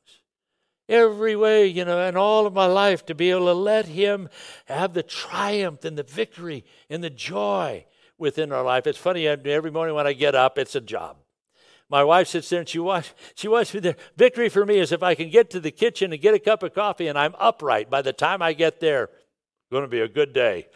every 0.88 1.36
way, 1.36 1.68
you 1.68 1.86
know, 1.86 2.00
and 2.00 2.18
all 2.18 2.46
of 2.46 2.54
my 2.54 2.66
life 2.66 3.06
to 3.08 3.16
be 3.16 3.32
able 3.32 3.46
to 3.46 3.54
let 3.54 3.88
Him 3.88 4.30
have 4.66 4.94
the 4.94 5.04
triumph 5.04 5.86
and 5.86 5.98
the 5.98 6.04
victory 6.04 6.66
and 6.90 7.04
the 7.04 7.10
joy 7.10 7.86
within 8.18 8.52
our 8.52 8.64
life. 8.64 8.88
It's 8.88 8.98
funny, 8.98 9.28
every 9.28 9.72
morning 9.72 9.96
when 9.96 10.08
I 10.08 10.14
get 10.14 10.36
up, 10.36 10.58
it's 10.58 10.76
a 10.76 10.82
job. 10.82 11.18
My 11.90 12.04
wife 12.04 12.30
sits 12.30 12.50
there 12.50 12.60
and 12.60 12.70
she 12.70 12.80
watches, 12.80 13.14
she 13.36 13.48
watches 13.48 13.76
me 13.76 13.80
there. 13.82 13.96
Victory 14.18 14.50
for 14.50 14.66
me 14.66 14.80
is 14.80 14.92
if 14.92 15.04
I 15.04 15.14
can 15.14 15.30
get 15.30 15.50
to 15.52 15.60
the 15.60 15.72
kitchen 15.72 16.12
and 16.12 16.22
get 16.22 16.34
a 16.34 16.40
cup 16.40 16.64
of 16.64 16.74
coffee 16.74 17.08
and 17.08 17.18
I'm 17.18 17.36
upright 17.38 17.90
by 17.90 18.02
the 18.02 18.14
time 18.14 18.42
I 18.42 18.54
get 18.54 18.80
there. 18.80 19.04
It's 19.04 19.72
Going 19.72 19.84
to 19.84 19.88
be 19.88 20.00
a 20.00 20.08
good 20.08 20.34
day. 20.34 20.68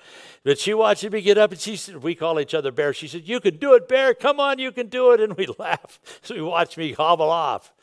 But 0.44 0.60
she 0.60 0.74
watches 0.74 1.12
me 1.12 1.22
get 1.22 1.38
up 1.38 1.52
and 1.52 1.60
she 1.60 1.76
said, 1.76 2.04
we 2.04 2.14
call 2.16 2.40
each 2.40 2.54
other 2.54 2.72
Bear. 2.72 2.94
She 2.94 3.08
said, 3.08 3.28
You 3.28 3.40
can 3.40 3.58
do 3.58 3.74
it, 3.74 3.88
Bear. 3.88 4.14
Come 4.14 4.40
on, 4.40 4.60
you 4.60 4.72
can 4.72 4.88
do 4.88 5.12
it. 5.12 5.20
And 5.20 5.36
we 5.36 5.48
laugh. 5.60 6.00
So 6.22 6.36
we 6.36 6.42
watch 6.42 6.78
me 6.78 6.94
hobble 6.94 7.30
off. 7.30 7.74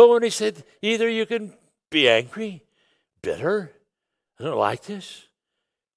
But 0.00 0.08
when 0.08 0.22
he 0.22 0.30
said, 0.30 0.64
Either 0.80 1.10
you 1.10 1.26
can 1.26 1.52
be 1.90 2.08
angry, 2.08 2.64
bitter. 3.20 3.70
I 4.38 4.44
don't 4.44 4.56
like 4.56 4.84
this. 4.84 5.26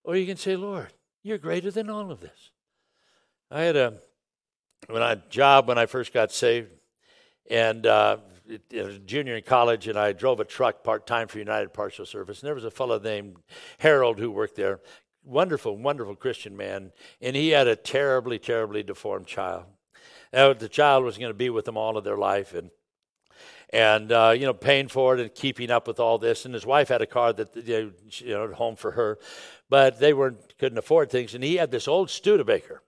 Or 0.03 0.17
you 0.17 0.25
can 0.25 0.35
say, 0.35 0.57
Lord, 0.57 0.91
you're 1.23 1.37
greater 1.37 1.71
than 1.71 1.89
all 1.89 2.11
of 2.11 2.19
this. 2.19 2.51
I 3.49 3.61
had 3.61 3.77
a 3.77 3.93
when 4.89 5.01
I 5.01 5.15
job 5.29 5.69
when 5.69 5.77
I 5.77 5.85
first 5.85 6.11
got 6.11 6.33
saved, 6.33 6.73
and 7.49 7.87
uh, 7.87 8.17
junior 9.05 9.37
in 9.37 9.43
college, 9.43 9.87
and 9.87 9.97
I 9.97 10.11
drove 10.11 10.41
a 10.41 10.43
truck 10.43 10.83
part 10.83 11.07
time 11.07 11.29
for 11.29 11.39
United 11.39 11.71
Parcel 11.71 12.05
Service. 12.05 12.41
And 12.41 12.47
there 12.47 12.55
was 12.55 12.65
a 12.65 12.71
fellow 12.71 12.99
named 12.99 13.37
Harold 13.77 14.19
who 14.19 14.31
worked 14.31 14.57
there. 14.57 14.81
Wonderful, 15.23 15.77
wonderful 15.77 16.17
Christian 16.17 16.57
man, 16.57 16.91
and 17.21 17.37
he 17.37 17.51
had 17.51 17.67
a 17.67 17.77
terribly, 17.77 18.37
terribly 18.37 18.83
deformed 18.83 19.27
child. 19.27 19.63
Now, 20.33 20.51
the 20.51 20.67
child 20.67 21.05
was 21.05 21.17
going 21.17 21.29
to 21.29 21.33
be 21.33 21.49
with 21.49 21.63
them 21.63 21.77
all 21.77 21.95
of 21.95 22.03
their 22.03 22.17
life, 22.17 22.53
and 22.53 22.69
and 23.73 24.11
uh, 24.11 24.33
you 24.37 24.45
know 24.45 24.53
paying 24.53 24.87
for 24.87 25.15
it 25.15 25.19
and 25.19 25.33
keeping 25.33 25.71
up 25.71 25.87
with 25.87 25.99
all 25.99 26.17
this. 26.17 26.45
And 26.45 26.53
his 26.53 26.65
wife 26.65 26.87
had 26.87 27.01
a 27.01 27.07
car 27.07 27.33
that 27.33 27.55
you 27.55 27.93
know, 28.27 28.53
home 28.53 28.75
for 28.75 28.91
her, 28.91 29.17
but 29.69 29.99
they 29.99 30.13
weren't 30.13 30.57
couldn't 30.57 30.77
afford 30.77 31.09
things. 31.09 31.33
And 31.33 31.43
he 31.43 31.55
had 31.55 31.71
this 31.71 31.87
old 31.87 32.09
Studebaker. 32.09 32.81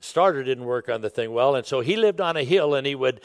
Starter 0.00 0.42
didn't 0.42 0.64
work 0.64 0.88
on 0.88 1.00
the 1.00 1.08
thing 1.10 1.32
well, 1.32 1.54
and 1.54 1.64
so 1.64 1.80
he 1.80 1.96
lived 1.96 2.20
on 2.20 2.36
a 2.36 2.44
hill, 2.44 2.74
and 2.74 2.86
he 2.86 2.94
would 2.94 3.20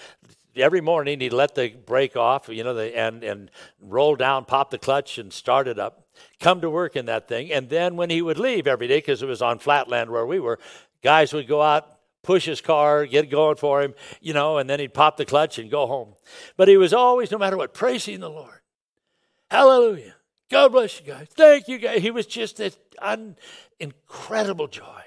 every 0.55 0.81
morning 0.81 1.19
he'd 1.19 1.33
let 1.33 1.55
the 1.55 1.69
brake 1.69 2.17
off, 2.17 2.49
you 2.49 2.63
know, 2.63 2.73
the, 2.73 2.95
and 2.97 3.23
and 3.23 3.51
roll 3.81 4.15
down, 4.15 4.45
pop 4.45 4.69
the 4.69 4.77
clutch, 4.77 5.17
and 5.17 5.33
start 5.33 5.67
it 5.67 5.79
up. 5.79 6.05
Come 6.39 6.61
to 6.61 6.69
work 6.69 6.95
in 6.95 7.05
that 7.07 7.27
thing, 7.27 7.51
and 7.51 7.69
then 7.69 7.95
when 7.95 8.09
he 8.09 8.21
would 8.21 8.37
leave 8.37 8.67
every 8.67 8.87
day, 8.87 8.97
because 8.97 9.21
it 9.21 9.27
was 9.27 9.41
on 9.41 9.59
flatland 9.59 10.09
where 10.09 10.25
we 10.25 10.39
were, 10.39 10.59
guys 11.01 11.33
would 11.33 11.47
go 11.47 11.61
out 11.61 11.98
push 12.23 12.45
his 12.45 12.61
car, 12.61 13.05
get 13.05 13.29
going 13.29 13.55
for 13.55 13.81
him, 13.81 13.93
you 14.21 14.33
know, 14.33 14.57
and 14.57 14.69
then 14.69 14.79
he'd 14.79 14.93
pop 14.93 15.17
the 15.17 15.25
clutch 15.25 15.57
and 15.57 15.71
go 15.71 15.87
home. 15.87 16.15
But 16.57 16.67
he 16.67 16.77
was 16.77 16.93
always, 16.93 17.31
no 17.31 17.37
matter 17.37 17.57
what, 17.57 17.73
praising 17.73 18.19
the 18.19 18.29
Lord. 18.29 18.59
Hallelujah. 19.49 20.15
God 20.49 20.71
bless 20.71 20.99
you 20.99 21.05
guys. 21.05 21.27
Thank 21.31 21.67
you 21.67 21.77
guys. 21.77 22.01
He 22.01 22.11
was 22.11 22.25
just 22.25 22.59
an 22.59 22.71
un- 23.01 23.35
incredible 23.79 24.67
joy. 24.67 25.01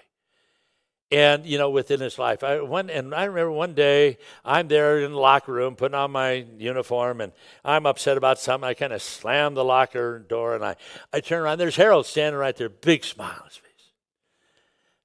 And, 1.11 1.45
you 1.45 1.59
know, 1.59 1.69
within 1.69 2.01
his 2.01 2.19
life. 2.19 2.43
I, 2.43 2.63
one, 2.63 2.89
and 2.89 3.15
I 3.15 3.25
remember 3.25 3.53
one 3.53 3.75
day 3.75 4.17
I'm 4.47 4.69
there 4.69 5.01
in 5.01 5.13
the 5.13 5.19
locker 5.19 5.53
room 5.53 5.77
putting 5.77 5.95
on 5.95 6.11
my 6.11 6.47
uniform 6.57 7.21
and 7.21 7.33
I'm 7.63 7.85
upset 7.85 8.17
about 8.17 8.39
something. 8.39 8.67
I 8.67 8.73
kind 8.73 8.95
of 8.95 9.03
slam 9.03 9.53
the 9.53 9.65
locker 9.65 10.21
door 10.21 10.55
and 10.55 10.65
I, 10.65 10.77
I 11.13 11.21
turn 11.21 11.43
around. 11.43 11.59
There's 11.59 11.77
Harold 11.77 12.07
standing 12.07 12.39
right 12.39 12.57
there, 12.57 12.71
big 12.71 13.05
smile 13.05 13.37
on 13.41 13.47
his 13.47 13.59
face. 13.59 13.72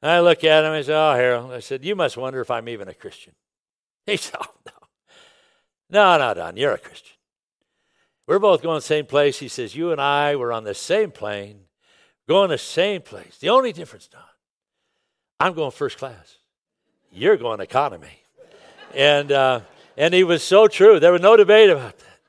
I 0.03 0.19
look 0.19 0.43
at 0.43 0.63
him 0.63 0.71
and 0.71 0.75
I 0.75 0.81
said, 0.81 0.95
Oh, 0.95 1.15
Harold. 1.15 1.51
I 1.51 1.59
said, 1.59 1.83
You 1.83 1.95
must 1.95 2.17
wonder 2.17 2.41
if 2.41 2.51
I'm 2.51 2.69
even 2.69 2.87
a 2.87 2.93
Christian. 2.93 3.33
He 4.05 4.17
said, 4.17 4.37
Oh, 4.39 4.53
no. 4.65 4.71
No, 5.89 6.17
no, 6.17 6.33
Don, 6.33 6.57
you're 6.57 6.73
a 6.73 6.77
Christian. 6.77 7.15
We're 8.27 8.39
both 8.39 8.61
going 8.61 8.77
the 8.77 8.81
same 8.81 9.05
place. 9.05 9.39
He 9.39 9.47
says, 9.47 9.75
You 9.75 9.91
and 9.91 10.01
I 10.01 10.35
were 10.35 10.51
on 10.51 10.63
the 10.63 10.73
same 10.73 11.11
plane, 11.11 11.61
going 12.27 12.49
the 12.49 12.57
same 12.57 13.01
place. 13.01 13.37
The 13.37 13.49
only 13.49 13.73
difference, 13.73 14.07
Don, 14.07 14.21
I'm 15.39 15.53
going 15.53 15.71
first 15.71 15.97
class. 15.97 16.37
You're 17.11 17.37
going 17.37 17.61
economy. 17.61 18.21
and, 18.93 19.31
uh, 19.31 19.61
and 19.97 20.13
he 20.13 20.23
was 20.23 20.43
so 20.43 20.67
true. 20.67 20.99
There 20.99 21.11
was 21.11 21.21
no 21.21 21.35
debate 21.37 21.69
about 21.69 21.97
that. 21.97 22.19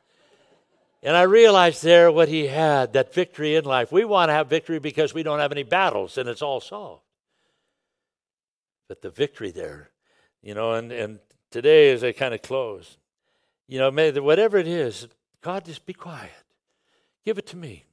And 1.03 1.17
I 1.17 1.23
realized 1.23 1.83
there 1.83 2.11
what 2.11 2.29
he 2.29 2.47
had 2.47 2.95
that 2.95 3.15
victory 3.15 3.55
in 3.55 3.65
life. 3.65 3.93
We 3.93 4.05
want 4.05 4.31
to 4.31 4.33
have 4.33 4.49
victory 4.49 4.79
because 4.79 5.15
we 5.15 5.23
don't 5.23 5.39
have 5.39 5.53
any 5.53 5.63
battles 5.63 6.19
and 6.19 6.29
it's 6.29 6.43
all 6.43 6.61
solved. 6.61 7.03
But 8.89 9.03
the 9.03 9.11
victory 9.11 9.51
there, 9.51 9.91
you 10.43 10.55
know, 10.55 10.73
and, 10.73 10.91
and 10.91 11.21
today 11.51 11.93
as 11.93 12.03
I 12.03 12.13
kind 12.13 12.35
of 12.35 12.43
close, 12.43 12.97
you 13.67 13.79
know, 13.79 13.91
may, 13.91 14.11
whatever 14.13 14.57
it 14.57 14.67
is, 14.67 15.07
God, 15.43 15.67
just 15.67 15.87
be 15.87 15.93
quiet. 15.93 16.33
Give 17.25 17.39
it 17.39 17.47
to 17.49 17.57
me. 17.57 17.85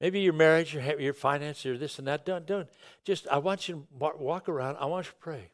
Maybe 0.00 0.20
your 0.20 0.32
marriage, 0.32 0.74
your, 0.74 1.00
your 1.00 1.12
finances, 1.12 1.66
or 1.66 1.78
this 1.78 1.98
and 1.98 2.08
that. 2.08 2.26
Don't, 2.26 2.46
don't. 2.46 2.68
Just, 3.04 3.28
I 3.28 3.38
want 3.38 3.68
you 3.68 3.86
to 3.98 4.12
walk 4.18 4.48
around. 4.48 4.76
I 4.80 4.86
want 4.86 5.06
you 5.06 5.12
to 5.12 5.18
pray. 5.18 5.50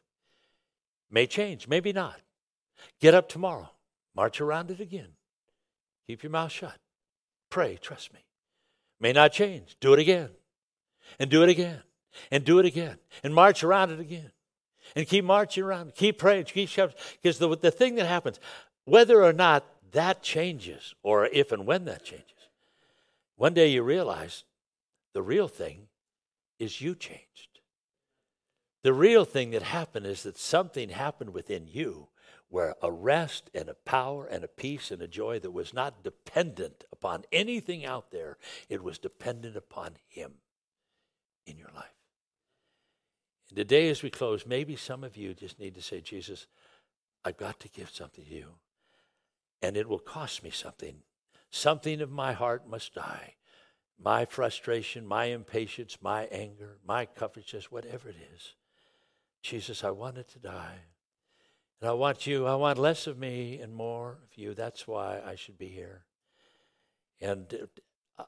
May 1.11 1.27
change, 1.27 1.67
maybe 1.67 1.93
not. 1.93 2.19
Get 2.99 3.13
up 3.13 3.29
tomorrow. 3.29 3.69
March 4.15 4.41
around 4.41 4.71
it 4.71 4.79
again. 4.79 5.09
Keep 6.07 6.23
your 6.23 6.31
mouth 6.31 6.51
shut. 6.51 6.77
Pray, 7.49 7.77
trust 7.81 8.13
me. 8.13 8.19
May 8.99 9.13
not 9.13 9.31
change. 9.31 9.77
Do 9.79 9.93
it 9.93 9.99
again. 9.99 10.29
And 11.19 11.29
do 11.29 11.43
it 11.43 11.49
again. 11.49 11.81
And 12.31 12.43
do 12.43 12.59
it 12.59 12.65
again. 12.65 12.97
And 13.23 13.35
march 13.35 13.63
around 13.63 13.91
it 13.91 13.99
again. 13.99 14.31
And 14.95 15.07
keep 15.07 15.25
marching 15.25 15.63
around. 15.63 15.95
Keep 15.95 16.17
praying. 16.17 16.45
Keep 16.45 16.69
shouting. 16.69 16.95
Because 17.21 17.39
the, 17.39 17.55
the 17.55 17.71
thing 17.71 17.95
that 17.95 18.07
happens, 18.07 18.39
whether 18.85 19.23
or 19.23 19.33
not 19.33 19.65
that 19.91 20.21
changes, 20.21 20.93
or 21.03 21.27
if 21.27 21.51
and 21.51 21.65
when 21.65 21.85
that 21.85 22.03
changes, 22.03 22.25
one 23.35 23.53
day 23.53 23.67
you 23.67 23.83
realize 23.83 24.43
the 25.13 25.21
real 25.21 25.47
thing 25.47 25.87
is 26.59 26.81
you 26.81 26.95
changed. 26.95 27.59
The 28.83 28.93
real 28.93 29.25
thing 29.25 29.51
that 29.51 29.63
happened 29.63 30.05
is 30.05 30.23
that 30.23 30.37
something 30.37 30.89
happened 30.89 31.33
within 31.33 31.67
you 31.67 32.07
where 32.49 32.75
a 32.81 32.91
rest 32.91 33.49
and 33.53 33.67
a 33.67 33.73
power 33.73 34.25
and 34.25 34.43
a 34.43 34.47
peace 34.47 34.91
and 34.91 35.01
a 35.01 35.07
joy 35.07 35.39
that 35.39 35.51
was 35.51 35.73
not 35.73 36.03
dependent 36.03 36.85
upon 36.91 37.25
anything 37.31 37.85
out 37.85 38.11
there, 38.11 38.37
it 38.69 38.81
was 38.81 38.97
dependent 38.97 39.57
upon 39.57 39.95
Him 40.07 40.35
in 41.45 41.57
your 41.57 41.71
life. 41.75 41.96
And 43.49 43.57
today, 43.57 43.89
as 43.89 44.03
we 44.03 44.09
close, 44.09 44.45
maybe 44.45 44.75
some 44.75 45.03
of 45.03 45.15
you 45.15 45.33
just 45.33 45.59
need 45.59 45.75
to 45.75 45.81
say, 45.81 46.01
Jesus, 46.01 46.47
I've 47.23 47.37
got 47.37 47.59
to 47.61 47.69
give 47.69 47.89
something 47.89 48.25
to 48.25 48.33
you, 48.33 48.55
and 49.61 49.77
it 49.77 49.87
will 49.87 49.99
cost 49.99 50.43
me 50.43 50.49
something. 50.49 50.97
Something 51.49 52.01
of 52.01 52.11
my 52.11 52.33
heart 52.33 52.69
must 52.69 52.93
die. 52.93 53.35
My 53.99 54.25
frustration, 54.25 55.07
my 55.07 55.25
impatience, 55.25 55.97
my 56.01 56.25
anger, 56.25 56.77
my 56.85 57.05
covetousness, 57.05 57.71
whatever 57.71 58.09
it 58.09 58.17
is. 58.35 58.53
Jesus, 59.41 59.83
I 59.83 59.91
want 59.91 60.17
it 60.17 60.27
to 60.29 60.39
die. 60.39 60.79
And 61.81 61.89
I 61.89 61.93
want 61.93 62.27
you, 62.27 62.45
I 62.45 62.55
want 62.55 62.77
less 62.77 63.07
of 63.07 63.17
me 63.17 63.59
and 63.59 63.73
more 63.73 64.19
of 64.23 64.37
you. 64.37 64.53
That's 64.53 64.87
why 64.87 65.21
I 65.25 65.35
should 65.35 65.57
be 65.57 65.67
here. 65.67 66.03
And 67.21 67.69
uh, 68.17 68.23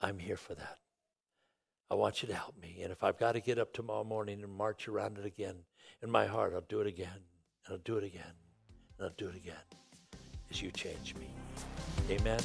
I'm 0.00 0.18
here 0.18 0.36
for 0.36 0.54
that. 0.54 0.78
I 1.90 1.94
want 1.94 2.22
you 2.22 2.28
to 2.28 2.34
help 2.34 2.54
me. 2.60 2.80
And 2.82 2.92
if 2.92 3.02
I've 3.02 3.18
got 3.18 3.32
to 3.32 3.40
get 3.40 3.58
up 3.58 3.72
tomorrow 3.72 4.04
morning 4.04 4.42
and 4.42 4.52
march 4.52 4.86
around 4.86 5.18
it 5.18 5.24
again 5.24 5.56
in 6.02 6.10
my 6.10 6.26
heart, 6.26 6.52
I'll 6.54 6.60
do 6.62 6.80
it 6.80 6.86
again. 6.86 7.08
And 7.66 7.74
I'll 7.74 7.82
do 7.84 7.96
it 7.96 8.04
again. 8.04 8.32
And 8.98 9.08
I'll 9.08 9.14
do 9.16 9.28
it 9.28 9.34
again 9.34 9.56
as 10.50 10.62
you 10.62 10.70
change 10.70 11.14
me. 11.16 11.26
Amen. 12.10 12.40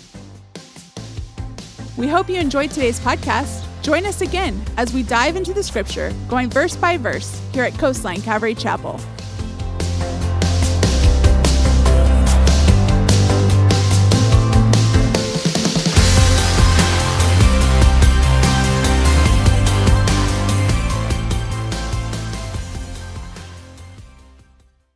We 1.97 2.07
hope 2.07 2.27
you 2.27 2.37
enjoyed 2.37 2.71
today's 2.71 2.99
podcast. 2.99 3.63
Join 3.81 4.05
us 4.05 4.21
again 4.21 4.59
as 4.77 4.93
we 4.93 5.03
dive 5.03 5.35
into 5.35 5.53
the 5.53 5.63
scripture, 5.63 6.11
going 6.27 6.49
verse 6.49 6.75
by 6.75 6.97
verse, 6.97 7.39
here 7.53 7.63
at 7.63 7.77
Coastline 7.77 8.21
Calvary 8.21 8.55
Chapel. 8.55 8.99